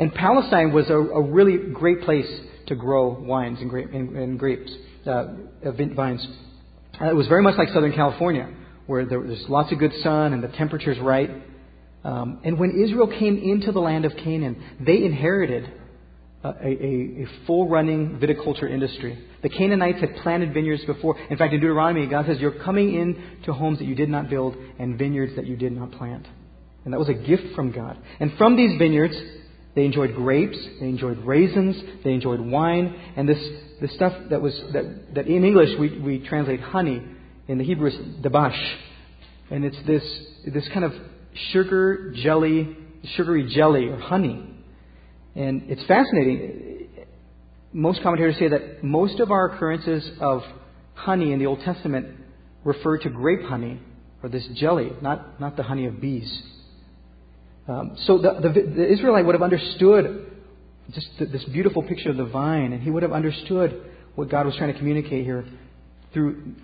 and 0.00 0.14
Palestine 0.14 0.72
was 0.72 0.88
a, 0.88 0.94
a 0.94 1.22
really 1.22 1.58
great 1.74 2.00
place 2.02 2.26
to 2.68 2.74
grow 2.74 3.10
wines 3.10 3.60
and, 3.60 3.68
grape, 3.68 3.90
and, 3.92 4.16
and 4.16 4.38
grapes, 4.38 4.72
uh, 5.06 5.26
vines. 5.94 6.26
Uh, 6.98 7.10
it 7.10 7.14
was 7.14 7.28
very 7.28 7.42
much 7.42 7.58
like 7.58 7.68
Southern 7.68 7.92
California 7.92 8.48
where 8.86 9.04
there's 9.04 9.44
lots 9.50 9.70
of 9.72 9.78
good 9.78 9.92
sun 10.02 10.32
and 10.32 10.42
the 10.42 10.48
temperature's 10.48 10.98
right. 11.00 11.30
Um, 12.02 12.40
and 12.44 12.58
when 12.58 12.82
Israel 12.82 13.08
came 13.08 13.36
into 13.36 13.72
the 13.72 13.78
land 13.78 14.06
of 14.06 14.16
Canaan, 14.16 14.62
they 14.80 15.04
inherited 15.04 15.70
a, 16.44 16.48
a, 16.48 16.52
a 16.52 17.26
full 17.46 17.68
running 17.68 18.18
viticulture 18.18 18.70
industry. 18.70 19.22
The 19.42 19.50
Canaanites 19.50 20.00
had 20.00 20.16
planted 20.22 20.54
vineyards 20.54 20.82
before. 20.86 21.18
In 21.28 21.36
fact, 21.36 21.52
in 21.52 21.60
Deuteronomy, 21.60 22.06
God 22.06 22.24
says, 22.26 22.38
You're 22.40 22.64
coming 22.64 22.94
into 22.94 23.52
homes 23.52 23.78
that 23.80 23.84
you 23.84 23.94
did 23.94 24.08
not 24.08 24.30
build 24.30 24.56
and 24.78 24.96
vineyards 24.98 25.36
that 25.36 25.46
you 25.46 25.56
did 25.56 25.72
not 25.72 25.92
plant. 25.92 26.26
And 26.86 26.94
that 26.94 26.98
was 26.98 27.10
a 27.10 27.14
gift 27.14 27.54
from 27.54 27.70
God. 27.70 27.98
And 28.18 28.32
from 28.38 28.56
these 28.56 28.78
vineyards, 28.78 29.14
they 29.80 29.86
enjoyed 29.86 30.14
grapes, 30.14 30.58
they 30.78 30.88
enjoyed 30.88 31.16
raisins, 31.24 31.74
they 32.04 32.12
enjoyed 32.12 32.38
wine, 32.38 32.94
and 33.16 33.26
this, 33.26 33.42
this 33.80 33.90
stuff 33.94 34.12
that 34.28 34.42
was 34.42 34.52
that, 34.74 35.14
that 35.14 35.26
in 35.26 35.42
English 35.42 35.70
we, 35.78 35.98
we 36.00 36.28
translate 36.28 36.60
honey. 36.60 37.02
In 37.48 37.56
the 37.56 37.64
Hebrew 37.64 37.88
is 37.88 37.94
dabash. 38.22 38.60
And 39.50 39.64
it's 39.64 39.78
this 39.86 40.02
this 40.52 40.68
kind 40.74 40.84
of 40.84 40.92
sugar 41.52 42.12
jelly, 42.14 42.76
sugary 43.16 43.50
jelly 43.54 43.86
or 43.86 43.98
honey. 43.98 44.54
And 45.34 45.62
it's 45.70 45.82
fascinating. 45.86 46.88
Most 47.72 48.02
commentators 48.02 48.36
say 48.38 48.48
that 48.48 48.84
most 48.84 49.18
of 49.18 49.30
our 49.30 49.54
occurrences 49.54 50.10
of 50.20 50.42
honey 50.92 51.32
in 51.32 51.38
the 51.38 51.46
Old 51.46 51.60
Testament 51.60 52.06
refer 52.64 52.98
to 52.98 53.08
grape 53.08 53.44
honey 53.44 53.80
or 54.22 54.28
this 54.28 54.46
jelly, 54.56 54.90
not, 55.00 55.40
not 55.40 55.56
the 55.56 55.62
honey 55.62 55.86
of 55.86 56.02
bees. 56.02 56.30
Um, 57.70 57.96
so 58.04 58.18
the, 58.18 58.32
the, 58.40 58.48
the, 58.48 58.92
Israelite 58.92 59.24
would 59.24 59.36
have 59.36 59.42
understood 59.42 60.26
just 60.92 61.06
this 61.20 61.44
beautiful 61.44 61.84
picture 61.84 62.10
of 62.10 62.16
the 62.16 62.24
vine, 62.24 62.72
and 62.72 62.82
he 62.82 62.90
would 62.90 63.04
have 63.04 63.12
understood 63.12 63.92
what 64.16 64.28
God 64.28 64.44
was 64.44 64.56
trying 64.56 64.72
to 64.72 64.78
communicate 64.78 65.24
here 65.24 65.46
through 66.12 66.54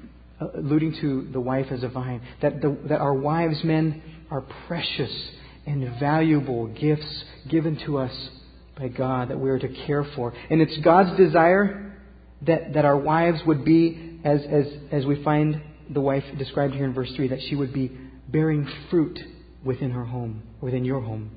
uh, 0.40 0.46
alluding 0.56 0.96
to 1.00 1.28
the 1.32 1.38
wife 1.38 1.66
as 1.70 1.84
a 1.84 1.88
vine. 1.88 2.22
That, 2.42 2.60
the, 2.60 2.76
that 2.88 3.00
our 3.00 3.14
wives, 3.14 3.62
men, 3.62 4.02
are 4.32 4.42
precious 4.66 5.30
and 5.64 5.96
valuable 6.00 6.66
gifts 6.66 7.24
given 7.48 7.78
to 7.86 7.98
us 7.98 8.28
by 8.76 8.88
God 8.88 9.28
that 9.28 9.38
we 9.38 9.48
are 9.50 9.60
to 9.60 9.68
care 9.86 10.04
for. 10.16 10.34
And 10.50 10.60
it's 10.60 10.76
God's 10.78 11.16
desire 11.16 11.96
that, 12.42 12.74
that 12.74 12.84
our 12.84 12.96
wives 12.96 13.38
would 13.46 13.64
be, 13.64 14.18
as, 14.24 14.40
as, 14.50 14.66
as 14.90 15.06
we 15.06 15.22
find 15.22 15.62
the 15.88 16.00
wife 16.00 16.24
described 16.36 16.74
here 16.74 16.84
in 16.84 16.94
verse 16.94 17.12
3, 17.14 17.28
that 17.28 17.42
she 17.48 17.54
would 17.54 17.72
be 17.72 17.96
bearing 18.28 18.68
fruit 18.90 19.20
within 19.66 19.90
her 19.90 20.04
home, 20.04 20.42
within 20.60 20.84
your 20.84 21.00
home. 21.00 21.30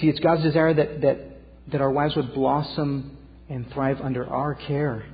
See, 0.00 0.08
it's 0.08 0.18
God's 0.18 0.42
desire 0.42 0.74
that, 0.74 1.00
that, 1.02 1.18
that 1.70 1.80
our 1.80 1.90
wives 1.92 2.16
would 2.16 2.34
blossom 2.34 3.16
and 3.48 3.70
thrive 3.72 4.00
under 4.02 4.26
our 4.26 4.54
care. 4.54 5.04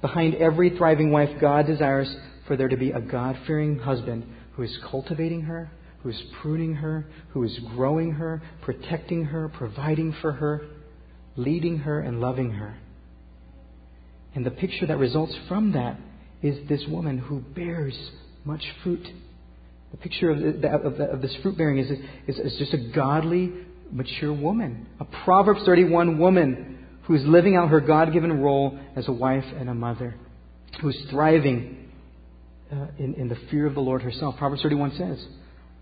Behind 0.00 0.34
every 0.34 0.76
thriving 0.76 1.10
wife, 1.12 1.30
God 1.40 1.66
desires 1.66 2.12
for 2.46 2.56
there 2.56 2.68
to 2.68 2.76
be 2.76 2.90
a 2.90 3.00
God 3.00 3.36
fearing 3.46 3.78
husband 3.78 4.24
who 4.54 4.62
is 4.62 4.76
cultivating 4.90 5.42
her, 5.42 5.70
who 6.02 6.08
is 6.08 6.20
pruning 6.40 6.74
her, 6.74 7.06
who 7.30 7.44
is 7.44 7.58
growing 7.74 8.12
her, 8.12 8.42
protecting 8.62 9.24
her, 9.24 9.48
providing 9.48 10.14
for 10.20 10.32
her, 10.32 10.66
leading 11.36 11.78
her, 11.78 12.00
and 12.00 12.20
loving 12.20 12.52
her. 12.52 12.76
And 14.34 14.44
the 14.44 14.50
picture 14.50 14.86
that 14.86 14.98
results 14.98 15.34
from 15.48 15.72
that 15.72 15.98
is 16.42 16.68
this 16.68 16.84
woman 16.88 17.18
who 17.18 17.40
bears 17.40 17.98
much 18.44 18.62
fruit. 18.82 19.06
The 19.96 20.02
picture 20.02 20.30
of, 20.30 20.38
the, 20.38 20.68
of, 20.68 20.98
the, 20.98 21.04
of 21.04 21.22
this 21.22 21.34
fruit 21.42 21.56
bearing 21.56 21.78
is, 21.78 21.90
is, 22.26 22.38
is 22.38 22.58
just 22.58 22.74
a 22.74 22.92
godly, 22.94 23.52
mature 23.90 24.32
woman. 24.32 24.86
A 25.00 25.04
Proverbs 25.24 25.60
31 25.64 26.18
woman 26.18 26.86
who's 27.04 27.22
living 27.24 27.56
out 27.56 27.68
her 27.68 27.80
God 27.80 28.12
given 28.12 28.40
role 28.40 28.78
as 28.94 29.08
a 29.08 29.12
wife 29.12 29.44
and 29.58 29.70
a 29.70 29.74
mother, 29.74 30.16
who's 30.82 30.98
thriving 31.10 31.88
uh, 32.70 32.86
in, 32.98 33.14
in 33.14 33.28
the 33.28 33.36
fear 33.50 33.66
of 33.66 33.74
the 33.74 33.80
Lord 33.80 34.02
herself. 34.02 34.36
Proverbs 34.36 34.62
31 34.62 34.96
says 34.96 35.26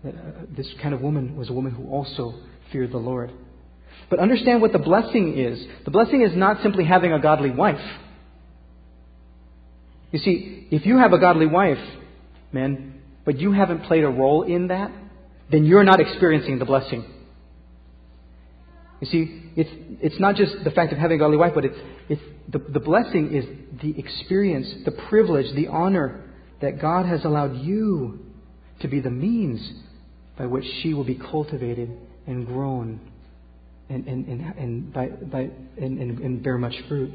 that 0.03 0.13
uh, 0.13 0.31
this 0.55 0.71
kind 0.81 0.93
of 0.93 1.01
woman 1.01 1.35
was 1.35 1.49
a 1.49 1.53
woman 1.53 1.73
who 1.73 1.89
also 1.89 2.35
feared 2.71 2.91
the 2.91 2.97
Lord. 2.97 3.31
But 4.09 4.19
understand 4.19 4.61
what 4.61 4.71
the 4.71 4.79
blessing 4.79 5.37
is. 5.37 5.65
The 5.83 5.91
blessing 5.91 6.21
is 6.21 6.35
not 6.35 6.61
simply 6.61 6.85
having 6.85 7.11
a 7.11 7.19
godly 7.19 7.49
wife. 7.49 7.83
You 10.11 10.19
see, 10.19 10.67
if 10.71 10.85
you 10.85 10.99
have 10.99 11.11
a 11.11 11.19
godly 11.19 11.47
wife, 11.47 11.83
men, 12.51 12.94
but 13.25 13.39
you 13.39 13.51
haven't 13.51 13.83
played 13.83 14.03
a 14.03 14.09
role 14.09 14.43
in 14.43 14.67
that, 14.67 14.91
then 15.51 15.65
you're 15.65 15.83
not 15.83 15.99
experiencing 15.99 16.59
the 16.59 16.65
blessing. 16.65 17.03
You 19.01 19.07
see, 19.07 19.43
it's, 19.55 19.69
it's 20.01 20.19
not 20.19 20.35
just 20.35 20.63
the 20.63 20.71
fact 20.71 20.93
of 20.93 20.99
having 20.99 21.17
a 21.17 21.19
godly 21.19 21.37
wife, 21.37 21.51
but 21.53 21.65
it's, 21.65 21.77
it's 22.07 22.21
the, 22.49 22.59
the 22.59 22.79
blessing 22.79 23.33
is 23.33 23.45
the 23.81 23.97
experience, 23.99 24.67
the 24.85 24.91
privilege, 24.91 25.53
the 25.55 25.67
honor 25.67 26.23
that 26.61 26.79
God 26.79 27.05
has 27.05 27.25
allowed 27.25 27.57
you 27.57 28.19
to 28.81 28.87
be 28.87 28.99
the 28.99 29.09
means 29.09 29.59
by 30.37 30.45
which 30.45 30.65
she 30.81 30.93
will 30.93 31.03
be 31.03 31.15
cultivated 31.15 31.89
and 32.27 32.45
grown 32.45 32.99
and, 33.89 34.07
and, 34.07 34.27
and, 34.27 34.57
and, 34.57 34.93
by, 34.93 35.07
by, 35.07 35.49
and, 35.77 35.99
and, 35.99 36.19
and 36.19 36.43
bear 36.43 36.57
much 36.57 36.75
fruit. 36.87 37.11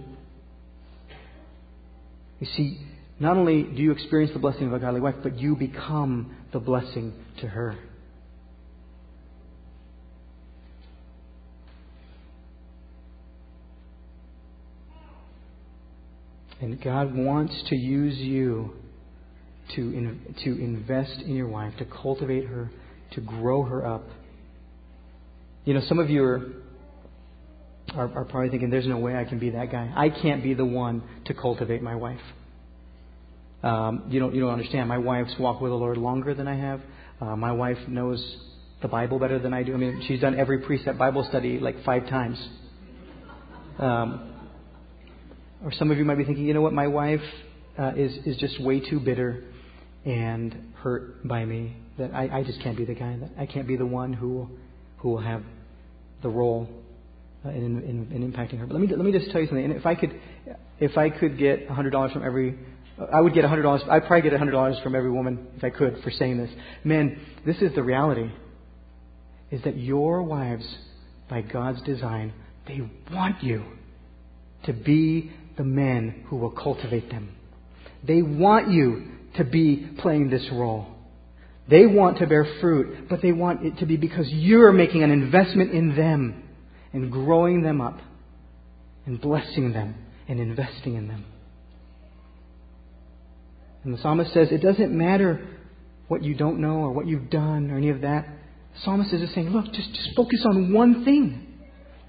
You 2.39 2.47
see, 2.57 2.81
not 3.21 3.37
only 3.37 3.63
do 3.63 3.83
you 3.83 3.93
experience 3.93 4.33
the 4.33 4.39
blessing 4.39 4.67
of 4.67 4.73
a 4.73 4.79
godly 4.79 5.01
wife, 5.01 5.17
but 5.23 5.39
you 5.39 5.55
become 5.55 6.35
the 6.53 6.59
blessing 6.59 7.13
to 7.41 7.47
her. 7.47 7.77
And 16.63 16.83
God 16.83 17.15
wants 17.15 17.55
to 17.69 17.77
use 17.77 18.17
you 18.19 18.73
to, 19.77 19.81
in, 19.81 20.35
to 20.45 20.51
invest 20.63 21.21
in 21.21 21.35
your 21.35 21.49
wife, 21.49 21.75
to 21.79 21.85
cultivate 21.85 22.47
her, 22.47 22.71
to 23.13 23.21
grow 23.21 23.63
her 23.65 23.87
up. 23.87 24.05
You 25.67 25.75
know, 25.75 25.81
some 25.89 25.99
of 25.99 26.09
you 26.09 26.25
are, 26.25 26.53
are, 27.95 28.13
are 28.15 28.25
probably 28.25 28.49
thinking, 28.51 28.71
there's 28.71 28.87
no 28.87 28.99
way 28.99 29.17
I 29.17 29.25
can 29.25 29.39
be 29.39 29.51
that 29.51 29.71
guy. 29.71 29.93
I 29.95 30.09
can't 30.09 30.43
be 30.43 30.55
the 30.55 30.65
one 30.65 31.03
to 31.27 31.35
cultivate 31.35 31.83
my 31.83 31.95
wife. 31.95 32.21
Um, 33.63 34.05
you 34.09 34.21
don't 34.21 34.35
you 34.35 34.41
don't 34.41 34.53
understand. 34.53 34.89
My 34.89 34.99
wife's 34.99 35.35
walked 35.39 35.61
with 35.61 35.71
the 35.71 35.77
Lord 35.77 35.99
longer 35.99 36.35
than 36.35 36.49
I 36.49 36.57
have. 36.57 36.81
Uh, 37.21 37.37
my 37.37 37.53
wife 37.53 37.77
knows 37.89 38.37
the 38.81 38.89
Bible 38.89 39.19
better 39.19 39.39
than 39.39 39.53
I 39.53 39.63
do. 39.63 39.75
I 39.75 39.77
mean, 39.77 40.03
she's 40.09 40.21
done 40.21 40.39
every 40.39 40.61
precept 40.61 40.99
Bible 40.99 41.27
study 41.29 41.59
like 41.59 41.85
five 41.85 42.09
times. 42.09 42.39
Um, 43.79 44.35
or 45.63 45.73
some 45.73 45.91
of 45.91 45.99
you 45.99 46.05
might 46.05 46.17
be 46.17 46.25
thinking, 46.25 46.47
you 46.47 46.55
know 46.55 46.63
what, 46.63 46.73
my 46.73 46.87
wife 46.87 47.21
uh, 47.79 47.93
is 47.97 48.17
is 48.25 48.37
just 48.39 48.61
way 48.63 48.81
too 48.81 49.01
bitter 49.01 49.45
and 50.07 50.73
hurt 50.77 51.27
by 51.29 51.45
me 51.45 51.77
that 51.99 52.15
I, 52.15 52.39
I 52.39 52.43
just 52.43 52.63
can't 52.63 52.77
be 52.77 52.87
the 52.87 52.95
guy 52.95 53.17
that 53.19 53.31
I 53.39 53.45
can't 53.45 53.69
be 53.69 53.77
the 53.77 53.87
one 53.87 54.15
who 54.15 54.49
who 54.99 55.11
will 55.11 55.21
have 55.21 55.43
the 56.23 56.29
role 56.29 56.69
uh, 57.45 57.51
in, 57.51 57.83
in, 57.83 58.13
in 58.13 58.33
impacting 58.33 58.59
her. 58.59 58.67
But 58.67 58.75
let 58.75 58.81
me 58.81 58.89
let 58.89 59.05
me 59.05 59.13
just 59.13 59.31
tell 59.31 59.41
you 59.41 59.47
something. 59.47 59.65
And 59.65 59.75
if 59.75 59.85
I 59.85 59.95
could 59.95 60.19
if 60.79 60.97
I 60.97 61.11
could 61.11 61.39
get 61.39 61.69
hundred 61.69 61.91
dollars 61.91 62.13
from 62.13 62.25
every 62.25 62.59
I 63.13 63.21
would 63.21 63.35
get 63.35 63.45
$100. 63.45 63.89
I'd 63.89 64.07
probably 64.07 64.29
get 64.29 64.39
$100 64.39 64.83
from 64.83 64.95
every 64.95 65.11
woman 65.11 65.47
if 65.57 65.65
I 65.65 65.71
could 65.71 66.03
for 66.03 66.11
saying 66.11 66.39
this. 66.39 66.51
Men, 66.85 67.21
this 67.47 67.57
is 67.59 67.75
the 67.75 67.83
reality. 67.83 68.31
Is 69.51 69.63
that 69.63 69.77
your 69.77 70.23
wives, 70.23 70.67
by 71.29 71.43
God's 71.43 71.83
design, 71.83 72.33
they 72.67 72.81
want 73.13 73.43
you 73.43 73.65
to 74.65 74.73
be 74.73 75.33
the 75.57 75.65
men 75.65 76.25
who 76.29 76.37
will 76.37 76.51
cultivate 76.51 77.11
them. 77.11 77.35
They 78.07 78.23
want 78.23 78.71
you 78.71 79.11
to 79.37 79.45
be 79.45 79.89
playing 79.99 80.31
this 80.31 80.47
role. 80.53 80.87
They 81.69 81.87
want 81.87 82.19
to 82.19 82.27
bear 82.27 82.47
fruit, 82.61 83.09
but 83.09 83.23
they 83.23 83.33
want 83.33 83.65
it 83.65 83.79
to 83.79 83.87
be 83.87 83.97
because 83.97 84.29
you're 84.29 84.73
making 84.73 85.03
an 85.03 85.11
investment 85.11 85.73
in 85.73 85.95
them 85.97 86.43
and 86.93 87.13
growing 87.13 87.63
them 87.63 87.81
up 87.81 87.99
and 89.07 89.21
blessing 89.21 89.73
them 89.73 89.95
and 90.29 90.41
investing 90.41 90.97
in 90.97 91.09
them. 91.09 91.25
And 93.85 93.95
the 93.95 93.99
psalmist 93.99 94.33
says, 94.33 94.49
it 94.51 94.63
doesn't 94.63 94.97
matter 94.97 95.47
what 96.09 96.23
you 96.23 96.35
don't 96.35 96.61
know 96.61 96.79
or 96.79 96.93
what 96.93 97.07
you've 97.07 97.31
done 97.31 97.71
or 97.71 97.79
any 97.79 97.91
of 97.91 98.03
that. 98.03 98.27
The 98.75 98.81
psalmist 98.83 99.13
is 99.13 99.21
just 99.21 99.35
saying, 99.35 99.51
look, 99.51 99.67
just, 99.73 99.93
just 99.95 100.11
focus 100.17 100.45
on 100.45 100.73
one 100.73 101.05
thing. 101.05 101.47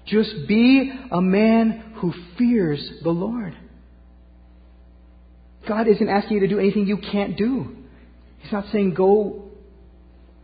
Just 0.06 0.48
be 0.48 0.92
a 1.10 1.20
man 1.20 1.94
who 1.96 2.12
fears 2.36 2.84
the 3.02 3.10
Lord. 3.10 3.56
God 5.66 5.86
isn't 5.86 6.08
asking 6.08 6.38
you 6.38 6.40
to 6.40 6.48
do 6.48 6.58
anything 6.58 6.86
you 6.86 6.98
can't 6.98 7.36
do. 7.36 7.76
He's 8.38 8.52
not 8.52 8.64
saying 8.72 8.94
go 8.94 9.50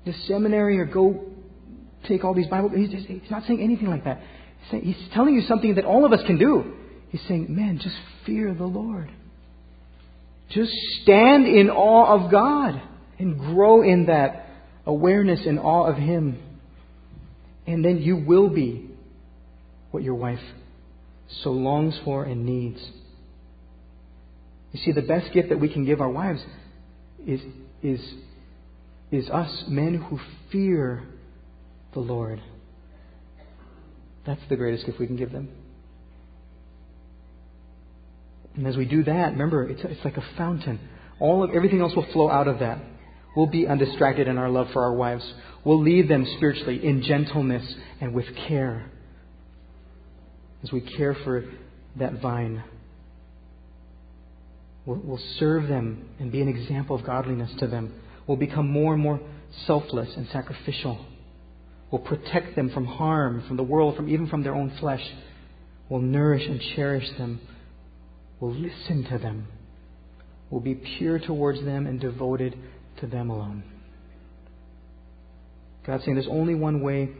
to 0.05 0.13
seminary 0.27 0.79
or 0.79 0.85
go 0.85 1.25
take 2.07 2.25
all 2.25 2.35
these 2.35 2.47
Bible. 2.47 2.71
He's, 2.71 2.91
just, 2.91 3.07
he's 3.07 3.31
not 3.31 3.45
saying 3.47 3.61
anything 3.61 3.89
like 3.89 4.05
that. 4.05 4.21
He's, 4.61 4.71
saying, 4.71 4.85
he's 4.85 5.09
telling 5.13 5.35
you 5.35 5.43
something 5.43 5.75
that 5.75 5.85
all 5.85 6.05
of 6.05 6.13
us 6.13 6.21
can 6.27 6.39
do. 6.39 6.75
He's 7.09 7.23
saying, 7.27 7.47
man, 7.49 7.81
just 7.83 7.97
fear 8.25 8.55
the 8.55 8.67
Lord. 8.67 9.11
Just 10.51 10.73
stand 11.03 11.47
in 11.47 11.71
awe 11.71 12.25
of 12.25 12.31
God 12.31 12.81
and 13.19 13.39
grow 13.39 13.83
in 13.83 14.07
that 14.07 14.47
awareness 14.87 15.41
and 15.47 15.59
awe 15.59 15.87
of 15.87 15.97
Him. 15.97 16.39
And 17.67 17.85
then 17.85 17.99
you 17.99 18.17
will 18.17 18.49
be 18.49 18.89
what 19.91 20.03
your 20.03 20.15
wife 20.15 20.41
so 21.43 21.51
longs 21.51 21.99
for 22.05 22.25
and 22.25 22.47
needs. 22.47 22.83
You 24.73 24.81
see, 24.81 24.93
the 24.93 25.03
best 25.03 25.33
gift 25.33 25.51
that 25.51 25.61
we 25.61 25.73
can 25.73 25.85
give 25.85 26.01
our 26.01 26.09
wives 26.09 26.41
is, 27.27 27.41
is, 27.83 28.01
is 29.11 29.29
us, 29.29 29.65
men 29.69 29.95
who 29.95 30.19
fear 30.51 31.05
the 31.93 32.01
Lord. 32.01 32.41
That's 34.27 34.41
the 34.49 34.57
greatest 34.57 34.87
gift 34.87 34.99
we 34.99 35.07
can 35.07 35.17
give 35.17 35.33
them. 35.33 35.49
And 38.59 38.67
as 38.67 38.77
we 38.77 38.87
do 38.87 39.05
that, 39.05 39.33
remember, 39.33 39.69
it's, 39.69 39.81
it's 39.85 40.05
like 40.05 40.17
a 40.17 40.25
fountain. 40.37 40.81
All 41.21 41.45
of 41.45 41.51
everything 41.55 41.81
else 41.81 41.95
will 41.95 42.11
flow 42.13 42.29
out 42.29 42.49
of 42.49 42.59
that. 42.59 42.81
We'll 43.37 43.47
be 43.47 43.69
undistracted 43.69 44.27
in 44.27 44.37
our 44.37 44.51
love 44.51 44.67
for 44.73 44.83
our 44.83 44.93
wives. 44.93 45.23
We'll 45.65 45.81
lead 45.81 46.09
them 46.09 46.27
spiritually 46.37 46.85
in 46.85 47.05
gentleness 47.05 47.63
and 48.01 48.13
with 48.13 48.27
care. 48.49 48.91
As 50.65 50.73
we 50.73 50.81
care 50.81 51.17
for 51.23 51.45
that 52.01 52.21
vine, 52.21 52.65
we'll, 54.85 55.01
we'll 55.05 55.23
serve 55.39 55.69
them 55.69 56.09
and 56.19 56.33
be 56.33 56.43
an 56.43 56.49
example 56.49 56.97
of 56.97 57.07
godliness 57.07 57.53
to 57.61 57.69
them. 57.69 57.95
We'll 58.27 58.39
become 58.39 58.69
more 58.69 58.93
and 58.93 59.01
more 59.01 59.21
selfless 59.69 60.09
and 60.17 60.27
sacrificial. 60.33 61.07
We'll 61.93 62.03
protect 62.03 62.57
them 62.57 62.71
from 62.71 62.87
harm, 62.87 63.45
from 63.47 63.57
the 63.57 63.63
world, 63.63 63.95
from 63.95 64.09
even 64.09 64.27
from 64.27 64.43
their 64.43 64.57
own 64.57 64.77
flesh. 64.81 65.03
We'll 65.89 66.01
nourish 66.01 66.45
and 66.45 66.61
cherish 66.75 67.09
them 67.19 67.41
will 68.41 68.53
listen 68.53 69.07
to 69.11 69.19
them, 69.19 69.49
will 70.51 70.61
be 70.61 70.75
pure 70.75 71.19
towards 71.19 71.63
them 71.65 71.87
and 71.87 72.01
devoted 72.01 72.57
to 73.01 73.07
them 73.07 73.31
alone. 73.31 73.63
God's 75.87 76.05
saying 76.05 76.17
there's 76.17 76.29
only 76.31 76.55
one 76.55 76.83
way 76.83 77.11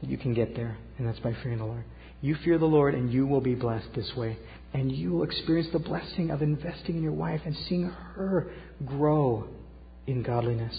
that 0.00 0.08
you 0.08 0.16
can 0.16 0.34
get 0.34 0.56
there, 0.56 0.76
and 0.98 1.06
that's 1.06 1.20
by 1.20 1.34
fearing 1.42 1.58
the 1.58 1.64
Lord. 1.64 1.84
You 2.20 2.36
fear 2.42 2.56
the 2.58 2.64
Lord, 2.64 2.94
and 2.94 3.12
you 3.12 3.26
will 3.26 3.42
be 3.42 3.54
blessed 3.54 3.88
this 3.94 4.10
way. 4.16 4.38
And 4.72 4.90
you 4.90 5.12
will 5.12 5.24
experience 5.24 5.68
the 5.72 5.78
blessing 5.78 6.30
of 6.30 6.40
investing 6.40 6.96
in 6.96 7.02
your 7.02 7.12
wife 7.12 7.42
and 7.44 7.54
seeing 7.68 7.84
her 7.84 8.50
grow 8.84 9.46
in 10.06 10.22
godliness. 10.22 10.74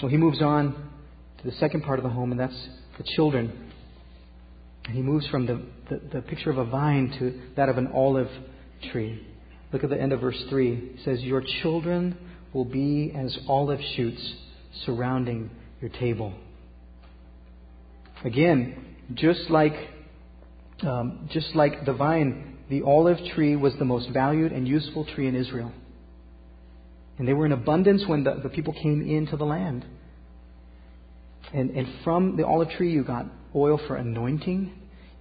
So 0.00 0.08
he 0.08 0.16
moves 0.16 0.40
on 0.40 0.72
to 1.38 1.44
the 1.44 1.54
second 1.56 1.82
part 1.82 1.98
of 1.98 2.02
the 2.02 2.08
home, 2.08 2.32
and 2.32 2.40
that's 2.40 2.68
the 2.98 3.04
children. 3.14 3.70
And 4.86 4.96
he 4.96 5.02
moves 5.02 5.26
from 5.28 5.46
the, 5.46 5.62
the, 5.90 6.00
the 6.14 6.22
picture 6.22 6.50
of 6.50 6.58
a 6.58 6.64
vine 6.64 7.14
to 7.18 7.54
that 7.56 7.68
of 7.68 7.78
an 7.78 7.88
olive 7.94 8.30
tree. 8.90 9.26
Look 9.72 9.84
at 9.84 9.90
the 9.90 10.00
end 10.00 10.12
of 10.12 10.20
verse 10.20 10.40
3. 10.50 10.72
It 10.72 11.04
says, 11.04 11.20
Your 11.20 11.42
children 11.62 12.16
will 12.52 12.64
be 12.64 13.12
as 13.16 13.36
olive 13.48 13.80
shoots 13.96 14.34
surrounding 14.84 15.50
your 15.80 15.90
table. 15.90 16.34
Again, 18.24 18.96
just 19.14 19.50
like, 19.50 19.74
um, 20.82 21.28
just 21.32 21.54
like 21.54 21.84
the 21.84 21.92
vine, 21.92 22.58
the 22.68 22.82
olive 22.82 23.18
tree 23.34 23.56
was 23.56 23.74
the 23.78 23.84
most 23.84 24.10
valued 24.10 24.52
and 24.52 24.66
useful 24.66 25.04
tree 25.04 25.26
in 25.26 25.34
Israel. 25.34 25.72
And 27.18 27.26
they 27.26 27.32
were 27.32 27.46
in 27.46 27.52
abundance 27.52 28.04
when 28.06 28.24
the, 28.24 28.40
the 28.42 28.48
people 28.48 28.72
came 28.72 29.02
into 29.08 29.36
the 29.36 29.44
land. 29.44 29.84
And, 31.52 31.70
and 31.70 31.86
from 32.04 32.36
the 32.36 32.46
olive 32.46 32.70
tree, 32.70 32.92
you 32.92 33.04
got 33.04 33.26
oil 33.54 33.78
for 33.86 33.96
anointing, 33.96 34.72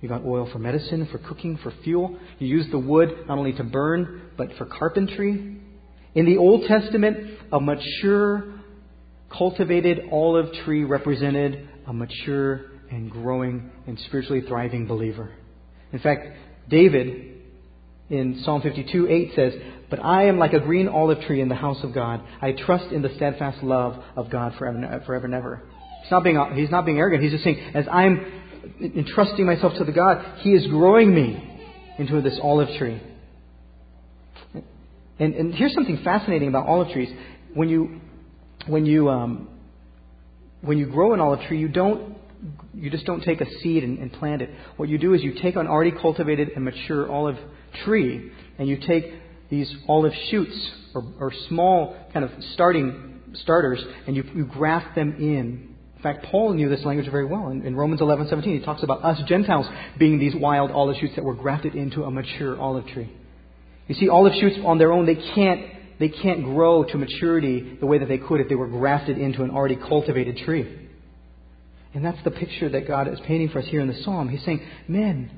you 0.01 0.09
got 0.09 0.25
oil 0.25 0.49
for 0.51 0.59
medicine, 0.59 1.07
for 1.11 1.19
cooking, 1.19 1.57
for 1.57 1.71
fuel. 1.83 2.17
You 2.39 2.47
use 2.47 2.65
the 2.71 2.79
wood 2.79 3.09
not 3.27 3.37
only 3.37 3.53
to 3.53 3.63
burn, 3.63 4.21
but 4.35 4.49
for 4.57 4.65
carpentry. 4.65 5.57
In 6.15 6.25
the 6.25 6.37
Old 6.37 6.65
Testament, 6.67 7.37
a 7.51 7.59
mature, 7.59 8.55
cultivated 9.29 10.09
olive 10.11 10.51
tree 10.65 10.83
represented 10.83 11.69
a 11.85 11.93
mature 11.93 12.71
and 12.89 13.09
growing 13.11 13.69
and 13.85 13.97
spiritually 14.07 14.41
thriving 14.47 14.87
believer. 14.87 15.31
In 15.93 15.99
fact, 15.99 16.27
David 16.67 17.31
in 18.09 18.41
Psalm 18.43 18.61
52 18.61 19.07
8 19.07 19.31
says, 19.35 19.53
But 19.89 20.03
I 20.03 20.25
am 20.25 20.39
like 20.39 20.53
a 20.53 20.59
green 20.59 20.87
olive 20.87 21.21
tree 21.21 21.41
in 21.41 21.47
the 21.47 21.55
house 21.55 21.81
of 21.83 21.93
God. 21.93 22.21
I 22.41 22.53
trust 22.53 22.91
in 22.91 23.03
the 23.03 23.13
steadfast 23.15 23.63
love 23.63 24.03
of 24.15 24.29
God 24.29 24.55
forever, 24.57 25.03
forever 25.05 25.25
and 25.25 25.35
ever. 25.35 25.63
He's 26.01 26.11
not, 26.11 26.23
being, 26.23 26.55
he's 26.55 26.71
not 26.71 26.85
being 26.85 26.97
arrogant. 26.97 27.21
He's 27.23 27.31
just 27.31 27.43
saying, 27.43 27.59
as 27.75 27.85
I'm 27.89 28.40
entrusting 28.79 29.45
myself 29.45 29.73
to 29.77 29.83
the 29.83 29.91
God, 29.91 30.39
He 30.39 30.53
is 30.53 30.67
growing 30.67 31.13
me 31.13 31.59
into 31.97 32.21
this 32.21 32.39
olive 32.41 32.69
tree. 32.77 33.01
And, 35.19 35.35
and 35.35 35.53
here's 35.53 35.73
something 35.73 36.01
fascinating 36.03 36.47
about 36.49 36.67
olive 36.67 36.91
trees. 36.91 37.09
When 37.53 37.69
you, 37.69 38.01
when 38.65 38.85
you, 38.85 39.09
um, 39.09 39.49
when 40.61 40.77
you 40.77 40.87
grow 40.87 41.13
an 41.13 41.19
olive 41.19 41.41
tree, 41.47 41.59
you 41.59 41.67
don't, 41.67 42.17
you 42.73 42.89
just 42.89 43.05
don't 43.05 43.21
take 43.21 43.39
a 43.39 43.45
seed 43.59 43.83
and, 43.83 43.99
and 43.99 44.11
plant 44.13 44.41
it. 44.41 44.49
What 44.77 44.89
you 44.89 44.97
do 44.97 45.13
is 45.13 45.21
you 45.21 45.39
take 45.41 45.55
an 45.55 45.67
already 45.67 45.91
cultivated 45.91 46.49
and 46.55 46.65
mature 46.65 47.11
olive 47.11 47.37
tree, 47.85 48.31
and 48.57 48.67
you 48.67 48.77
take 48.77 49.13
these 49.49 49.71
olive 49.87 50.13
shoots 50.29 50.71
or, 50.95 51.03
or 51.19 51.33
small 51.49 51.95
kind 52.13 52.25
of 52.25 52.31
starting 52.53 53.19
starters, 53.33 53.83
and 54.07 54.15
you, 54.15 54.23
you 54.33 54.45
graft 54.45 54.95
them 54.95 55.15
in 55.19 55.70
in 56.01 56.11
fact, 56.11 56.25
Paul 56.31 56.53
knew 56.53 56.67
this 56.67 56.83
language 56.83 57.07
very 57.11 57.25
well. 57.25 57.49
In, 57.49 57.63
in 57.63 57.75
Romans 57.75 58.01
11, 58.01 58.27
17, 58.27 58.59
he 58.59 58.65
talks 58.65 58.81
about 58.81 59.05
us 59.05 59.21
Gentiles 59.27 59.67
being 59.99 60.17
these 60.17 60.33
wild 60.33 60.71
olive 60.71 60.97
shoots 60.99 61.13
that 61.15 61.23
were 61.23 61.35
grafted 61.35 61.75
into 61.75 62.05
a 62.05 62.09
mature 62.09 62.59
olive 62.59 62.87
tree. 62.87 63.13
You 63.87 63.93
see, 63.93 64.09
olive 64.09 64.33
shoots 64.33 64.55
on 64.65 64.79
their 64.79 64.91
own, 64.91 65.05
they 65.05 65.13
can't, 65.35 65.61
they 65.99 66.09
can't 66.09 66.43
grow 66.43 66.83
to 66.85 66.97
maturity 66.97 67.77
the 67.79 67.85
way 67.85 67.99
that 67.99 68.07
they 68.07 68.17
could 68.17 68.41
if 68.41 68.49
they 68.49 68.55
were 68.55 68.67
grafted 68.67 69.19
into 69.19 69.43
an 69.43 69.51
already 69.51 69.75
cultivated 69.75 70.37
tree. 70.37 70.89
And 71.93 72.03
that's 72.03 72.23
the 72.23 72.31
picture 72.31 72.67
that 72.69 72.87
God 72.87 73.07
is 73.07 73.19
painting 73.27 73.49
for 73.49 73.59
us 73.59 73.65
here 73.67 73.81
in 73.81 73.87
the 73.87 74.01
psalm. 74.01 74.27
He's 74.27 74.43
saying, 74.43 74.65
men, 74.87 75.29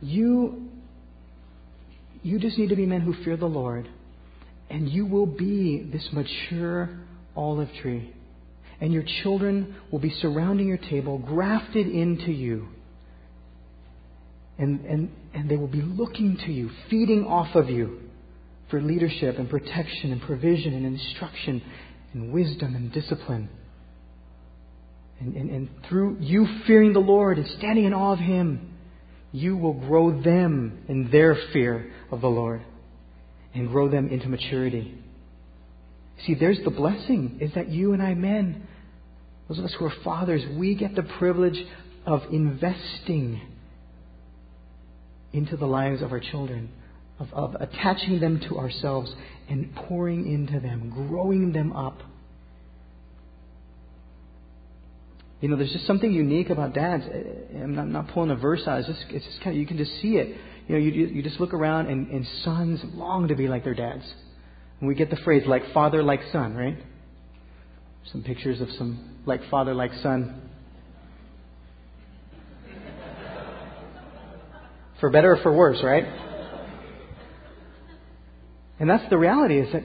you, 0.00 0.70
you 2.22 2.38
just 2.38 2.56
need 2.56 2.70
to 2.70 2.76
be 2.76 2.86
men 2.86 3.02
who 3.02 3.12
fear 3.24 3.36
the 3.36 3.44
Lord, 3.44 3.90
and 4.70 4.88
you 4.88 5.04
will 5.04 5.26
be 5.26 5.86
this 5.92 6.08
mature 6.14 6.98
olive 7.36 7.68
tree 7.82 8.14
and 8.80 8.92
your 8.92 9.04
children 9.22 9.76
will 9.90 9.98
be 9.98 10.10
surrounding 10.10 10.66
your 10.66 10.78
table, 10.78 11.18
grafted 11.18 11.86
into 11.86 12.32
you. 12.32 12.68
And, 14.58 14.80
and, 14.84 15.10
and 15.34 15.50
they 15.50 15.56
will 15.56 15.68
be 15.68 15.82
looking 15.82 16.36
to 16.46 16.52
you, 16.52 16.70
feeding 16.88 17.24
off 17.24 17.54
of 17.54 17.68
you 17.68 18.00
for 18.70 18.80
leadership 18.80 19.38
and 19.38 19.48
protection 19.50 20.12
and 20.12 20.20
provision 20.22 20.74
and 20.74 20.86
instruction 20.86 21.62
and 22.12 22.32
wisdom 22.32 22.74
and 22.74 22.92
discipline. 22.92 23.48
And, 25.18 25.34
and, 25.36 25.50
and 25.50 25.68
through 25.88 26.18
you 26.20 26.46
fearing 26.66 26.92
the 26.92 27.00
Lord 27.00 27.38
and 27.38 27.46
standing 27.58 27.84
in 27.84 27.92
awe 27.92 28.14
of 28.14 28.18
Him, 28.18 28.74
you 29.32 29.56
will 29.56 29.74
grow 29.74 30.22
them 30.22 30.84
in 30.88 31.10
their 31.10 31.36
fear 31.52 31.92
of 32.10 32.20
the 32.20 32.28
Lord 32.28 32.62
and 33.54 33.68
grow 33.68 33.90
them 33.90 34.08
into 34.08 34.28
maturity. 34.28 34.99
See, 36.26 36.34
there's 36.34 36.60
the 36.64 36.70
blessing, 36.70 37.38
is 37.40 37.52
that 37.54 37.68
you 37.68 37.92
and 37.92 38.02
I 38.02 38.14
men 38.14 38.66
those 39.50 39.58
of 39.58 39.64
us 39.64 39.74
who 39.80 39.84
are 39.84 39.92
fathers, 40.04 40.44
we 40.56 40.76
get 40.76 40.94
the 40.94 41.02
privilege 41.02 41.60
of 42.06 42.22
investing 42.30 43.40
into 45.32 45.56
the 45.56 45.66
lives 45.66 46.02
of 46.02 46.12
our 46.12 46.20
children, 46.20 46.70
of, 47.18 47.32
of 47.32 47.56
attaching 47.56 48.20
them 48.20 48.38
to 48.48 48.58
ourselves 48.58 49.12
and 49.48 49.74
pouring 49.74 50.32
into 50.32 50.60
them, 50.60 50.90
growing 51.08 51.52
them 51.52 51.72
up. 51.72 51.98
You 55.40 55.48
know, 55.48 55.56
there's 55.56 55.72
just 55.72 55.86
something 55.88 56.12
unique 56.12 56.50
about 56.50 56.72
dads. 56.72 57.02
Eh, 57.12 57.60
I'm 57.60 57.74
not, 57.74 57.82
I'm 57.82 57.92
not 57.92 58.08
pulling 58.08 58.30
a 58.30 58.36
verse 58.36 58.62
out. 58.68 58.78
It's 58.78 58.88
just, 58.88 59.04
it's 59.10 59.24
just 59.24 59.38
kind 59.38 59.56
of, 59.56 59.60
you 59.60 59.66
can 59.66 59.78
just 59.78 60.00
see 60.00 60.16
it. 60.16 60.28
You 60.68 60.76
know, 60.76 60.78
you, 60.78 61.06
you 61.06 61.22
just 61.24 61.40
look 61.40 61.54
around 61.54 61.88
and, 61.88 62.08
and 62.08 62.24
sons 62.44 62.80
long 62.94 63.26
to 63.26 63.34
be 63.34 63.48
like 63.48 63.64
their 63.64 63.74
dads. 63.74 64.04
And 64.80 64.88
we 64.88 64.94
get 64.94 65.10
the 65.10 65.16
phrase, 65.16 65.42
like 65.46 65.62
father, 65.72 66.02
like 66.02 66.20
son, 66.32 66.56
right? 66.56 66.78
Some 68.12 68.22
pictures 68.22 68.60
of 68.60 68.70
some 68.78 69.18
like 69.26 69.42
father, 69.50 69.74
like 69.74 69.92
son. 70.02 70.42
For 75.00 75.10
better 75.10 75.32
or 75.32 75.42
for 75.42 75.52
worse, 75.52 75.82
right? 75.82 76.04
And 78.78 78.88
that's 78.88 79.08
the 79.10 79.18
reality 79.18 79.58
is 79.58 79.72
that 79.72 79.82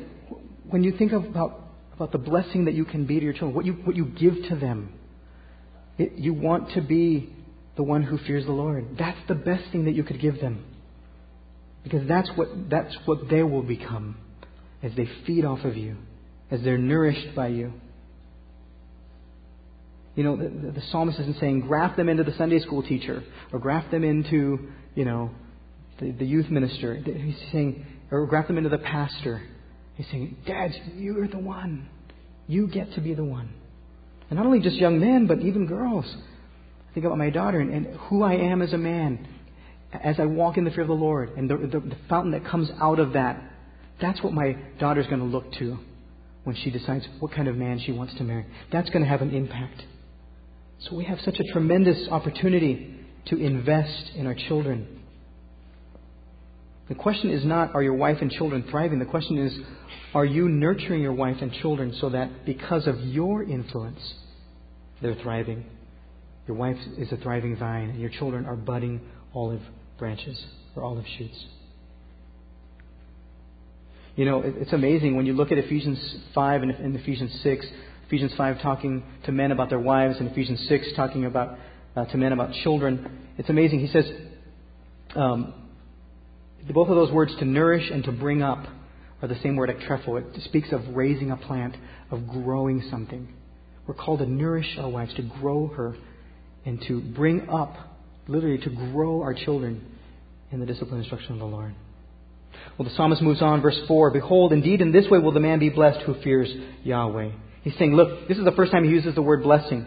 when 0.70 0.84
you 0.84 0.98
think 0.98 1.12
about, 1.12 1.60
about 1.94 2.12
the 2.14 2.18
blessing 2.18 2.66
that 2.66 2.74
you 2.74 2.86
can 2.86 3.06
be 3.06 3.20
to 3.20 3.24
your 3.24 3.34
children, 3.34 3.54
what 3.54 3.66
you, 3.66 3.74
what 3.74 3.96
you 3.96 4.06
give 4.06 4.36
to 4.50 4.56
them, 4.56 4.94
it, 5.98 6.14
you 6.14 6.34
want 6.34 6.72
to 6.72 6.82
be 6.82 7.34
the 7.76 7.84
one 7.84 8.04
who 8.04 8.18
fears 8.20 8.46
the 8.46 8.52
Lord. 8.52 8.98
That's 8.98 9.20
the 9.28 9.36
best 9.36 9.72
thing 9.72 9.86
that 9.86 9.94
you 9.94 10.04
could 10.04 10.22
give 10.22 10.40
them. 10.40 10.66
Because 11.84 12.08
that's 12.08 12.30
what, 12.36 12.70
that's 12.70 12.96
what 13.06 13.30
they 13.30 13.44
will 13.44 13.62
become 13.62 14.18
as 14.86 14.92
they 14.96 15.10
feed 15.26 15.44
off 15.44 15.66
of 15.66 15.76
you, 15.76 15.98
as 16.52 16.62
they're 16.62 16.78
nourished 16.78 17.36
by 17.36 17.48
you. 17.48 17.74
You 20.16 20.24
know, 20.24 20.38
the, 20.38 20.72
the, 20.72 20.82
psalmist 20.92 21.20
isn't 21.20 21.40
saying 21.40 21.62
graft 21.62 21.98
them 21.98 22.08
into 22.08 22.24
the 22.24 22.34
Sunday 22.38 22.60
school 22.60 22.84
teacher 22.84 23.24
or 23.52 23.60
graft 23.60 23.92
them 23.92 24.04
into, 24.04 24.70
you 24.94 25.04
know, 25.04 25.32
the, 26.00 26.12
the 26.12 26.26
youth 26.26 26.50
minister. 26.50 26.96
He's 26.96 27.36
saying, 27.52 27.86
or 28.12 28.26
graft 28.28 28.48
them 28.48 28.58
into 28.58 28.70
the 28.70 28.78
pastor. 28.78 29.42
He's 29.96 30.06
saying, 30.12 30.38
Dads, 30.46 30.76
you're 30.96 31.28
the 31.28 31.40
one. 31.40 31.90
You 32.48 32.68
get 32.68 32.94
to 32.94 33.02
be 33.02 33.14
the 33.14 33.26
one. 33.26 33.50
And 34.30 34.38
not 34.38 34.46
only 34.46 34.60
just 34.60 34.76
young 34.76 35.00
men, 35.00 35.26
but 35.26 35.40
even 35.40 35.66
girls. 35.66 36.06
I 36.06 36.94
think 36.94 37.06
about 37.06 37.18
my 37.18 37.32
daughter 37.32 37.60
and, 37.60 37.74
and 37.74 37.88
who 38.02 38.24
I 38.24 38.36
am 38.36 38.62
as 38.62 38.72
a 38.72 38.78
man 38.78 39.28
as 39.92 40.20
I 40.20 40.26
walk 40.26 40.58
in 40.58 40.64
the 40.64 40.72
fear 40.72 40.82
of 40.82 40.88
the 40.88 40.94
Lord 40.94 41.32
and 41.38 41.50
the, 41.50 41.58
the, 41.58 41.80
the 41.80 41.98
fountain 42.08 42.32
that 42.32 42.46
comes 42.46 42.70
out 42.80 43.00
of 43.00 43.14
that. 43.14 43.42
That's 44.02 44.22
what 44.22 44.34
my 44.34 44.58
daughter's 44.80 45.08
going 45.08 45.20
to 45.20 45.26
look 45.26 45.52
to 45.54 45.78
when 46.44 46.56
she 46.56 46.70
decides 46.70 47.06
what 47.20 47.32
kind 47.32 47.48
of 47.48 47.56
man 47.56 47.80
she 47.80 47.92
wants 47.92 48.14
to 48.16 48.24
marry. 48.24 48.46
That's 48.72 48.90
going 48.90 49.04
to 49.04 49.10
have 49.10 49.22
an 49.22 49.34
impact. 49.34 49.84
So 50.80 50.96
we 50.96 51.06
have 51.06 51.20
such 51.22 51.40
a 51.40 51.52
tremendous 51.52 52.08
opportunity 52.10 52.96
to 53.28 53.38
invest 53.38 54.12
in 54.16 54.28
our 54.28 54.36
children. 54.36 55.02
The 56.88 56.96
question 56.96 57.32
is 57.32 57.44
not, 57.44 57.74
are 57.74 57.82
your 57.82 57.96
wife 57.96 58.18
and 58.22 58.30
children 58.30 58.66
thriving? 58.70 59.00
The 59.00 59.06
question 59.06 59.40
is, 59.40 59.58
are 60.14 60.26
you 60.26 60.48
nurturing 60.50 61.02
your 61.02 61.14
wife 61.14 61.38
and 61.42 61.52
children 61.52 61.96
so 62.00 62.10
that 62.10 62.46
because 62.46 62.86
of 62.86 63.00
your 63.00 63.44
influence, 63.44 64.00
they're 65.02 65.16
thriving? 65.16 65.66
Your 66.48 66.58
wife 66.58 66.78
is 66.98 67.12
a 67.12 67.18
thriving 67.18 67.58
vine, 67.58 67.90
and 67.90 68.00
your 68.00 68.12
children 68.12 68.46
are 68.46 68.56
budding 68.56 69.02
olive 69.34 69.62
branches 69.98 70.46
or 70.76 70.84
olive 70.84 71.06
shoots. 71.18 71.46
You 74.16 74.24
know, 74.24 74.42
it's 74.46 74.72
amazing 74.72 75.18
when 75.18 75.26
you 75.26 75.34
look 75.34 75.52
at 75.52 75.58
Ephesians 75.58 76.00
5 76.34 76.62
and 76.62 76.96
Ephesians 76.96 77.38
6. 77.44 77.66
Ephesians 78.08 78.34
5 78.38 78.62
talking 78.62 79.04
to 79.26 79.34
men 79.34 79.52
about 79.52 79.70
their 79.70 79.80
wives, 79.80 80.18
and 80.20 80.32
Ephesians 80.32 80.66
6 80.70 80.94
talking 80.96 81.26
about 81.26 81.58
uh, 81.98 82.06
to 82.06 82.18
men 82.18 82.32
about 82.32 82.54
children. 82.64 83.28
It's 83.38 83.50
amazing. 83.50 83.82
He 83.82 83.88
says, 83.88 84.06
um, 85.16 85.54
both 86.74 86.88
of 86.88 86.96
those 86.96 87.12
words, 87.12 87.36
to 87.40 87.46
nourish 87.46 87.90
and 87.92 88.06
to 88.06 88.14
bring 88.14 88.42
up, 88.42 88.66
are 89.22 89.28
the 89.28 89.40
same 89.44 89.58
word 89.58 89.70
ektrepho. 89.70 90.34
It 90.34 90.44
speaks 90.44 90.72
of 90.72 90.82
raising 90.96 91.32
a 91.32 91.38
plant, 91.38 91.76
of 92.10 92.26
growing 92.28 92.84
something. 92.90 93.28
We're 93.86 93.96
called 93.96 94.20
to 94.20 94.26
nourish 94.26 94.78
our 94.80 94.90
wives, 94.90 95.14
to 95.16 95.24
grow 95.24 95.68
her, 95.68 95.96
and 96.66 96.82
to 96.88 97.02
bring 97.02 97.50
up, 97.50 97.76
literally 98.30 98.60
to 98.60 98.70
grow 98.70 99.22
our 99.22 99.34
children 99.34 99.86
in 100.52 100.62
the 100.62 100.66
discipline 100.66 101.02
and 101.02 101.04
instruction 101.04 101.34
of 101.34 101.40
the 101.40 101.46
Lord. 101.46 101.76
Well, 102.78 102.88
the 102.88 102.96
psalmist 102.96 103.22
moves 103.22 103.42
on, 103.42 103.62
verse 103.62 103.80
4 103.88 104.12
Behold, 104.12 104.54
indeed, 104.54 104.82
in 104.82 104.92
this 104.92 105.06
way 105.10 105.20
will 105.20 105.32
the 105.32 105.40
man 105.40 105.60
be 105.60 105.70
blessed 105.70 106.02
who 106.02 106.22
fears 106.22 106.52
Yahweh. 106.84 107.32
He's 107.64 107.78
saying, 107.78 107.96
look, 107.96 108.28
this 108.28 108.38
is 108.38 108.46
the 108.46 108.52
first 108.52 108.72
time 108.72 108.84
he 108.84 108.92
uses 108.92 109.16
the 109.16 109.22
word 109.22 109.44
blessing. 109.44 109.86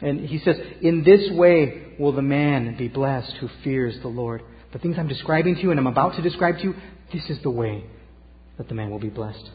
And 0.00 0.20
he 0.20 0.38
says, 0.38 0.56
In 0.80 1.02
this 1.04 1.28
way 1.32 1.94
will 1.98 2.12
the 2.12 2.22
man 2.22 2.76
be 2.76 2.88
blessed 2.88 3.32
who 3.40 3.48
fears 3.64 3.98
the 4.00 4.08
Lord. 4.08 4.42
The 4.72 4.78
things 4.78 4.96
I'm 4.98 5.08
describing 5.08 5.56
to 5.56 5.60
you 5.60 5.70
and 5.70 5.80
I'm 5.80 5.86
about 5.86 6.14
to 6.16 6.22
describe 6.22 6.58
to 6.58 6.62
you, 6.62 6.74
this 7.12 7.28
is 7.28 7.42
the 7.42 7.50
way 7.50 7.84
that 8.58 8.68
the 8.68 8.74
man 8.74 8.90
will 8.90 8.98
be 8.98 9.08
blessed. 9.08 9.50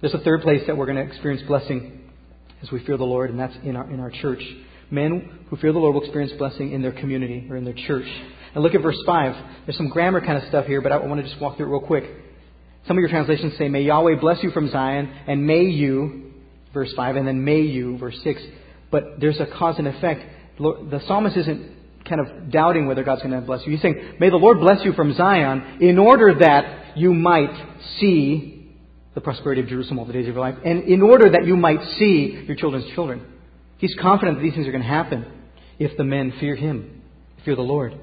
There's 0.00 0.14
a 0.14 0.20
third 0.20 0.42
place 0.42 0.62
that 0.66 0.76
we're 0.76 0.86
going 0.86 0.96
to 0.96 1.10
experience 1.10 1.42
blessing 1.46 2.10
as 2.62 2.70
we 2.70 2.84
fear 2.84 2.96
the 2.96 3.04
Lord, 3.04 3.30
and 3.30 3.38
that's 3.38 3.54
in 3.64 3.76
our, 3.76 3.88
in 3.90 4.00
our 4.00 4.10
church. 4.10 4.42
Men 4.90 5.46
who 5.48 5.56
fear 5.56 5.72
the 5.72 5.78
Lord 5.78 5.94
will 5.94 6.02
experience 6.02 6.32
blessing 6.38 6.72
in 6.72 6.82
their 6.82 6.92
community 6.92 7.46
or 7.50 7.56
in 7.56 7.64
their 7.64 7.74
church. 7.74 8.06
And 8.54 8.62
look 8.62 8.74
at 8.74 8.82
verse 8.82 8.98
5. 9.04 9.66
There's 9.66 9.76
some 9.76 9.88
grammar 9.88 10.20
kind 10.20 10.38
of 10.42 10.48
stuff 10.48 10.66
here, 10.66 10.80
but 10.80 10.92
I 10.92 10.98
want 10.98 11.22
to 11.22 11.28
just 11.28 11.40
walk 11.40 11.56
through 11.56 11.66
it 11.66 11.70
real 11.70 11.86
quick. 11.86 12.04
Some 12.86 12.96
of 12.96 13.00
your 13.00 13.10
translations 13.10 13.54
say, 13.58 13.68
May 13.68 13.82
Yahweh 13.82 14.16
bless 14.20 14.42
you 14.42 14.50
from 14.50 14.70
Zion, 14.70 15.12
and 15.26 15.46
may 15.46 15.62
you, 15.62 16.32
verse 16.72 16.92
5, 16.96 17.16
and 17.16 17.26
then 17.26 17.44
may 17.44 17.60
you, 17.60 17.98
verse 17.98 18.18
6. 18.24 18.40
But 18.90 19.20
there's 19.20 19.38
a 19.40 19.46
cause 19.46 19.76
and 19.78 19.86
effect. 19.86 20.22
The 20.58 21.02
psalmist 21.06 21.36
isn't 21.36 21.76
kind 22.08 22.20
of 22.20 22.50
doubting 22.50 22.86
whether 22.86 23.04
God's 23.04 23.22
going 23.22 23.38
to 23.38 23.40
bless 23.42 23.66
you. 23.66 23.72
He's 23.72 23.82
saying, 23.82 24.14
May 24.18 24.30
the 24.30 24.36
Lord 24.36 24.60
bless 24.60 24.84
you 24.84 24.92
from 24.94 25.14
Zion 25.14 25.78
in 25.80 25.98
order 25.98 26.34
that 26.40 26.96
you 26.96 27.12
might 27.12 27.50
see 28.00 28.54
the 29.14 29.20
prosperity 29.20 29.60
of 29.60 29.68
Jerusalem 29.68 29.98
all 29.98 30.04
the 30.04 30.12
days 30.12 30.28
of 30.28 30.34
your 30.34 30.40
life, 30.40 30.56
and 30.64 30.84
in 30.84 31.02
order 31.02 31.30
that 31.30 31.44
you 31.44 31.56
might 31.56 31.82
see 31.98 32.44
your 32.46 32.56
children's 32.56 32.90
children. 32.94 33.26
He's 33.78 33.94
confident 34.00 34.38
that 34.38 34.42
these 34.42 34.54
things 34.54 34.66
are 34.66 34.72
going 34.72 34.82
to 34.82 34.88
happen 34.88 35.26
if 35.78 35.96
the 35.96 36.04
men 36.04 36.32
fear 36.40 36.56
Him, 36.56 37.02
fear 37.44 37.54
the 37.54 37.62
Lord. 37.62 37.94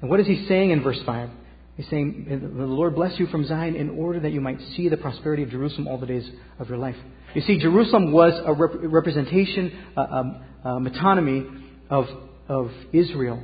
And 0.00 0.10
what 0.10 0.20
is 0.20 0.26
He 0.26 0.46
saying 0.46 0.70
in 0.70 0.82
verse 0.82 1.00
5? 1.04 1.30
He's 1.76 1.88
saying, 1.88 2.26
The 2.28 2.64
Lord 2.64 2.94
bless 2.94 3.18
you 3.18 3.26
from 3.26 3.46
Zion 3.46 3.74
in 3.74 3.90
order 3.90 4.20
that 4.20 4.32
you 4.32 4.40
might 4.40 4.60
see 4.76 4.88
the 4.88 4.96
prosperity 4.96 5.42
of 5.42 5.50
Jerusalem 5.50 5.88
all 5.88 5.98
the 5.98 6.06
days 6.06 6.28
of 6.58 6.68
your 6.68 6.78
life. 6.78 6.96
You 7.34 7.42
see, 7.42 7.58
Jerusalem 7.58 8.12
was 8.12 8.32
a 8.44 8.52
rep- 8.52 8.76
representation, 8.80 9.76
a, 9.96 10.00
a, 10.00 10.44
a 10.64 10.68
metonymy 10.80 11.62
of, 11.90 12.06
of 12.48 12.70
Israel. 12.92 13.42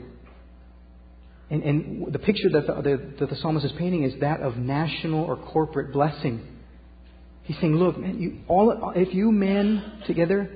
And, 1.50 1.62
and 1.64 2.12
the 2.12 2.20
picture 2.20 2.48
that 2.50 2.68
the, 2.68 2.74
the, 2.74 3.14
that 3.18 3.30
the 3.30 3.36
psalmist 3.36 3.66
is 3.66 3.72
painting 3.72 4.04
is 4.04 4.20
that 4.20 4.40
of 4.40 4.56
national 4.56 5.24
or 5.24 5.36
corporate 5.36 5.92
blessing. 5.92 6.46
He's 7.42 7.58
saying, 7.58 7.74
look, 7.74 7.98
man, 7.98 8.20
you, 8.20 8.38
all, 8.46 8.92
if 8.94 9.12
you 9.12 9.32
men 9.32 10.02
together, 10.06 10.48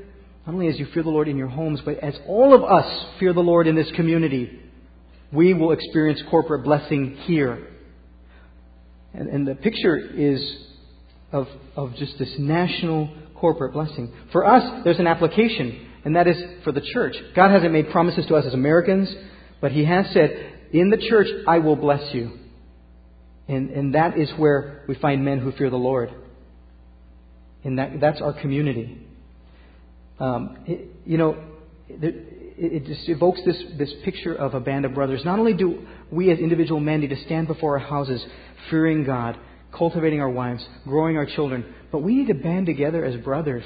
not 0.47 0.53
only 0.53 0.68
as 0.68 0.78
you 0.78 0.86
fear 0.95 1.03
the 1.03 1.11
Lord 1.11 1.26
in 1.26 1.36
your 1.36 1.49
homes, 1.49 1.80
but 1.84 1.99
as 1.99 2.14
all 2.28 2.55
of 2.55 2.62
us 2.62 3.07
fear 3.18 3.32
the 3.32 3.40
Lord 3.40 3.66
in 3.66 3.74
this 3.74 3.90
community, 3.97 4.61
we 5.35 5.55
will 5.55 5.72
experience 5.72 6.22
corporate 6.30 6.64
blessing 6.64 7.16
here. 7.24 7.66
And, 9.12 9.28
and 9.28 9.47
the 9.47 9.55
picture 9.55 9.97
is 9.97 10.41
of, 11.32 11.47
of 11.76 11.95
just 11.97 12.18
this 12.18 12.35
national 12.39 13.14
corporate 13.35 13.72
blessing. 13.72 14.12
For 14.32 14.47
us, 14.47 14.82
there's 14.85 14.99
an 14.99 15.07
application, 15.07 15.91
and 16.05 16.16
that 16.16 16.26
is 16.26 16.37
for 16.62 16.72
the 16.72 16.80
church. 16.80 17.14
God 17.35 17.51
hasn't 17.51 17.72
made 17.72 17.91
promises 17.91 18.26
to 18.26 18.37
us 18.37 18.45
as 18.47 18.55
Americans, 18.55 19.12
but 19.61 19.72
He 19.72 19.85
has 19.85 20.07
said, 20.12 20.55
In 20.72 20.91
the 20.91 20.97
church, 21.09 21.26
I 21.47 21.59
will 21.59 21.76
bless 21.76 22.14
you. 22.14 22.39
And, 23.49 23.70
and 23.70 23.95
that 23.95 24.18
is 24.18 24.30
where 24.37 24.85
we 24.89 24.95
find 24.95 25.24
men 25.24 25.39
who 25.39 25.53
fear 25.53 25.70
the 25.70 25.76
Lord. 25.76 26.11
And 27.62 27.78
that, 27.78 28.01
that's 28.01 28.20
our 28.20 28.39
community. 28.41 28.99
Um, 30.18 30.89
you 31.05 31.18
know, 31.18 31.37
it, 32.57 32.84
just 32.86 33.09
evokes 33.09 33.40
this, 33.44 33.62
this 33.78 33.92
picture 34.05 34.34
of 34.34 34.55
a 34.55 34.61
band 34.61 34.84
of 34.84 34.94
brothers. 34.94 35.24
Not 35.24 35.38
only 35.38 35.55
do 35.55 35.86
we 36.11 36.30
as 36.30 36.38
individual 36.38 36.80
men 36.80 37.00
need 37.00 37.11
to 37.11 37.22
stand 37.24 37.48
before 37.48 37.78
our 37.78 37.84
houses 37.84 38.24
fearing 38.70 39.05
God, 39.05 39.38
cultivating 39.72 40.20
our 40.20 40.30
wives, 40.30 40.64
growing 40.84 41.16
our 41.16 41.26
children, 41.26 41.74
but 41.90 42.02
we 42.02 42.14
need 42.14 42.28
to 42.28 42.34
band 42.34 42.66
together 42.66 43.05
as 43.05 43.16
brothers 43.16 43.64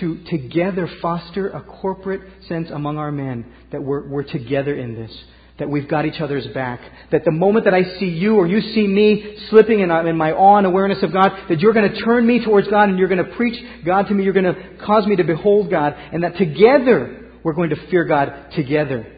to 0.00 0.22
together 0.24 0.88
foster 1.00 1.48
a 1.48 1.62
corporate 1.62 2.20
sense 2.46 2.68
among 2.70 2.98
our 2.98 3.10
men 3.10 3.46
that 3.72 3.82
we're, 3.82 4.06
we're 4.06 4.22
together 4.22 4.74
in 4.74 4.94
this, 4.94 5.10
that 5.58 5.70
we've 5.70 5.88
got 5.88 6.04
each 6.04 6.20
other's 6.20 6.46
back, 6.48 6.80
that 7.10 7.24
the 7.24 7.30
moment 7.30 7.64
that 7.64 7.72
I 7.72 7.98
see 7.98 8.10
you 8.10 8.36
or 8.36 8.46
you 8.46 8.60
see 8.60 8.86
me 8.86 9.38
slipping 9.48 9.80
in, 9.80 9.90
uh, 9.90 10.04
in 10.04 10.16
my 10.16 10.32
awe 10.32 10.58
and 10.58 10.66
awareness 10.66 11.02
of 11.02 11.12
God, 11.12 11.32
that 11.48 11.60
you're 11.60 11.72
going 11.72 11.90
to 11.90 12.00
turn 12.00 12.26
me 12.26 12.44
towards 12.44 12.68
God 12.68 12.90
and 12.90 12.98
you're 12.98 13.08
going 13.08 13.24
to 13.24 13.34
preach 13.36 13.58
God 13.84 14.08
to 14.08 14.14
me, 14.14 14.24
you're 14.24 14.34
going 14.34 14.44
to 14.44 14.76
cause 14.84 15.06
me 15.06 15.16
to 15.16 15.24
behold 15.24 15.70
God, 15.70 15.94
and 16.12 16.22
that 16.22 16.36
together 16.36 17.27
we're 17.42 17.54
going 17.54 17.70
to 17.70 17.88
fear 17.90 18.04
God 18.04 18.52
together. 18.54 19.14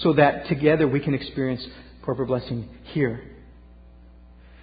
So 0.00 0.12
that 0.14 0.46
together 0.48 0.86
we 0.86 1.00
can 1.00 1.14
experience 1.14 1.66
corporate 2.04 2.28
blessing 2.28 2.68
here. 2.92 3.22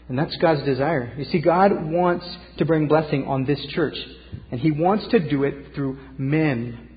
And 0.10 0.20
that's 0.20 0.36
God's 0.38 0.64
desire. 0.64 1.14
You 1.18 1.26
see, 1.26 1.39
God 1.39 1.72
wants 1.86 2.26
to 2.58 2.66
bring 2.66 2.88
blessing 2.88 3.26
on 3.26 3.46
this 3.46 3.60
church. 3.70 3.96
And 4.52 4.60
He 4.60 4.72
wants 4.72 5.08
to 5.12 5.30
do 5.30 5.44
it 5.44 5.74
through 5.74 5.98
men 6.18 6.89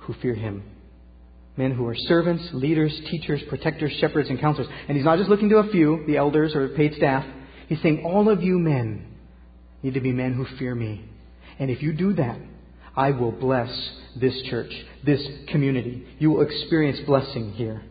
who 0.00 0.14
fear 0.14 0.34
Him. 0.34 0.62
Men 1.56 1.72
who 1.72 1.86
are 1.86 1.96
servants, 1.96 2.48
leaders, 2.52 2.92
teachers, 3.10 3.40
protectors, 3.48 3.92
shepherds, 4.00 4.28
and 4.28 4.40
counselors. 4.40 4.68
And 4.86 4.96
He's 4.96 5.04
not 5.04 5.18
just 5.18 5.30
looking 5.30 5.48
to 5.48 5.56
a 5.56 5.70
few, 5.70 6.04
the 6.06 6.16
elders 6.16 6.54
or 6.54 6.68
paid 6.68 6.94
staff. 6.94 7.24
He's 7.68 7.80
saying, 7.82 8.04
all 8.04 8.28
of 8.28 8.42
you 8.42 8.58
men 8.58 9.06
need 9.82 9.94
to 9.94 10.00
be 10.00 10.12
men 10.12 10.34
who 10.34 10.44
fear 10.58 10.74
me. 10.74 11.04
And 11.58 11.70
if 11.70 11.82
you 11.82 11.92
do 11.92 12.12
that, 12.14 12.38
I 12.96 13.10
will 13.10 13.32
bless 13.32 13.70
this 14.20 14.40
church, 14.48 14.72
this 15.04 15.20
community. 15.48 16.06
You 16.18 16.30
will 16.30 16.42
experience 16.42 16.98
blessing 17.06 17.52
here. 17.52 17.82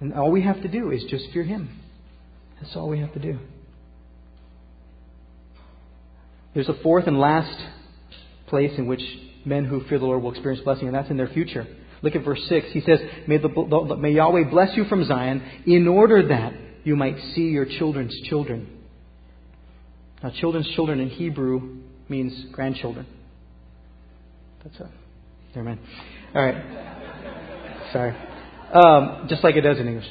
And 0.00 0.14
all 0.14 0.30
we 0.30 0.42
have 0.42 0.62
to 0.62 0.68
do 0.68 0.90
is 0.90 1.04
just 1.04 1.26
fear 1.32 1.44
Him. 1.44 1.80
That's 2.60 2.74
all 2.76 2.88
we 2.88 3.00
have 3.00 3.12
to 3.14 3.20
do. 3.20 3.38
There's 6.54 6.68
a 6.68 6.76
fourth 6.82 7.06
and 7.06 7.18
last 7.18 7.56
place 8.48 8.72
in 8.78 8.86
which 8.86 9.02
men 9.44 9.64
who 9.64 9.84
fear 9.88 9.98
the 9.98 10.06
Lord 10.06 10.22
will 10.22 10.32
experience 10.32 10.64
blessing, 10.64 10.86
and 10.86 10.94
that's 10.96 11.10
in 11.10 11.16
their 11.16 11.28
future. 11.28 11.66
Look 12.02 12.14
at 12.14 12.24
verse 12.24 12.40
6. 12.48 12.68
He 12.72 12.80
says, 12.80 13.00
May, 13.26 13.38
the, 13.38 13.96
may 13.98 14.12
Yahweh 14.12 14.50
bless 14.50 14.76
you 14.76 14.84
from 14.84 15.04
Zion 15.04 15.42
in 15.66 15.88
order 15.88 16.28
that 16.28 16.52
you 16.84 16.96
might 16.96 17.16
see 17.34 17.48
your 17.48 17.66
children's 17.66 18.14
children. 18.28 18.68
Now, 20.22 20.30
children's 20.30 20.68
children 20.74 21.00
in 21.00 21.10
Hebrew 21.10 21.77
means 22.08 22.46
grandchildren. 22.52 23.06
That's 24.64 24.78
a. 24.80 24.90
Never 25.54 25.68
mind. 25.68 25.80
All 26.34 26.44
right. 26.44 27.92
Sorry. 27.92 28.16
Um, 28.72 29.26
just 29.28 29.42
like 29.42 29.56
it 29.56 29.62
does 29.62 29.78
in 29.78 29.88
English. 29.88 30.06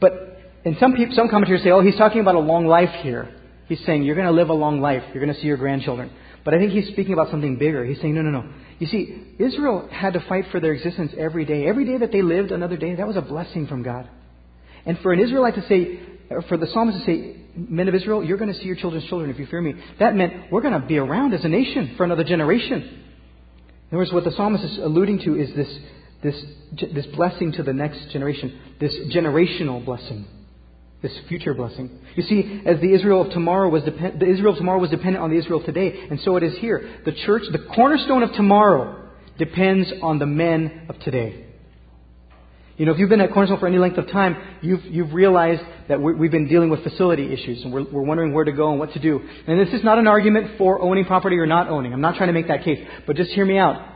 But 0.00 0.32
and 0.64 0.76
some 0.78 0.94
people, 0.94 1.14
some 1.14 1.28
commentators 1.28 1.62
say, 1.62 1.70
oh, 1.70 1.80
he's 1.82 1.96
talking 1.96 2.20
about 2.20 2.36
a 2.36 2.40
long 2.40 2.66
life 2.66 3.02
here. 3.02 3.34
He's 3.66 3.84
saying 3.84 4.04
you're 4.04 4.14
going 4.14 4.26
to 4.26 4.32
live 4.32 4.48
a 4.48 4.54
long 4.54 4.80
life. 4.80 5.02
You're 5.12 5.22
going 5.24 5.34
to 5.34 5.40
see 5.40 5.46
your 5.46 5.56
grandchildren. 5.56 6.10
But 6.44 6.54
I 6.54 6.58
think 6.58 6.72
he's 6.72 6.88
speaking 6.88 7.12
about 7.12 7.30
something 7.30 7.56
bigger. 7.56 7.84
He's 7.84 8.00
saying, 8.00 8.14
no, 8.14 8.22
no, 8.22 8.30
no. 8.30 8.52
You 8.78 8.86
see, 8.86 9.34
Israel 9.38 9.88
had 9.92 10.14
to 10.14 10.20
fight 10.28 10.46
for 10.50 10.60
their 10.60 10.72
existence 10.72 11.12
every 11.16 11.44
day. 11.44 11.66
Every 11.66 11.84
day 11.84 11.98
that 11.98 12.10
they 12.12 12.22
lived 12.22 12.50
another 12.50 12.76
day, 12.76 12.94
that 12.94 13.06
was 13.06 13.16
a 13.16 13.22
blessing 13.22 13.66
from 13.66 13.82
God. 13.82 14.08
And 14.84 14.98
for 14.98 15.12
an 15.12 15.20
Israelite 15.20 15.54
to 15.54 15.66
say, 15.68 16.00
for 16.48 16.56
the 16.56 16.66
psalmist 16.66 16.98
to 16.98 17.04
say, 17.04 17.36
men 17.54 17.88
of 17.88 17.94
Israel, 17.94 18.24
you're 18.24 18.38
going 18.38 18.52
to 18.52 18.58
see 18.58 18.64
your 18.64 18.76
children's 18.76 19.06
children 19.06 19.30
if 19.30 19.38
you 19.38 19.46
fear 19.46 19.60
me, 19.60 19.74
that 19.98 20.14
meant 20.14 20.50
we're 20.50 20.62
going 20.62 20.80
to 20.80 20.86
be 20.86 20.98
around 20.98 21.34
as 21.34 21.44
a 21.44 21.48
nation 21.48 21.94
for 21.96 22.04
another 22.04 22.24
generation. 22.24 22.82
In 22.82 23.88
other 23.90 23.98
words, 23.98 24.12
what 24.12 24.24
the 24.24 24.32
psalmist 24.32 24.64
is 24.64 24.78
alluding 24.78 25.20
to 25.20 25.38
is 25.38 25.54
this, 25.54 25.78
this, 26.22 26.44
this 26.94 27.06
blessing 27.14 27.52
to 27.52 27.62
the 27.62 27.72
next 27.72 28.10
generation, 28.10 28.58
this 28.80 28.94
generational 29.14 29.84
blessing 29.84 30.26
this 31.02 31.18
future 31.28 31.52
blessing. 31.52 31.90
You 32.14 32.22
see, 32.22 32.62
as 32.64 32.80
the 32.80 32.94
Israel 32.94 33.22
of 33.22 33.32
tomorrow 33.32 33.68
was 33.68 33.82
depend- 33.82 34.20
the 34.20 34.26
Israel 34.26 34.52
of 34.52 34.58
tomorrow 34.58 34.78
was 34.78 34.90
dependent 34.90 35.22
on 35.22 35.30
the 35.30 35.36
Israel 35.36 35.58
of 35.58 35.66
today, 35.66 36.06
and 36.08 36.20
so 36.20 36.36
it 36.36 36.44
is 36.44 36.56
here. 36.58 37.00
The 37.04 37.12
church, 37.12 37.42
the 37.50 37.58
cornerstone 37.74 38.22
of 38.22 38.32
tomorrow, 38.34 39.10
depends 39.36 39.92
on 40.00 40.20
the 40.20 40.26
men 40.26 40.86
of 40.88 40.98
today. 41.00 41.46
You 42.82 42.86
know, 42.86 42.94
if 42.94 42.98
you've 42.98 43.10
been 43.10 43.20
at 43.20 43.32
Cornerstone 43.32 43.60
for 43.60 43.68
any 43.68 43.78
length 43.78 43.96
of 43.96 44.08
time, 44.08 44.36
you've, 44.60 44.84
you've 44.86 45.12
realized 45.12 45.62
that 45.88 46.00
we 46.00 46.14
have 46.14 46.32
been 46.32 46.48
dealing 46.48 46.68
with 46.68 46.82
facility 46.82 47.32
issues 47.32 47.62
and 47.62 47.72
we're, 47.72 47.84
we're 47.88 48.02
wondering 48.02 48.34
where 48.34 48.44
to 48.44 48.50
go 48.50 48.72
and 48.72 48.80
what 48.80 48.92
to 48.94 48.98
do. 48.98 49.20
And 49.46 49.60
this 49.60 49.72
is 49.72 49.84
not 49.84 49.98
an 49.98 50.08
argument 50.08 50.58
for 50.58 50.82
owning 50.82 51.04
property 51.04 51.36
or 51.36 51.46
not 51.46 51.68
owning. 51.68 51.92
I'm 51.92 52.00
not 52.00 52.16
trying 52.16 52.30
to 52.30 52.32
make 52.32 52.48
that 52.48 52.64
case, 52.64 52.84
but 53.06 53.14
just 53.14 53.30
hear 53.30 53.44
me 53.44 53.56
out. 53.56 53.88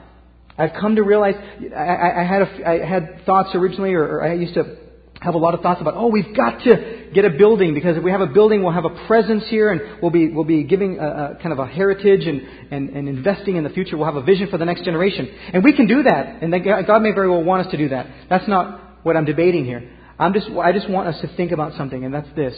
I've 0.57 0.71
come 0.81 0.95
to 0.95 1.03
realize, 1.03 1.35
I, 1.77 2.21
I, 2.21 2.25
had, 2.25 2.43
a, 2.43 2.69
I 2.69 2.87
had 2.87 3.27
thoughts 3.27 3.49
originally, 3.57 3.93
or, 3.93 4.05
or 4.05 4.25
I 4.25 4.35
used 4.35 4.55
to 4.55 4.77
have 5.21 5.35
a 5.35 5.39
lot 5.39 5.55
of 5.55 5.63
thoughts 5.63 5.81
about, 5.81 5.95
oh, 5.97 6.07
we've 6.07 6.37
got 6.37 6.61
to 6.61 6.96
get 7.15 7.25
a 7.25 7.31
building 7.31 7.75
because 7.75 7.97
if 7.97 8.03
we 8.03 8.11
have 8.11 8.21
a 8.21 8.27
building, 8.27 8.63
we'll 8.63 8.73
have 8.73 8.85
a 8.85 9.07
presence 9.07 9.45
here 9.49 9.71
and 9.71 10.03
we'll 10.03 10.11
be, 10.11 10.29
we'll 10.29 10.45
be 10.45 10.65
giving 10.65 10.99
a, 10.99 11.37
a 11.39 11.39
kind 11.43 11.53
of 11.53 11.59
a 11.59 11.67
heritage 11.67 12.27
and, 12.27 12.43
and, 12.71 12.91
and 12.91 13.09
investing 13.09 13.57
in 13.57 13.65
the 13.65 13.71
future. 13.71 13.97
We'll 13.97 14.07
have 14.07 14.17
a 14.17 14.23
vision 14.23 14.49
for 14.51 14.59
the 14.59 14.65
next 14.65 14.85
generation. 14.85 15.29
And 15.53 15.65
we 15.65 15.75
can 15.75 15.87
do 15.87 16.03
that. 16.05 16.43
And 16.43 16.53
God 16.87 17.03
may 17.03 17.13
very 17.13 17.29
well 17.29 17.43
want 17.43 17.67
us 17.67 17.71
to 17.73 17.79
do 17.79 17.89
that. 17.91 18.07
That's 18.29 18.49
not 18.49 19.05
what 19.05 19.17
I'm 19.17 19.25
debating 19.25 19.65
here. 19.65 19.91
I'm 20.19 20.33
just, 20.33 20.49
I 20.51 20.73
just 20.73 20.89
want 20.89 21.09
us 21.09 21.21
to 21.21 21.37
think 21.37 21.53
about 21.53 21.77
something, 21.77 22.05
and 22.05 22.13
that's 22.13 22.29
this. 22.35 22.55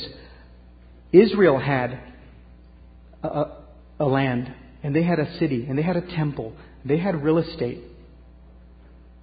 Israel 1.13 1.59
had 1.59 2.01
a, 3.23 3.47
a 3.99 4.05
land, 4.05 4.55
and 4.83 4.95
they 4.95 5.03
had 5.03 5.19
a 5.19 5.39
city, 5.39 5.67
and 5.69 5.77
they 5.77 5.83
had 5.83 5.97
a 5.97 6.17
temple, 6.17 6.53
they 6.85 6.99
had 6.99 7.23
real 7.23 7.39
estate. 7.39 7.83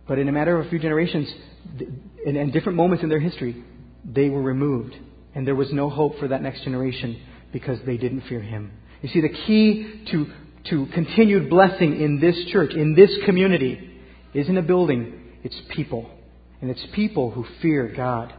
But 0.07 0.19
in 0.19 0.27
a 0.27 0.31
matter 0.31 0.59
of 0.59 0.67
a 0.67 0.69
few 0.69 0.79
generations, 0.79 1.33
in 2.25 2.51
different 2.51 2.77
moments 2.77 3.03
in 3.03 3.09
their 3.09 3.19
history, 3.19 3.63
they 4.03 4.29
were 4.29 4.41
removed. 4.41 4.95
And 5.35 5.45
there 5.45 5.55
was 5.55 5.71
no 5.71 5.89
hope 5.89 6.17
for 6.17 6.29
that 6.29 6.41
next 6.41 6.63
generation 6.63 7.21
because 7.51 7.77
they 7.85 7.97
didn't 7.97 8.21
fear 8.21 8.41
Him. 8.41 8.71
You 9.01 9.09
see, 9.09 9.21
the 9.21 9.29
key 9.29 10.05
to, 10.11 10.25
to 10.69 10.87
continued 10.93 11.49
blessing 11.49 12.01
in 12.01 12.19
this 12.19 12.35
church, 12.51 12.73
in 12.73 12.95
this 12.95 13.11
community, 13.25 13.99
isn't 14.33 14.57
a 14.57 14.61
building, 14.61 15.21
it's 15.43 15.59
people. 15.75 16.09
And 16.61 16.71
it's 16.71 16.83
people 16.93 17.31
who 17.31 17.45
fear 17.61 17.93
God. 17.95 18.33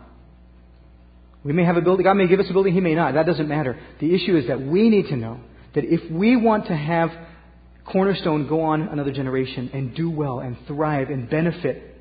We 1.44 1.52
may 1.52 1.64
have 1.64 1.76
a 1.76 1.82
building, 1.82 2.04
God 2.04 2.14
may 2.14 2.26
give 2.26 2.40
us 2.40 2.46
a 2.50 2.52
building, 2.52 2.74
He 2.74 2.80
may 2.80 2.94
not. 2.94 3.14
That 3.14 3.26
doesn't 3.26 3.46
matter. 3.46 3.78
The 4.00 4.12
issue 4.14 4.36
is 4.36 4.48
that 4.48 4.60
we 4.60 4.88
need 4.88 5.08
to 5.08 5.16
know 5.16 5.40
that 5.74 5.84
if 5.84 6.10
we 6.10 6.34
want 6.34 6.66
to 6.66 6.76
have 6.76 7.10
Cornerstone 7.84 8.48
go 8.48 8.62
on 8.62 8.82
another 8.88 9.12
generation 9.12 9.70
and 9.72 9.94
do 9.94 10.10
well 10.10 10.40
and 10.40 10.56
thrive 10.66 11.10
and 11.10 11.30
benefit 11.30 11.96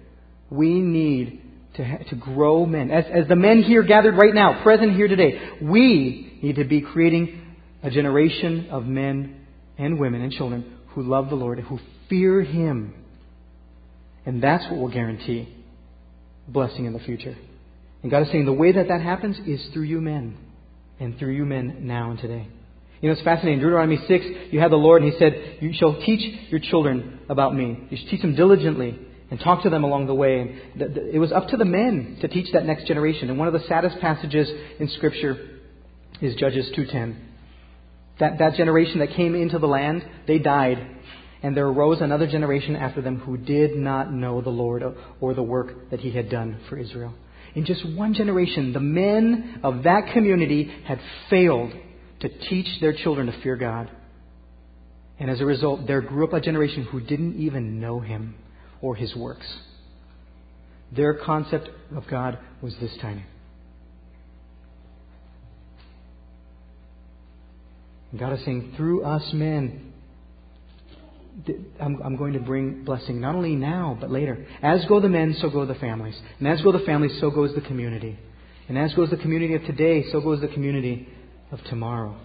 we 0.49 0.79
need 0.79 1.41
to, 1.77 2.03
to 2.05 2.15
grow 2.15 2.65
men. 2.65 2.91
As, 2.91 3.05
as 3.11 3.27
the 3.27 3.35
men 3.35 3.63
here 3.63 3.83
gathered 3.83 4.15
right 4.15 4.33
now, 4.33 4.63
present 4.63 4.95
here 4.95 5.07
today, 5.07 5.39
we 5.61 6.39
need 6.41 6.55
to 6.55 6.63
be 6.63 6.81
creating 6.81 7.41
a 7.83 7.89
generation 7.89 8.69
of 8.71 8.85
men 8.85 9.45
and 9.77 9.99
women 9.99 10.21
and 10.21 10.31
children 10.31 10.77
who 10.89 11.03
love 11.03 11.29
the 11.29 11.35
Lord, 11.35 11.59
and 11.59 11.67
who 11.67 11.77
fear 12.09 12.41
Him. 12.41 12.93
And 14.25 14.41
that's 14.41 14.63
what 14.71 14.79
will 14.79 14.91
guarantee 14.91 15.53
blessing 16.47 16.85
in 16.85 16.93
the 16.93 16.99
future. 16.99 17.35
And 18.01 18.11
God 18.11 18.21
is 18.23 18.31
saying 18.31 18.45
the 18.45 18.53
way 18.53 18.71
that 18.71 18.87
that 18.87 19.01
happens 19.01 19.37
is 19.45 19.67
through 19.73 19.83
you 19.83 19.99
men, 19.99 20.37
and 20.99 21.17
through 21.19 21.33
you 21.33 21.45
men 21.45 21.79
now 21.81 22.11
and 22.11 22.19
today. 22.19 22.47
You 23.01 23.09
know, 23.09 23.13
it's 23.13 23.23
fascinating. 23.23 23.59
Deuteronomy 23.59 23.97
6, 24.07 24.25
you 24.51 24.61
have 24.61 24.71
the 24.71 24.77
Lord, 24.77 25.03
and 25.03 25.11
He 25.11 25.19
said, 25.19 25.57
You 25.59 25.73
shall 25.73 25.99
teach 26.01 26.49
your 26.49 26.61
children 26.61 27.19
about 27.29 27.53
me. 27.53 27.87
You 27.89 27.97
should 27.97 28.09
teach 28.09 28.21
them 28.21 28.35
diligently 28.35 28.97
and 29.31 29.39
talk 29.39 29.63
to 29.63 29.69
them 29.69 29.83
along 29.83 30.07
the 30.07 30.13
way. 30.13 30.55
It 30.75 31.19
was 31.19 31.31
up 31.31 31.47
to 31.49 31.57
the 31.57 31.65
men 31.65 32.17
to 32.21 32.27
teach 32.27 32.51
that 32.53 32.65
next 32.65 32.85
generation. 32.85 33.29
And 33.29 33.39
one 33.39 33.47
of 33.47 33.53
the 33.53 33.67
saddest 33.67 33.99
passages 33.99 34.49
in 34.79 34.87
Scripture 34.89 35.61
is 36.21 36.35
Judges 36.35 36.69
2.10. 36.77 37.15
That, 38.19 38.37
that 38.39 38.53
generation 38.55 38.99
that 38.99 39.11
came 39.11 39.35
into 39.35 39.59
the 39.59 39.67
land, 39.67 40.05
they 40.27 40.37
died. 40.37 40.95
And 41.41 41.57
there 41.57 41.67
arose 41.67 42.01
another 42.01 42.27
generation 42.27 42.75
after 42.75 43.01
them 43.01 43.19
who 43.19 43.37
did 43.37 43.75
not 43.75 44.11
know 44.11 44.41
the 44.41 44.49
Lord 44.49 44.83
or 45.19 45.33
the 45.33 45.43
work 45.43 45.89
that 45.89 45.99
he 45.99 46.11
had 46.11 46.29
done 46.29 46.59
for 46.69 46.77
Israel. 46.77 47.13
In 47.55 47.65
just 47.65 47.85
one 47.95 48.13
generation, 48.13 48.73
the 48.73 48.79
men 48.79 49.61
of 49.63 49.83
that 49.83 50.13
community 50.13 50.71
had 50.85 50.99
failed 51.29 51.73
to 52.21 52.29
teach 52.29 52.67
their 52.79 52.93
children 52.93 53.27
to 53.27 53.41
fear 53.41 53.55
God. 53.55 53.89
And 55.19 55.29
as 55.29 55.39
a 55.39 55.45
result, 55.45 55.87
there 55.87 56.01
grew 56.01 56.27
up 56.27 56.33
a 56.33 56.41
generation 56.41 56.83
who 56.83 56.99
didn't 56.99 57.39
even 57.39 57.79
know 57.79 57.99
him 57.99 58.35
or 58.81 58.95
his 58.95 59.15
works. 59.15 59.45
Their 60.95 61.15
concept 61.15 61.69
of 61.95 62.07
God 62.07 62.37
was 62.61 62.75
this 62.79 62.95
tiny. 63.01 63.25
God 68.17 68.33
is 68.33 68.45
saying, 68.45 68.73
through 68.77 69.03
us 69.03 69.23
men, 69.33 69.93
I'm, 71.81 72.15
going 72.15 72.33
to 72.33 72.39
bring 72.39 72.85
blessing 72.85 73.19
not 73.19 73.35
only 73.35 73.55
now, 73.55 73.97
but 73.99 74.09
later. 74.09 74.47
As 74.61 74.85
go 74.85 75.01
the 75.01 75.09
men, 75.09 75.35
so 75.41 75.49
go 75.49 75.65
the 75.65 75.75
families. 75.75 76.17
And 76.39 76.47
as 76.47 76.61
go 76.61 76.71
the 76.71 76.79
families, 76.85 77.19
so 77.19 77.29
goes 77.29 77.53
the 77.55 77.61
community. 77.61 78.17
And 78.69 78.77
as 78.77 78.93
goes 78.93 79.09
the 79.09 79.17
community 79.17 79.53
of 79.55 79.63
today, 79.63 80.05
so 80.11 80.21
goes 80.21 80.39
the 80.39 80.47
community 80.47 81.09
of 81.51 81.61
tomorrow. 81.65 82.17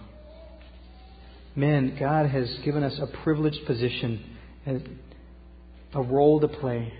Men, 1.55 1.97
God 1.99 2.29
has 2.29 2.49
given 2.63 2.83
us 2.83 2.97
a 3.01 3.07
privileged 3.23 3.65
position 3.65 4.23
a 5.93 6.01
role 6.01 6.39
to 6.39 6.47
play. 6.47 6.93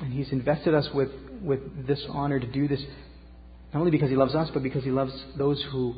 And 0.00 0.12
He's 0.12 0.30
invested 0.32 0.74
us 0.74 0.88
with, 0.94 1.10
with 1.42 1.86
this 1.86 2.04
honor 2.08 2.40
to 2.40 2.46
do 2.46 2.68
this, 2.68 2.82
not 3.72 3.80
only 3.80 3.90
because 3.90 4.10
He 4.10 4.16
loves 4.16 4.34
us, 4.34 4.50
but 4.52 4.62
because 4.62 4.84
He 4.84 4.90
loves 4.90 5.12
those 5.36 5.62
who 5.70 5.94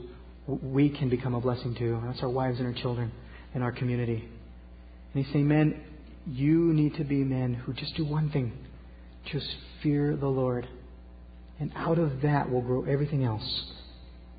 we 0.47 0.91
can 0.91 1.09
become 1.09 1.35
a 1.35 1.41
blessing 1.41 1.75
to. 1.77 1.95
And 1.95 2.09
that's 2.09 2.23
our 2.23 2.29
wives 2.29 2.59
and 2.59 2.67
our 2.67 2.81
children 2.81 3.13
and 3.55 3.63
our 3.63 3.73
community. 3.73 4.29
And 5.15 5.25
He's 5.25 5.33
saying, 5.33 5.49
men, 5.49 5.81
you 6.27 6.73
need 6.73 6.97
to 6.97 7.05
be 7.05 7.25
men 7.25 7.55
who 7.55 7.73
just 7.73 7.97
do 7.97 8.05
one 8.05 8.31
thing 8.31 8.53
just 9.33 9.47
fear 9.83 10.17
the 10.17 10.29
Lord. 10.29 10.69
And 11.59 11.73
out 11.75 11.99
of 11.99 12.23
that 12.23 12.51
will 12.51 12.61
grow 12.61 12.85
everything 12.85 13.25
else. 13.25 13.65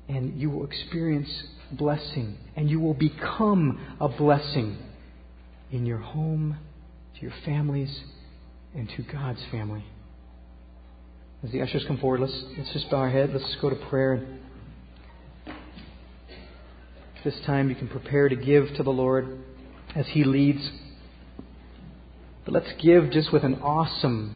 And 0.08 0.40
you 0.40 0.50
will 0.50 0.64
experience 0.64 1.28
blessing. 1.72 2.38
And 2.56 2.70
you 2.70 2.80
will 2.80 2.94
become 2.94 3.96
a 4.00 4.08
blessing 4.08 4.78
in 5.70 5.86
your 5.86 5.98
home, 5.98 6.58
to 7.14 7.22
your 7.22 7.32
families, 7.44 8.00
and 8.74 8.88
to 8.96 9.02
God's 9.02 9.42
family. 9.50 9.84
As 11.44 11.52
the 11.52 11.62
ushers 11.62 11.84
come 11.86 11.98
forward, 11.98 12.20
let's, 12.20 12.44
let's 12.56 12.72
just 12.72 12.90
bow 12.90 12.98
our 12.98 13.10
head. 13.10 13.30
Let's 13.32 13.56
go 13.60 13.70
to 13.70 13.76
prayer. 13.88 14.26
This 17.24 17.38
time 17.46 17.68
you 17.68 17.76
can 17.76 17.88
prepare 17.88 18.28
to 18.28 18.36
give 18.36 18.74
to 18.76 18.82
the 18.82 18.90
Lord 18.90 19.38
as 19.94 20.06
He 20.08 20.24
leads. 20.24 20.70
But 22.44 22.54
let's 22.54 22.72
give 22.80 23.10
just 23.10 23.32
with 23.32 23.44
an 23.44 23.56
awesome 23.56 24.26